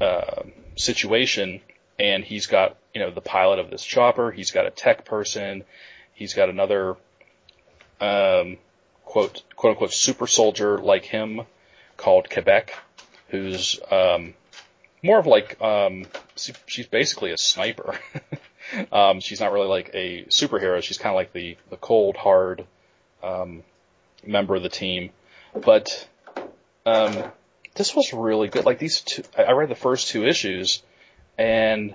uh, 0.00 0.42
situation, 0.76 1.60
and 1.98 2.24
he's 2.24 2.46
got 2.46 2.76
you 2.94 3.00
know 3.00 3.10
the 3.10 3.20
pilot 3.20 3.58
of 3.58 3.70
this 3.70 3.84
chopper. 3.84 4.30
He's 4.30 4.50
got 4.50 4.66
a 4.66 4.70
tech 4.70 5.04
person. 5.04 5.64
He's 6.14 6.34
got 6.34 6.48
another 6.48 6.96
um, 8.00 8.58
quote 9.04 9.42
quote 9.56 9.72
unquote 9.72 9.92
super 9.92 10.26
soldier 10.26 10.78
like 10.78 11.04
him 11.04 11.42
called 11.96 12.28
Quebec, 12.30 12.74
who's 13.28 13.78
um, 13.90 14.34
more 15.02 15.18
of 15.18 15.26
like 15.26 15.60
um, 15.60 16.06
she- 16.36 16.54
she's 16.66 16.86
basically 16.86 17.30
a 17.32 17.38
sniper. 17.38 17.98
um, 18.92 19.20
she's 19.20 19.40
not 19.40 19.52
really 19.52 19.68
like 19.68 19.90
a 19.94 20.24
superhero. 20.24 20.82
She's 20.82 20.98
kind 20.98 21.12
of 21.12 21.16
like 21.16 21.32
the 21.32 21.56
the 21.70 21.76
cold 21.76 22.16
hard 22.16 22.64
um, 23.22 23.62
member 24.26 24.54
of 24.54 24.62
the 24.62 24.68
team, 24.68 25.10
but 25.54 26.08
um, 26.86 27.24
this 27.74 27.94
was 27.94 28.12
really 28.12 28.48
good. 28.48 28.64
Like 28.64 28.78
these 28.78 29.00
two, 29.00 29.22
I 29.36 29.52
read 29.52 29.68
the 29.68 29.74
first 29.74 30.08
two 30.08 30.24
issues, 30.26 30.82
and 31.38 31.94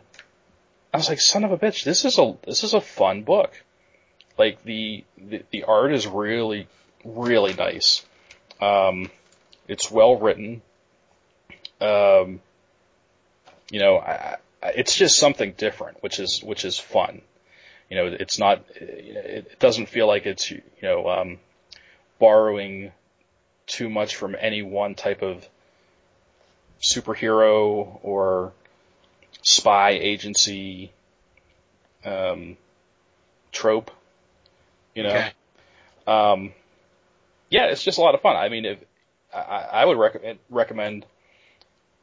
I 0.94 0.98
was 0.98 1.10
like, 1.10 1.20
"Son 1.20 1.44
of 1.44 1.52
a 1.52 1.58
bitch! 1.58 1.84
This 1.84 2.06
is 2.06 2.18
a 2.18 2.36
this 2.46 2.64
is 2.64 2.74
a 2.74 2.82
fun 2.82 3.24
book." 3.24 3.64
Like 4.38 4.64
the 4.64 5.04
the, 5.18 5.44
the 5.52 5.64
art 5.64 5.94
is 5.94 6.08
really 6.08 6.68
really 7.04 7.54
nice. 7.54 8.06
Um, 8.62 9.10
it's 9.68 9.92
well 9.92 10.18
written. 10.18 10.62
Um, 11.80 12.42
you 13.70 13.80
know, 13.80 13.98
I, 13.98 14.38
it's 14.64 14.96
just 14.96 15.18
something 15.18 15.54
different, 15.58 16.02
which 16.04 16.20
is 16.20 16.42
which 16.44 16.66
is 16.66 16.78
fun. 16.78 17.22
You 17.90 17.98
know, 17.98 18.06
it's 18.08 18.40
not. 18.40 18.66
It, 18.76 19.50
it 19.52 19.60
doesn't 19.60 19.88
feel 19.90 20.08
like 20.08 20.26
it's 20.26 20.50
you 20.52 20.62
know 20.82 21.08
um, 21.10 21.40
borrowing 22.20 22.92
too 23.66 23.90
much 23.90 24.16
from 24.16 24.36
any 24.40 24.62
one 24.62 24.96
type 24.96 25.22
of 25.22 25.48
superhero 26.82 28.00
or 28.04 28.54
spy 29.42 29.92
agency 29.92 30.92
um, 32.06 32.58
trope. 33.52 33.92
You 34.96 35.04
know, 35.04 35.10
Okay. 35.10 35.32
um, 36.08 36.54
yeah, 37.50 37.66
it's 37.66 37.84
just 37.84 37.98
a 37.98 38.02
lot 38.02 38.16
of 38.16 38.22
fun. 38.22 38.36
I 38.36 38.50
mean, 38.50 38.66
if 38.66 38.80
I, 39.34 39.68
I 39.72 39.86
would 39.86 39.98
recommend 39.98 40.40
recommend 40.50 41.06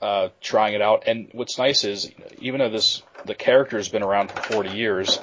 uh, 0.05 0.29
trying 0.43 0.75
it 0.75 0.83
out. 0.83 1.05
And 1.07 1.31
what's 1.33 1.57
nice 1.57 1.83
is, 1.83 2.11
even 2.39 2.59
though 2.59 2.69
this 2.69 3.03
the 3.25 3.35
character 3.35 3.79
has 3.79 3.89
been 3.89 4.03
around 4.03 4.31
for 4.31 4.43
40 4.43 4.69
years, 4.69 5.19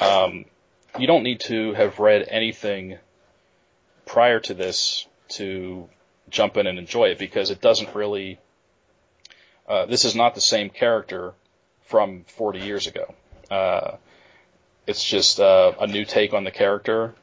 um, 0.00 0.44
you 0.98 1.06
don't 1.06 1.22
need 1.22 1.38
to 1.40 1.72
have 1.74 2.00
read 2.00 2.26
anything 2.28 2.98
prior 4.06 4.40
to 4.40 4.52
this 4.52 5.06
to 5.28 5.88
jump 6.30 6.56
in 6.56 6.66
and 6.66 6.80
enjoy 6.80 7.10
it 7.10 7.18
because 7.20 7.52
it 7.52 7.60
doesn't 7.60 7.94
really. 7.94 8.40
Uh, 9.68 9.86
this 9.86 10.04
is 10.04 10.16
not 10.16 10.34
the 10.34 10.40
same 10.40 10.68
character 10.68 11.32
from 11.86 12.24
40 12.36 12.58
years 12.58 12.88
ago. 12.88 13.14
Uh, 13.48 13.98
it's 14.88 15.04
just 15.04 15.38
uh, 15.38 15.72
a 15.78 15.86
new 15.86 16.04
take 16.04 16.34
on 16.34 16.42
the 16.42 16.50
character, 16.50 17.14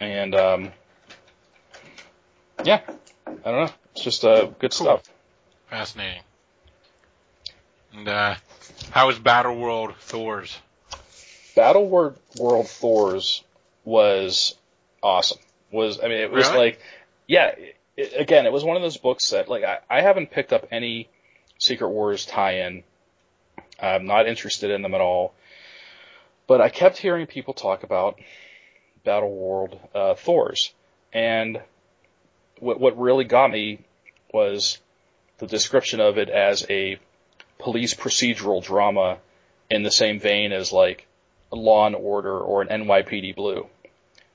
and 0.00 0.34
um, 0.34 0.72
yeah, 2.62 2.82
I 3.26 3.50
don't 3.50 3.66
know. 3.66 3.72
It's 3.92 4.04
just 4.04 4.22
uh, 4.22 4.44
good 4.58 4.72
Cool. 4.72 4.86
stuff. 4.86 5.02
Fascinating. 5.70 6.22
And 7.92 8.08
uh, 8.08 8.34
how 8.90 9.06
was 9.06 9.18
Battle 9.18 9.56
World 9.56 9.94
Thor's? 10.00 10.58
Battle 11.54 11.86
World, 11.86 12.18
World 12.38 12.68
Thor's 12.68 13.42
was 13.84 14.54
awesome. 15.02 15.38
Was 15.70 16.00
I 16.00 16.04
mean 16.04 16.18
it 16.18 16.30
was 16.30 16.46
Really? 16.48 16.58
like 16.58 16.80
yeah. 17.26 17.54
It, 17.96 18.14
again, 18.18 18.46
it 18.46 18.52
was 18.52 18.64
one 18.64 18.76
of 18.76 18.82
those 18.82 18.96
books 18.96 19.30
that 19.30 19.48
like 19.48 19.64
I, 19.64 19.78
I 19.90 20.00
haven't 20.00 20.30
picked 20.30 20.52
up 20.52 20.66
any 20.70 21.08
Secret 21.58 21.88
Wars 21.88 22.24
tie-in. 22.24 22.84
I'm 23.80 24.06
not 24.06 24.26
interested 24.26 24.70
in 24.70 24.82
them 24.82 24.94
at 24.94 25.00
all. 25.00 25.34
But 26.46 26.60
I 26.60 26.70
kept 26.70 26.98
hearing 26.98 27.26
people 27.26 27.54
talk 27.54 27.82
about 27.82 28.18
Battle 29.04 29.34
World 29.34 29.78
uh, 29.94 30.14
Thor's, 30.14 30.72
and 31.12 31.60
what 32.58 32.80
what 32.80 32.98
really 32.98 33.24
got 33.24 33.50
me 33.50 33.80
was 34.32 34.78
the 35.38 35.46
description 35.46 36.00
of 36.00 36.16
it 36.18 36.28
as 36.30 36.64
a 36.70 36.98
police 37.62 37.94
procedural 37.94 38.62
drama 38.62 39.18
in 39.70 39.82
the 39.82 39.90
same 39.90 40.20
vein 40.20 40.52
as 40.52 40.72
like 40.72 41.06
Law 41.50 41.86
and 41.86 41.94
Order 41.96 42.38
or 42.38 42.62
an 42.62 42.68
NYPD 42.68 43.34
Blue, 43.36 43.66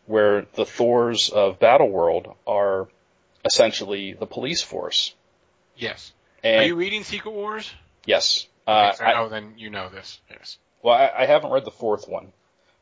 where 0.06 0.46
the 0.56 0.66
Thors 0.66 1.30
of 1.30 1.60
Battleworld 1.60 2.36
are 2.46 2.88
essentially 3.46 4.14
the 4.14 4.26
police 4.26 4.62
force. 4.62 5.14
Yes. 5.76 6.14
And 6.44 6.62
Are 6.62 6.66
you 6.68 6.76
reading 6.76 7.04
Secret 7.04 7.32
Wars? 7.32 7.72
yes, 8.06 8.48
Okay, 8.68 8.90
uh, 8.90 8.92
so- 8.94 9.06
I, 9.06 9.20
oh, 9.20 9.30
then 9.30 9.54
you 9.58 9.70
know 9.70 9.90
this. 9.90 10.20
Yes. 10.30 10.58
well, 10.84 10.94
I, 10.96 11.24
I 11.24 11.26
haven't 11.26 11.52
read 11.52 11.66
the 11.66 11.72
fourth 11.72 12.08
one. 12.08 12.32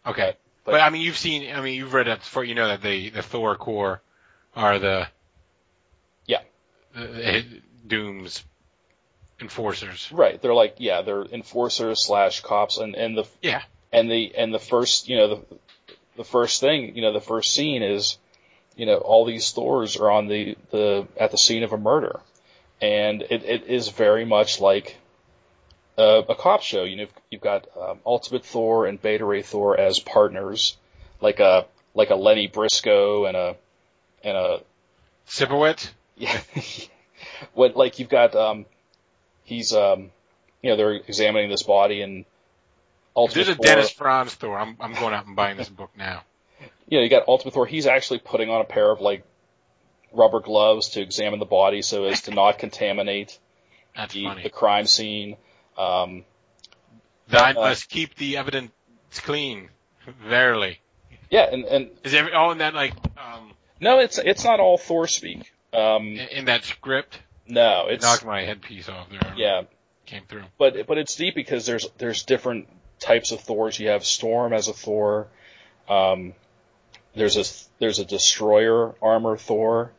Okay. 0.05 0.35
But- 0.63 0.71
But, 0.71 0.81
I 0.81 0.89
mean, 0.89 1.01
you've 1.01 1.17
seen. 1.17 1.53
I 1.55 1.61
mean, 1.61 1.75
you've 1.75 1.93
read 1.93 2.07
that 2.07 2.19
before. 2.19 2.43
You 2.43 2.55
know 2.55 2.67
that 2.67 2.81
the 2.81 3.09
the 3.11 3.21
Thor 3.21 3.55
Corps 3.55 4.01
are 4.55 4.79
the 4.79 5.07
Yeah. 6.25 6.41
the, 6.95 7.05
the 7.07 7.45
Doom's 7.87 8.43
enforcers. 9.45 10.11
Right. 10.11 10.41
They're 10.41 10.53
like, 10.53 10.75
yeah, 10.79 11.01
they're 11.01 11.23
enforcers 11.23 12.03
slash 12.05 12.41
cops, 12.41 12.77
and 12.77 12.95
and 12.95 13.17
the 13.17 13.25
Yeah. 13.41 13.61
and 13.93 14.09
the 14.11 14.33
and 14.35 14.53
the 14.53 14.59
first, 14.59 15.07
you 15.07 15.17
know, 15.17 15.27
the 15.35 15.57
the 16.17 16.23
first 16.23 16.59
thing, 16.61 16.95
you 16.95 17.01
know, 17.01 17.13
the 17.13 17.21
first 17.21 17.53
scene 17.53 17.83
is, 17.83 18.17
you 18.75 18.85
know, 18.85 18.97
all 18.97 19.25
these 19.25 19.51
Thors 19.51 19.97
are 19.97 20.09
on 20.11 20.27
the 20.27 20.57
the 20.71 21.07
at 21.19 21.31
the 21.31 21.37
scene 21.37 21.63
of 21.63 21.73
a 21.73 21.77
murder, 21.77 22.19
and 22.81 23.21
it, 23.21 23.43
it 23.43 23.63
is 23.67 23.89
very 23.89 24.25
much 24.25 24.59
like 24.59 24.97
a, 25.97 26.23
a 26.29 26.35
cop 26.35 26.61
show. 26.61 26.83
You 26.83 26.95
know, 26.97 27.07
you've 27.29 27.41
got 27.41 27.67
um, 27.79 27.99
Ultimate 28.05 28.45
Thor 28.45 28.85
and 28.87 29.01
Beta 29.01 29.25
Ray 29.25 29.41
Thor 29.43 29.79
as 29.79 29.99
partners, 29.99 30.77
like 31.21 31.39
a 31.39 31.65
like 31.93 32.09
a 32.09 32.15
Lenny 32.15 32.47
Briscoe 32.47 33.25
and 33.25 33.37
a 33.37 33.55
and 34.23 34.37
a 34.37 34.59
Sipowicz. 35.27 35.89
yeah. 36.17 36.39
what 37.53 37.75
like 37.75 37.99
you've 37.99 38.09
got 38.09 38.35
um 38.35 38.65
he's 39.45 39.73
um 39.73 40.11
you 40.61 40.69
know 40.71 40.75
they're 40.75 40.93
examining 40.93 41.49
this 41.49 41.63
body 41.63 42.01
and 42.01 42.25
Ultimate 43.15 43.45
There's 43.45 43.49
a 43.49 43.55
Thor, 43.55 43.65
Dennis 43.65 43.91
Franz 43.91 44.33
Thor. 44.33 44.57
I'm 44.57 44.75
I'm 44.79 44.93
going 44.93 45.13
out 45.13 45.25
and 45.25 45.35
buying 45.37 45.55
this 45.57 45.69
book 45.69 45.91
now. 45.97 46.23
Yeah, 46.87 46.99
you 46.99 47.09
got 47.09 47.27
Ultimate 47.27 47.53
Thor 47.55 47.65
he's 47.65 47.87
actually 47.87 48.19
putting 48.19 48.49
on 48.51 48.61
a 48.61 48.63
pair 48.65 48.91
of 48.91 49.01
like 49.01 49.23
rubber 50.13 50.39
gloves 50.39 50.89
to 50.89 51.01
examine 51.01 51.39
the 51.39 51.45
body 51.45 51.81
so 51.81 52.05
as 52.05 52.21
to 52.23 52.31
not 52.31 52.59
contaminate 52.59 53.39
That's 53.95 54.13
the, 54.13 54.25
funny. 54.25 54.43
the 54.43 54.49
crime 54.51 54.85
scene 54.85 55.37
um 55.77 56.25
I 57.31 57.51
uh, 57.51 57.53
must 57.55 57.89
keep 57.89 58.15
the 58.15 58.37
evidence 58.37 58.71
clean. 59.15 59.69
Verily. 60.27 60.79
yeah 61.31 61.49
and 61.51 61.65
and 61.65 61.89
Is 62.03 62.13
every 62.13 62.33
all 62.33 62.51
in 62.51 62.59
that 62.59 62.75
like 62.75 62.93
um 63.17 63.51
no 63.81 63.97
it's 63.99 64.19
it's 64.19 64.43
not 64.43 64.59
all 64.59 64.77
Thor 64.77 65.07
speak 65.07 65.51
um 65.73 66.05
in, 66.09 66.19
in 66.29 66.45
that 66.45 66.63
script? 66.65 67.17
No 67.47 67.87
It 67.87 67.95
it's 67.95 68.03
knocked 68.03 68.25
my 68.25 68.41
headpiece 68.43 68.89
off 68.89 69.09
there. 69.09 69.33
yeah 69.35 69.63
Came 70.05 70.23
through. 70.27 70.43
but 70.59 70.85
but 70.87 70.97
it's 70.97 71.15
deep 71.15 71.33
because 71.35 71.65
there's 71.65 71.87
there's 71.97 72.23
different 72.23 72.67
types 72.99 73.31
of 73.31 73.39
Thors. 73.41 73.79
You 73.79 73.89
have 73.89 74.05
Storm 74.05 74.53
as 74.53 74.67
a 74.67 74.73
Thor. 74.73 75.27
Um, 75.89 76.33
there's 77.15 77.37
a 77.37 77.43
there's 77.79 77.97
a 77.99 78.05
Destroyer 78.05 78.93
armor 79.01 79.35
Thor. 79.37 79.91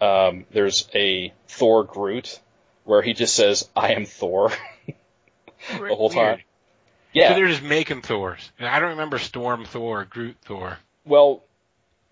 Um, 0.00 0.44
there's 0.50 0.88
a 0.94 1.32
Thor 1.48 1.84
Groot 1.84 2.38
where 2.84 3.00
he 3.02 3.14
just 3.14 3.34
says 3.34 3.68
"I 3.74 3.94
am 3.94 4.04
Thor" 4.04 4.52
the 4.86 5.94
whole 5.94 6.10
time. 6.10 6.24
Weird. 6.26 6.44
Yeah. 7.12 7.28
So 7.30 7.34
they're 7.36 7.48
just 7.48 7.62
making 7.62 8.02
Thors. 8.02 8.50
And 8.58 8.68
I 8.68 8.78
don't 8.78 8.90
remember 8.90 9.18
Storm 9.18 9.64
Thor, 9.64 10.04
Groot 10.04 10.36
Thor. 10.42 10.78
well, 11.04 11.44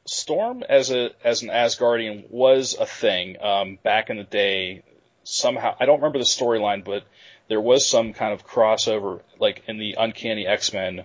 Storm 0.09 0.65
as 0.67 0.91
a 0.91 1.11
as 1.23 1.43
an 1.43 1.51
Asgardian 1.51 2.31
was 2.31 2.75
a 2.75 2.87
thing 2.87 3.41
um, 3.43 3.79
back 3.83 4.09
in 4.09 4.17
the 4.17 4.25
day. 4.25 4.83
Somehow 5.23 5.77
I 5.79 5.85
don't 5.85 5.99
remember 5.99 6.19
the 6.19 6.25
storyline, 6.25 6.83
but 6.83 7.05
there 7.49 7.61
was 7.61 7.85
some 7.87 8.15
kind 8.15 8.33
of 8.33 8.47
crossover, 8.47 9.21
like 9.39 9.63
in 9.67 9.79
the 9.79 9.97
Uncanny 9.99 10.47
X 10.47 10.73
Men, 10.73 11.05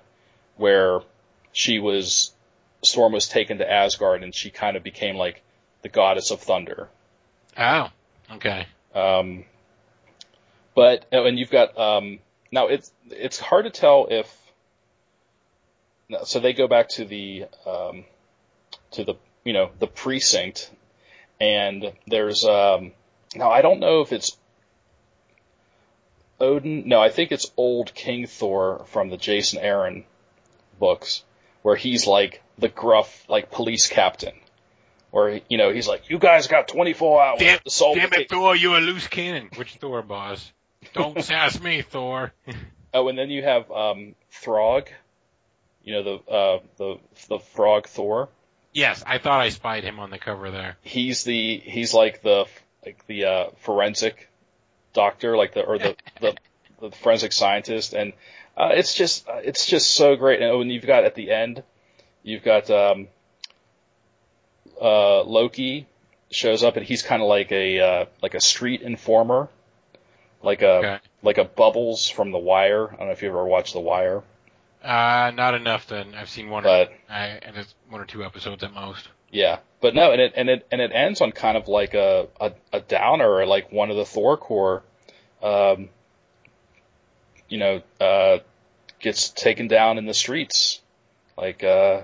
where 0.56 1.02
she 1.52 1.80
was 1.80 2.32
Storm 2.82 3.12
was 3.12 3.28
taken 3.28 3.58
to 3.58 3.70
Asgard 3.70 4.24
and 4.24 4.34
she 4.34 4.50
kind 4.50 4.78
of 4.78 4.84
became 4.84 5.18
like 5.18 5.42
the 5.82 5.90
goddess 5.90 6.32
of 6.32 6.40
thunder. 6.40 6.88
Oh, 7.58 7.90
okay. 8.32 8.68
Um, 8.96 9.44
but 10.76 11.06
oh, 11.12 11.26
and 11.26 11.38
you've 11.38 11.52
got 11.52 11.78
um, 11.78 12.20
now 12.54 12.68
it's 12.68 12.90
it's 13.10 13.38
hard 13.38 13.66
to 13.66 13.72
tell 13.72 14.08
if 14.10 14.34
so 16.24 16.40
they 16.40 16.54
go 16.54 16.70
back 16.70 16.88
to 16.90 17.04
the 17.04 17.46
um, 17.66 18.06
to 18.94 19.04
the 19.04 19.16
you 19.44 19.54
know 19.54 19.70
the 19.80 19.88
precinct 19.88 20.72
and 21.40 21.92
there's 22.08 22.46
um, 22.46 22.92
now 23.36 23.52
I 23.52 23.62
don't 23.62 23.80
know 23.80 24.02
if 24.02 24.12
it's 24.12 24.38
Odin 26.40 26.88
no 26.88 27.02
I 27.02 27.10
think 27.10 27.32
it's 27.32 27.52
old 27.58 27.94
King 27.94 28.28
Thor 28.28 28.86
from 28.88 29.10
the 29.10 29.18
Jason 29.18 29.60
Aaron 29.60 30.06
books 30.80 31.24
where 31.62 31.76
he's 31.76 32.08
like 32.08 32.42
the 32.58 32.70
gruff 32.70 33.26
like 33.30 33.52
police 33.52 33.88
captain 33.88 34.34
where 35.14 35.42
you 35.48 35.58
know 35.58 35.72
he's 35.72 35.88
like 35.88 36.10
you 36.10 36.18
guys 36.18 36.48
got 36.48 36.68
24 36.68 37.24
hours 37.24 37.40
Damn, 37.40 37.60
to 37.60 37.70
solve 37.70 37.98
damn 37.98 38.14
it, 38.14 38.30
Thor, 38.30 38.56
you're 38.56 38.78
a 38.78 38.82
loose 38.82 39.08
cannon. 39.08 39.50
Which 39.56 39.76
Thor, 39.76 40.02
boss? 40.02 40.52
Don't 40.94 41.24
sass 41.24 41.62
me, 41.62 41.82
Thor. 41.82 42.34
Oh, 42.96 43.08
and 43.08 43.18
then 43.18 43.32
you 43.32 43.42
have 43.42 43.72
um, 43.72 44.14
Throg. 44.30 44.88
You 45.84 45.94
know 45.94 46.04
the 46.04 46.32
uh, 46.32 46.60
the 46.78 47.00
the 47.28 47.40
frog 47.40 47.88
Thor. 47.88 48.30
Yes, 48.74 49.04
I 49.06 49.18
thought 49.18 49.42
I 49.42 49.50
spied 49.50 49.84
him 49.84 50.00
on 50.00 50.10
the 50.10 50.18
cover 50.18 50.52
there. 50.52 50.78
He's 50.82 51.24
the 51.24 51.58
he's 51.60 51.94
like 51.94 52.22
the 52.22 52.46
like 52.86 53.06
the 53.08 53.26
uh, 53.26 53.46
forensic 53.60 54.30
doctor, 54.94 55.38
like 55.38 55.54
the 55.54 55.62
or 55.62 55.78
the 55.78 55.96
the, 56.22 56.36
the 56.82 56.92
forensic 56.92 57.32
scientist, 57.32 57.94
and 57.94 58.14
uh, 58.58 58.72
it's 58.74 58.94
just 58.94 59.28
uh, 59.28 59.42
it's 59.44 59.66
just 59.66 59.92
so 59.92 60.16
great. 60.16 60.42
And 60.42 60.58
when 60.58 60.70
you've 60.70 60.86
got 60.86 61.04
at 61.04 61.16
the 61.16 61.32
end, 61.32 61.64
you've 62.24 62.44
got 62.44 62.70
um, 62.70 63.08
uh, 64.82 65.24
Loki 65.24 65.88
shows 66.32 66.64
up, 66.64 66.78
and 66.78 66.86
he's 66.86 67.02
kind 67.02 67.22
of 67.22 67.28
like 67.28 67.52
a 67.52 67.80
uh, 67.80 68.06
like 68.22 68.34
a 68.34 68.42
street 68.42 68.82
informer, 68.82 69.50
like 70.42 70.62
a 70.62 70.72
Okay. 70.74 71.00
like 71.22 71.38
a 71.38 71.46
Bubbles 71.46 72.10
from 72.10 72.32
The 72.32 72.38
Wire. 72.40 72.90
I 72.92 72.96
don't 72.98 73.08
know 73.08 73.14
if 73.14 73.22
you 73.22 73.30
ever 73.30 73.46
watched 73.46 73.74
The 73.74 73.80
Wire, 73.80 74.24
Uh, 74.84 75.32
not 75.34 75.54
enough 75.54 75.88
then. 75.88 76.14
I've 76.14 76.30
seen 76.30 76.50
one 76.50 76.66
or, 76.66 76.68
but 76.68 76.94
I, 77.10 77.26
and 77.42 77.56
it's 77.56 77.74
one 77.90 78.02
or 78.02 78.06
two 78.06 78.24
episodes 78.24 78.64
at 78.64 78.74
most. 78.74 79.08
Yeah, 79.32 79.60
but 79.82 79.96
no, 79.96 80.12
and 80.12 80.22
it 80.22 80.34
and 80.36 80.50
it 80.50 80.68
and 80.72 80.82
it 80.82 80.92
ends 80.94 81.22
on 81.22 81.32
kind 81.32 81.56
of 81.56 81.68
like 81.68 81.94
a 81.94 82.28
a, 82.40 82.52
a 82.74 82.80
downer, 82.82 83.46
like 83.46 83.72
one 83.72 83.90
of 83.90 83.96
the 83.96 84.06
Thor 84.06 84.36
Corps, 84.36 84.84
um, 85.42 85.90
you 87.48 87.58
know, 87.58 87.82
uh, 88.02 88.40
gets 89.00 89.30
taken 89.30 89.68
down 89.68 89.98
in 89.98 90.06
the 90.06 90.14
streets, 90.14 90.82
like 91.38 91.64
uh, 91.64 92.02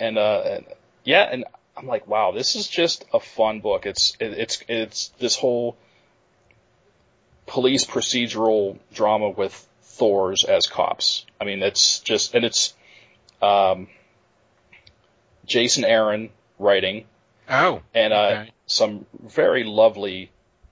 and 0.00 0.18
uh, 0.18 0.42
and, 0.44 0.66
yeah, 1.04 1.22
and 1.30 1.44
I'm 1.76 1.86
like, 1.86 2.06
wow, 2.08 2.32
this 2.32 2.56
is 2.56 2.66
just 2.66 3.04
a 3.14 3.20
fun 3.20 3.60
book. 3.60 3.86
It's 3.86 4.16
it, 4.18 4.32
it's 4.32 4.62
it's 4.68 5.08
this 5.20 5.36
whole 5.36 5.76
police 7.46 7.84
procedural 7.86 8.78
drama 8.92 9.30
with 9.30 9.66
Thors 9.92 10.44
as 10.44 10.66
cops. 10.66 11.24
I 11.40 11.44
mean, 11.44 11.62
it's 11.62 12.00
just 12.00 12.34
and 12.34 12.44
it's 12.44 12.74
um. 13.40 13.88
Jason 15.44 15.84
Aaron 15.84 16.30
writing, 16.60 17.04
Oh, 17.50 17.82
and 17.92 18.12
uh, 18.12 18.16
okay. 18.42 18.50
some 18.66 19.06
very 19.20 19.64
lovely 19.64 20.30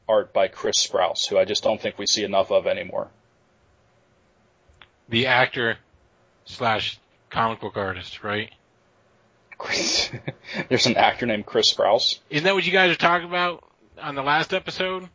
art 0.08 0.32
by 0.32 0.46
Chris 0.46 0.76
Sprouse, 0.86 1.26
who 1.26 1.36
I 1.36 1.44
just 1.44 1.64
don't 1.64 1.80
think 1.80 1.98
we 1.98 2.06
see 2.06 2.22
enough 2.22 2.52
of 2.52 2.68
anymore. 2.68 3.08
the 5.08 5.26
actor 5.26 5.76
slash 6.44 7.00
comic 7.30 7.60
book 7.60 7.76
artist, 7.76 8.22
right? 8.22 8.52
Chris, 9.58 10.10
there's 10.68 10.86
an 10.86 10.96
actor 10.96 11.26
named 11.26 11.46
Chris 11.46 11.74
Sprouse. 11.74 12.20
Isn't 12.30 12.44
that 12.44 12.54
what 12.54 12.64
you 12.64 12.72
guys 12.72 12.92
are 12.92 12.96
talking 12.98 13.28
about 13.28 13.64
on 14.00 14.14
the 14.14 14.22
last 14.22 14.54
episode? 14.54 15.08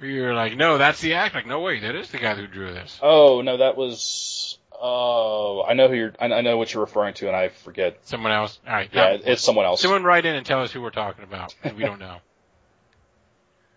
You're 0.00 0.34
like, 0.34 0.56
no, 0.56 0.76
that's 0.78 1.00
the 1.00 1.14
act. 1.14 1.34
Like, 1.34 1.46
no, 1.46 1.60
wait, 1.60 1.80
that 1.82 1.94
is 1.94 2.10
the 2.10 2.18
guy 2.18 2.34
who 2.34 2.46
drew 2.46 2.72
this. 2.72 2.98
Oh 3.02 3.40
no, 3.42 3.58
that 3.58 3.76
was. 3.76 4.58
Oh, 4.86 5.64
I 5.66 5.74
know 5.74 5.88
who 5.88 5.94
you're. 5.94 6.12
I 6.20 6.26
I 6.26 6.40
know 6.42 6.58
what 6.58 6.74
you're 6.74 6.82
referring 6.82 7.14
to, 7.14 7.28
and 7.28 7.36
I 7.36 7.48
forget. 7.48 7.98
Someone 8.04 8.32
else. 8.32 8.58
All 8.66 8.72
right. 8.72 8.90
Yeah, 8.92 9.16
it's 9.24 9.42
someone 9.42 9.64
else. 9.64 9.80
someone 9.80 10.02
write 10.04 10.26
in 10.26 10.34
and 10.34 10.44
tell 10.44 10.62
us 10.62 10.72
who 10.72 10.82
we're 10.82 10.90
talking 10.90 11.24
about. 11.24 11.54
We 11.76 11.84
don't 11.84 11.98
know. 12.00 12.18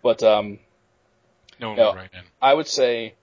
But 0.02 0.22
um, 0.22 0.58
No 1.60 1.68
one 1.68 1.76
No. 1.78 1.86
will 1.86 1.94
write 1.94 2.10
in. 2.12 2.20
I 2.42 2.52
would 2.52 2.66
say, 2.66 3.14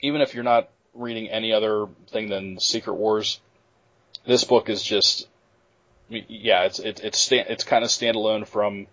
even 0.00 0.20
if 0.20 0.34
you're 0.34 0.44
not 0.44 0.68
reading 0.94 1.28
any 1.28 1.52
other 1.52 1.86
thing 2.08 2.28
than 2.28 2.60
Secret 2.60 2.94
Wars, 2.94 3.40
this 4.26 4.44
book 4.44 4.68
is 4.68 4.82
just, 4.82 5.28
yeah, 6.08 6.64
it's 6.64 6.78
it, 6.78 7.00
it's 7.02 7.30
it's 7.32 7.64
kind 7.64 7.84
of 7.84 7.90
standalone 7.90 8.46
from 8.46 8.86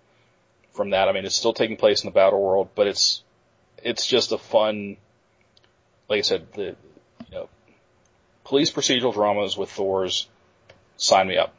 from 0.77 0.91
that. 0.91 1.09
I 1.09 1.11
mean, 1.11 1.25
it's 1.25 1.35
still 1.35 1.53
taking 1.53 1.75
place 1.75 2.03
in 2.03 2.07
the 2.07 2.13
battle 2.13 2.41
world, 2.41 2.69
but 2.75 2.87
it's 2.87 3.23
it's 3.83 4.05
just 4.05 4.31
a 4.31 4.37
fun, 4.37 4.95
like 6.07 6.19
I 6.19 6.21
said, 6.21 6.53
the 6.53 6.63
you 7.29 7.31
know, 7.31 7.49
police 8.45 8.71
procedural 8.71 9.13
dramas 9.13 9.57
with 9.57 9.69
Thor's. 9.69 10.27
Sign 10.95 11.27
me 11.27 11.37
up. 11.37 11.55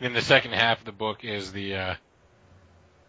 And 0.00 0.06
then 0.08 0.12
the 0.14 0.20
second 0.20 0.52
half 0.52 0.80
of 0.80 0.84
the 0.84 0.92
book 0.92 1.24
is 1.24 1.52
the 1.52 1.74
uh, 1.76 1.94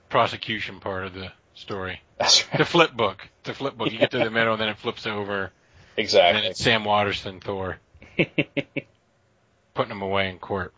prosecution 0.10 0.80
part 0.80 1.06
of 1.06 1.14
the 1.14 1.32
story. 1.54 2.02
That's 2.18 2.48
right. 2.48 2.60
The 2.60 2.66
flip 2.66 2.94
book. 2.94 3.28
The 3.44 3.54
flip 3.54 3.76
book. 3.78 3.92
You 3.92 3.98
get 4.00 4.12
to 4.12 4.20
the 4.20 4.30
middle, 4.30 4.54
and 4.54 4.62
then 4.62 4.70
it 4.70 4.78
flips 4.78 5.06
over, 5.06 5.52
Exactly. 5.98 6.38
and 6.40 6.48
it's 6.48 6.64
Sam 6.64 6.86
Waterston 6.86 7.42
Thor 7.42 7.80
putting 9.74 9.92
him 9.92 10.02
away 10.02 10.30
in 10.30 10.40
court. 10.40 10.74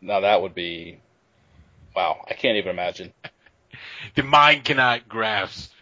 now 0.00 0.20
that 0.20 0.42
would 0.42 0.54
be, 0.54 0.98
wow, 1.94 2.24
I 2.28 2.34
can't 2.34 2.56
even 2.56 2.70
imagine. 2.70 3.12
The 4.14 4.22
mind 4.22 4.64
cannot 4.64 5.08
grasp 5.08 5.72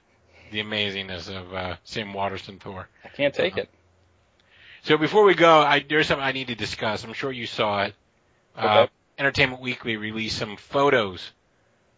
the 0.50 0.60
amazingness 0.60 1.34
of 1.34 1.52
uh, 1.52 1.76
Sam 1.84 2.12
Waterston 2.12 2.58
Thor. 2.58 2.88
I 3.04 3.08
can't 3.08 3.34
take 3.34 3.56
it. 3.56 3.68
So 4.82 4.96
before 4.96 5.24
we 5.24 5.34
go, 5.34 5.60
I, 5.60 5.84
there's 5.86 6.06
something 6.06 6.24
I 6.24 6.32
need 6.32 6.48
to 6.48 6.54
discuss. 6.54 7.04
I'm 7.04 7.12
sure 7.12 7.32
you 7.32 7.46
saw 7.46 7.84
it. 7.84 7.94
Uh, 8.56 8.86
Entertainment 9.18 9.60
Weekly 9.60 9.96
released 9.96 10.38
some 10.38 10.56
photos 10.56 11.32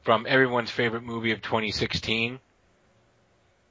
from 0.03 0.27
everyone's 0.29 0.71
favorite 0.71 1.03
movie 1.03 1.33
of 1.33 1.41
2016, 1.43 2.41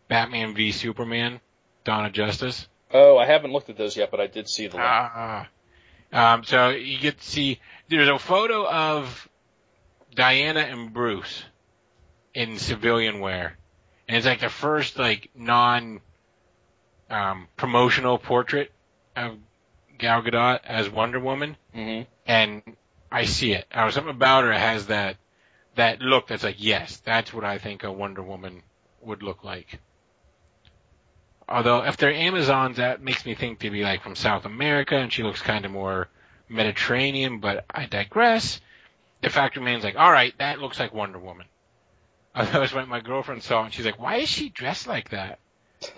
Batman 0.07 0.55
v 0.55 0.71
Superman, 0.71 1.41
Dawn 1.83 2.05
of 2.05 2.13
Justice. 2.13 2.67
Oh, 2.93 3.17
I 3.17 3.25
haven't 3.25 3.51
looked 3.51 3.69
at 3.69 3.77
those 3.77 3.95
yet, 3.97 4.11
but 4.11 4.19
I 4.19 4.27
did 4.27 4.49
see 4.49 4.67
the 4.67 4.77
link. 4.77 4.87
Ah. 4.87 5.47
Um, 6.13 6.43
so 6.43 6.69
you 6.69 6.99
get 6.99 7.19
to 7.19 7.25
see, 7.25 7.59
there's 7.89 8.09
a 8.09 8.19
photo 8.19 8.67
of 8.67 9.29
Diana 10.13 10.61
and 10.61 10.93
Bruce 10.93 11.43
in 12.33 12.57
civilian 12.57 13.19
wear. 13.19 13.57
And 14.07 14.17
it's 14.17 14.25
like 14.25 14.41
the 14.41 14.49
first 14.49 14.97
like 14.97 15.29
non, 15.35 16.01
um, 17.09 17.47
promotional 17.55 18.17
portrait 18.17 18.71
of 19.15 19.37
Gal 19.97 20.21
Gadot 20.21 20.59
as 20.65 20.89
Wonder 20.89 21.19
Woman. 21.19 21.55
hmm 21.73 22.01
And 22.25 22.61
I 23.11 23.25
see 23.25 23.53
it. 23.53 23.65
I 23.71 23.85
was 23.85 23.93
something 23.93 24.13
about 24.15 24.43
her 24.43 24.53
has 24.53 24.87
that, 24.87 25.17
that 25.75 26.01
look 26.01 26.27
that's 26.27 26.43
like, 26.43 26.57
yes, 26.57 26.97
that's 26.97 27.33
what 27.33 27.43
I 27.43 27.57
think 27.57 27.83
a 27.83 27.91
Wonder 27.91 28.23
Woman 28.23 28.63
would 29.01 29.23
look 29.23 29.43
like. 29.43 29.79
Although 31.47 31.83
if 31.83 31.97
they're 31.97 32.13
Amazons, 32.13 32.77
that 32.77 33.01
makes 33.01 33.25
me 33.25 33.35
think 33.35 33.59
they'd 33.59 33.69
be 33.69 33.83
like 33.83 34.03
from 34.03 34.15
South 34.15 34.45
America, 34.45 34.95
and 34.95 35.11
she 35.11 35.23
looks 35.23 35.41
kind 35.41 35.65
of 35.65 35.71
more 35.71 36.07
Mediterranean. 36.47 37.39
But 37.39 37.65
I 37.69 37.85
digress. 37.87 38.61
The 39.21 39.29
fact 39.29 39.55
remains, 39.55 39.83
like, 39.83 39.95
all 39.97 40.11
right, 40.11 40.35
that 40.39 40.59
looks 40.59 40.79
like 40.79 40.93
Wonder 40.93 41.19
Woman. 41.19 41.45
Although 42.35 42.65
when 42.67 42.87
my 42.89 43.01
girlfriend 43.01 43.43
saw 43.43 43.61
it, 43.61 43.65
and 43.65 43.73
she's 43.73 43.85
like, 43.85 43.99
"Why 43.99 44.17
is 44.17 44.29
she 44.29 44.49
dressed 44.49 44.87
like 44.87 45.09
that?" 45.09 45.39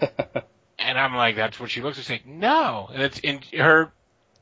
And 0.80 1.00
I'm 1.00 1.16
like, 1.16 1.38
"That's 1.38 1.60
what 1.60 1.70
she 1.70 1.82
looks." 1.82 1.98
like. 1.98 2.04
She's 2.06 2.10
like, 2.10 2.26
"No," 2.26 2.90
and 2.92 3.02
it's 3.02 3.20
in 3.20 3.40
her 3.58 3.94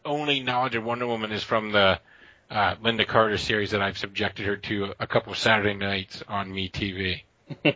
only 0.03 0.39
knowledge 0.39 0.73
of 0.73 0.83
Wonder 0.83 1.05
Woman 1.05 1.31
is 1.31 1.43
from 1.43 1.71
the 1.71 1.99
uh, 2.49 2.75
Lynda 2.77 3.05
Carter 3.05 3.37
series 3.37 3.71
that 3.71 3.81
I've 3.81 3.97
subjected 3.97 4.45
her 4.47 4.57
to 4.57 4.93
a 4.99 5.05
couple 5.05 5.33
of 5.33 5.37
Saturday 5.37 5.75
nights 5.75 6.23
on 6.27 6.51
Me 6.51 6.69
TV. 6.69 7.21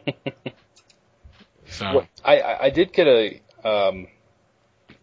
So 1.67 1.93
What, 1.93 2.07
I, 2.23 2.39
I 2.39 2.63
I 2.65 2.69
did 2.69 2.93
get 2.93 3.07
a 3.07 3.41
um, 3.67 4.07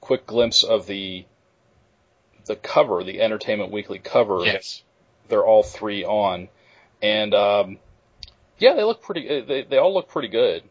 quick 0.01 0.27
glimpse 0.27 0.63
of 0.65 0.87
the 0.87 1.25
the 2.47 2.57
cover, 2.57 3.05
the 3.05 3.21
Entertainment 3.21 3.71
Weekly 3.71 3.99
cover. 3.99 4.45
yes, 4.45 4.83
They're 5.33 5.47
all 5.47 5.62
three 5.62 6.05
on, 6.05 6.51
and 7.01 7.33
um, 7.33 7.78
yeah, 8.59 8.74
they 8.74 8.85
look 8.85 9.01
pretty. 9.03 9.26
uh, 9.30 9.47
They 9.47 9.62
they 9.62 9.78
all 9.78 9.95
look 9.95 10.11
pretty 10.11 10.28
good. 10.28 10.62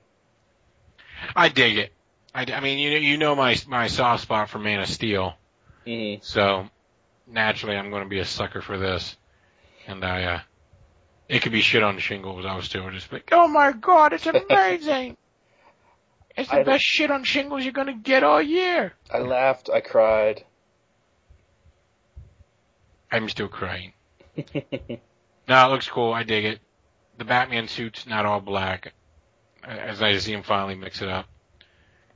I 1.36 1.50
dig 1.50 1.80
it. 1.80 1.92
I, 2.36 2.46
I 2.54 2.60
mean, 2.60 2.78
you 2.78 2.92
know, 2.92 2.98
you 2.98 3.18
know 3.18 3.36
my 3.36 3.58
my 3.68 3.88
soft 3.88 4.22
spot 4.22 4.50
for 4.50 4.60
Man 4.60 4.80
of 4.80 4.88
Steel, 4.88 5.34
hmm 5.84 6.14
so 6.22 6.70
naturally 7.26 7.76
I'm 7.76 7.90
going 7.90 8.04
to 8.04 8.10
be 8.10 8.20
a 8.20 8.26
sucker 8.26 8.62
for 8.62 8.78
this, 8.78 9.18
and 9.88 10.06
I 10.06 10.24
uh, 10.26 10.40
it 11.28 11.42
could 11.42 11.52
be 11.54 11.62
shit 11.62 11.82
on 11.82 11.98
shingles. 11.98 12.46
I 12.46 12.56
was 12.56 12.66
still 12.66 12.88
just 12.92 13.12
like, 13.12 13.30
oh 13.32 13.48
my 13.48 13.72
god, 13.72 14.14
it's 14.14 14.28
amazing. 14.52 15.18
It's 16.38 16.52
the 16.52 16.58
I- 16.58 16.64
best 16.64 16.84
shit 16.84 17.10
on 17.10 17.24
shingles 17.24 17.64
you're 17.64 17.74
gonna 17.74 17.98
get 17.98 18.24
all 18.24 18.40
year. 18.44 18.94
I 19.12 19.18
laughed. 19.22 19.72
I 19.74 19.82
cried. 19.82 20.44
I'm 23.12 23.28
still 23.28 23.48
crying. 23.50 23.94
No, 25.48 25.68
it 25.68 25.72
looks 25.72 25.90
cool. 25.90 26.14
I 26.14 26.24
dig 26.24 26.46
it. 26.46 26.60
The 27.18 27.26
Batman 27.26 27.68
suit's 27.68 28.06
not 28.08 28.26
all 28.26 28.40
black. 28.40 28.94
As 29.64 30.02
I 30.02 30.16
see 30.18 30.34
him 30.34 30.44
finally 30.44 30.76
mix 30.76 31.02
it 31.02 31.10
up. 31.10 31.26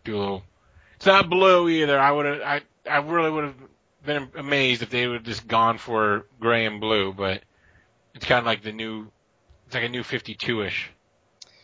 Do 0.03 0.15
a 0.15 0.19
little. 0.19 0.43
It's 0.95 1.05
not 1.07 1.29
blue 1.29 1.67
either. 1.67 1.99
I 1.99 2.11
would 2.11 2.25
have. 2.27 2.41
I 2.41 2.61
I 2.89 2.97
really 2.99 3.29
would 3.31 3.43
have 3.45 3.55
been 4.05 4.29
amazed 4.37 4.83
if 4.83 4.89
they 4.89 5.05
would 5.07 5.15
have 5.15 5.23
just 5.23 5.47
gone 5.47 5.79
for 5.79 6.27
gray 6.39 6.65
and 6.65 6.79
blue, 6.79 7.11
but 7.13 7.41
it's 8.13 8.25
kind 8.25 8.39
of 8.39 8.45
like 8.45 8.61
the 8.63 8.71
new. 8.71 9.07
It's 9.65 9.75
like 9.75 9.83
a 9.83 9.89
new 9.89 10.03
52ish. 10.03 10.85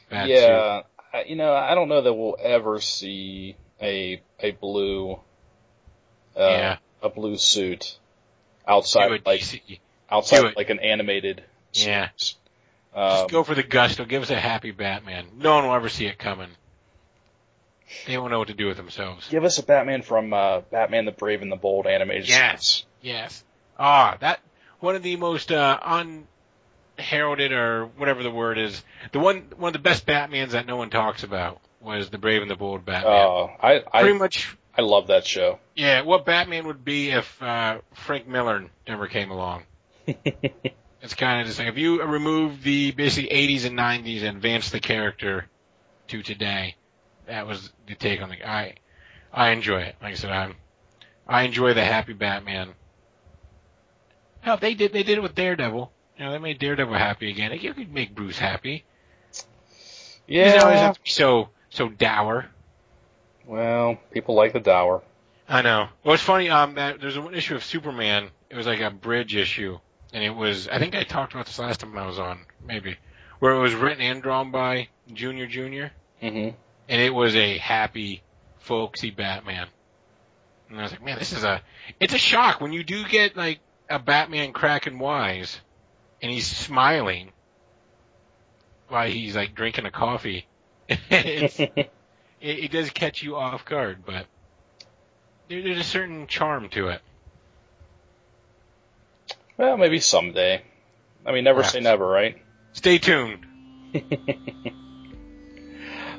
Bat 0.10 0.28
suit. 0.28 0.34
yeah, 0.36 0.82
I, 1.14 1.24
you 1.24 1.36
know, 1.36 1.54
I 1.54 1.74
don't 1.76 1.88
know 1.90 2.02
that 2.02 2.14
we'll 2.14 2.38
ever 2.42 2.82
see 2.82 3.56
a 3.82 4.22
a 4.40 4.52
blue, 4.52 5.14
uh, 6.36 6.40
Yeah. 6.40 6.78
a 7.02 7.10
blue 7.10 7.38
suit 7.38 7.98
outside 8.68 9.12
like 9.12 9.24
DC. 9.24 9.80
Outside 10.12 10.46
it. 10.46 10.58
like 10.58 10.70
an 10.70 10.80
animated. 10.80 11.44
Yeah. 11.74 12.10
Just 12.18 12.38
Um, 12.94 13.28
go 13.28 13.44
for 13.44 13.56
the 13.56 13.64
gusto. 13.64 14.04
Give 14.06 14.22
us 14.22 14.30
a 14.30 14.40
happy 14.40 14.72
Batman. 14.72 15.28
No 15.38 15.56
one 15.56 15.66
will 15.68 15.74
ever 15.76 15.90
see 15.90 16.06
it 16.08 16.18
coming. 16.20 16.50
They 18.08 18.18
won't 18.18 18.32
know 18.32 18.40
what 18.40 18.48
to 18.50 18.54
do 18.54 18.68
with 18.68 18.78
themselves. 18.78 19.28
give 19.30 19.44
us 19.44 19.58
a 19.58 19.64
Batman 19.64 20.02
from 20.02 20.34
uh, 20.34 20.62
Batman 20.72 21.06
the 21.06 21.12
Brave 21.12 21.42
and 21.42 21.52
the 21.52 21.56
Bold 21.58 21.88
animated 21.88 22.28
Yes. 22.28 22.68
series. 22.68 22.86
Yes. 23.02 23.44
Ah, 23.80 24.18
that 24.20 24.40
one 24.80 24.96
of 24.96 25.04
the 25.04 25.16
most 25.18 25.52
uh, 25.52 25.78
unheralded 26.98 27.52
or 27.52 27.86
whatever 27.98 28.24
the 28.24 28.32
word 28.32 28.58
is. 28.58 28.84
The 29.12 29.20
one 29.20 29.48
one 29.58 29.70
of 29.70 29.74
the 29.74 29.80
best 29.80 30.06
Batmans 30.06 30.52
that 30.52 30.66
no 30.66 30.78
one 30.78 30.90
talks 30.90 31.24
about 31.24 31.60
was 31.82 32.10
the 32.10 32.18
Brave 32.18 32.42
and 32.42 32.52
the 32.52 32.56
Bold 32.56 32.86
Batman. 32.86 33.12
Uh, 33.14 33.48
I 33.62 33.80
Pretty 34.02 34.18
much, 34.18 34.56
I 34.78 34.82
love 34.82 35.08
that 35.08 35.26
show. 35.26 35.60
yeah. 35.76 36.02
What 36.02 36.26
Batman 36.26 36.68
would 36.68 36.86
be 36.86 37.10
if 37.10 37.42
uh, 37.42 37.80
Frank 37.94 38.28
Miller 38.28 38.66
never 38.88 39.08
came 39.08 39.32
along. 39.32 39.64
It's 41.02 41.16
kind 41.16 41.42
of 41.42 41.48
just 41.48 41.58
like 41.60 41.68
if 41.68 41.78
you 41.78 42.04
remove 42.04 42.62
the 42.64 42.92
basically 42.92 43.30
80s 43.30 43.66
and 43.66 43.76
90s 43.76 44.24
and 44.24 44.38
advance 44.38 44.70
the 44.70 44.80
character 44.80 45.50
to 46.08 46.22
today, 46.22 46.76
that 47.26 47.48
was 47.48 47.72
the 47.88 47.96
take 47.96 48.22
on 48.22 48.30
the. 48.30 48.48
I 48.48 48.76
I 49.32 49.50
enjoy 49.50 49.82
it. 49.82 49.96
Like 50.02 50.12
I 50.12 50.16
said, 50.16 50.32
I'm 50.32 50.56
I 51.28 51.44
enjoy 51.44 51.74
the 51.74 51.84
happy 51.84 52.14
Batman. 52.14 52.76
Hell, 54.42 54.58
they 54.58 54.74
did 54.76 54.94
they 54.94 55.04
did 55.04 55.18
it 55.18 55.22
with 55.22 55.36
Daredevil. 55.36 55.92
You 56.18 56.26
know, 56.26 56.32
they 56.32 56.38
made 56.40 56.60
Daredevil 56.60 56.94
happy 56.94 57.30
again. 57.32 57.52
You 57.60 57.74
could 57.74 57.92
make 57.92 58.14
Bruce 58.16 58.38
happy. 58.38 58.86
He 60.38 60.44
doesn't 60.44 60.62
always 60.62 60.80
Yeah. 60.80 60.82
have 60.82 60.94
to 60.94 61.02
be 61.02 61.10
so 61.10 61.50
so 61.70 61.90
dour. 61.90 62.52
Well, 63.46 63.98
people 64.12 64.36
like 64.36 64.54
the 64.54 64.60
dour. 64.60 65.04
I 65.48 65.62
know. 65.62 65.90
Well, 66.04 66.14
it's 66.14 66.24
funny. 66.24 66.50
Um, 66.50 66.76
that 66.76 67.02
there's 67.02 67.18
an 67.18 67.34
issue 67.34 67.56
of 67.56 67.64
Superman. 67.64 68.32
It 68.50 68.56
was 68.56 68.68
like 68.68 68.82
a 68.82 68.90
bridge 68.92 69.36
issue, 69.36 69.80
and 70.14 70.24
it 70.24 70.36
was. 70.36 70.68
I 70.68 70.80
think 70.80 70.96
I 70.96 71.04
talked 71.04 71.34
about 71.34 71.46
this 71.46 71.60
last 71.60 71.80
time 71.82 71.98
I 71.98 72.06
was 72.06 72.20
on, 72.20 72.40
maybe, 72.66 72.98
where 73.40 73.54
it 73.54 73.60
was 73.60 73.74
written 73.74 74.02
and 74.02 74.22
drawn 74.22 74.52
by 74.52 74.90
Junior 75.14 75.48
Junior, 75.48 75.92
hmm 76.20 76.50
and 76.90 77.02
it 77.02 77.14
was 77.14 77.36
a 77.36 77.58
happy, 77.58 78.22
folksy 78.60 79.12
Batman. 79.12 79.68
And 80.70 80.80
I 80.80 80.84
was 80.84 80.92
like, 80.92 81.04
man, 81.04 81.18
this 81.20 81.32
is 81.32 81.44
a. 81.44 81.62
It's 82.00 82.14
a 82.14 82.18
shock 82.18 82.60
when 82.60 82.74
you 82.74 82.84
do 82.84 83.06
get 83.06 83.38
like 83.38 83.60
a 83.90 84.00
Batman 84.00 84.52
cracking 84.52 85.00
wise, 85.00 85.60
and 86.22 86.32
he's 86.32 86.48
smiling 86.48 87.32
while 88.90 89.08
he's 89.08 89.36
like 89.36 89.56
drinking 89.56 89.86
a 89.86 89.92
coffee. 89.92 90.48
it, 90.90 91.88
it 92.42 92.72
does 92.72 92.90
catch 92.90 93.24
you 93.24 93.38
off 93.38 93.64
guard, 93.66 94.04
but 94.06 94.26
there, 95.48 95.62
there's 95.62 95.80
a 95.80 95.84
certain 95.84 96.28
charm 96.28 96.70
to 96.70 96.90
it. 96.90 97.02
Well, 99.62 99.78
maybe 99.78 100.00
someday. 100.00 100.64
I 101.26 101.32
mean, 101.32 101.44
never 101.44 101.64
say 101.64 101.80
never, 101.80 102.06
right? 102.06 102.42
Stay 102.74 102.98
tuned. 102.98 103.46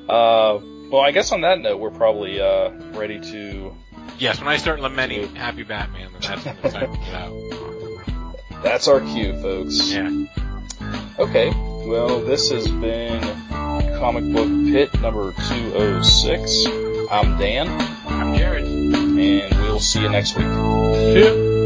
Uh, 0.09 0.59
well, 0.90 1.01
I 1.01 1.12
guess 1.12 1.30
on 1.30 1.43
that 1.43 1.61
note, 1.61 1.78
we're 1.78 1.93
probably 1.93 2.40
uh, 2.40 2.70
ready 2.90 3.20
to. 3.20 3.72
Yes, 4.18 4.40
when 4.40 4.49
I 4.49 4.57
start 4.57 4.80
lamenting 4.80 5.34
Happy 5.36 5.62
Batman, 5.62 6.11
then 6.12 6.20
that's 6.20 6.45
when 6.45 6.57
it's 6.61 6.74
time 6.74 6.93
to 6.93 6.99
get 6.99 7.14
out. 7.14 8.62
That's 8.64 8.88
our 8.88 9.01
cue, 9.01 9.40
folks. 9.40 9.93
Yeah. 9.93 10.26
Okay. 11.20 11.51
Well, 11.86 12.20
this 12.20 12.51
has 12.51 12.68
been 12.68 13.20
Comic 13.97 14.24
Book 14.34 14.49
Pit 14.72 15.01
number 15.01 15.32
206. 15.32 16.66
I'm 17.11 17.38
Dan, 17.38 17.68
I'm 18.09 18.36
Jared. 18.36 18.64
and 18.64 19.55
we'll 19.61 19.78
see 19.80 20.03
you 20.03 20.09
next 20.09 20.36
week. 20.36 20.47
See 20.47 21.20
ya. 21.20 21.61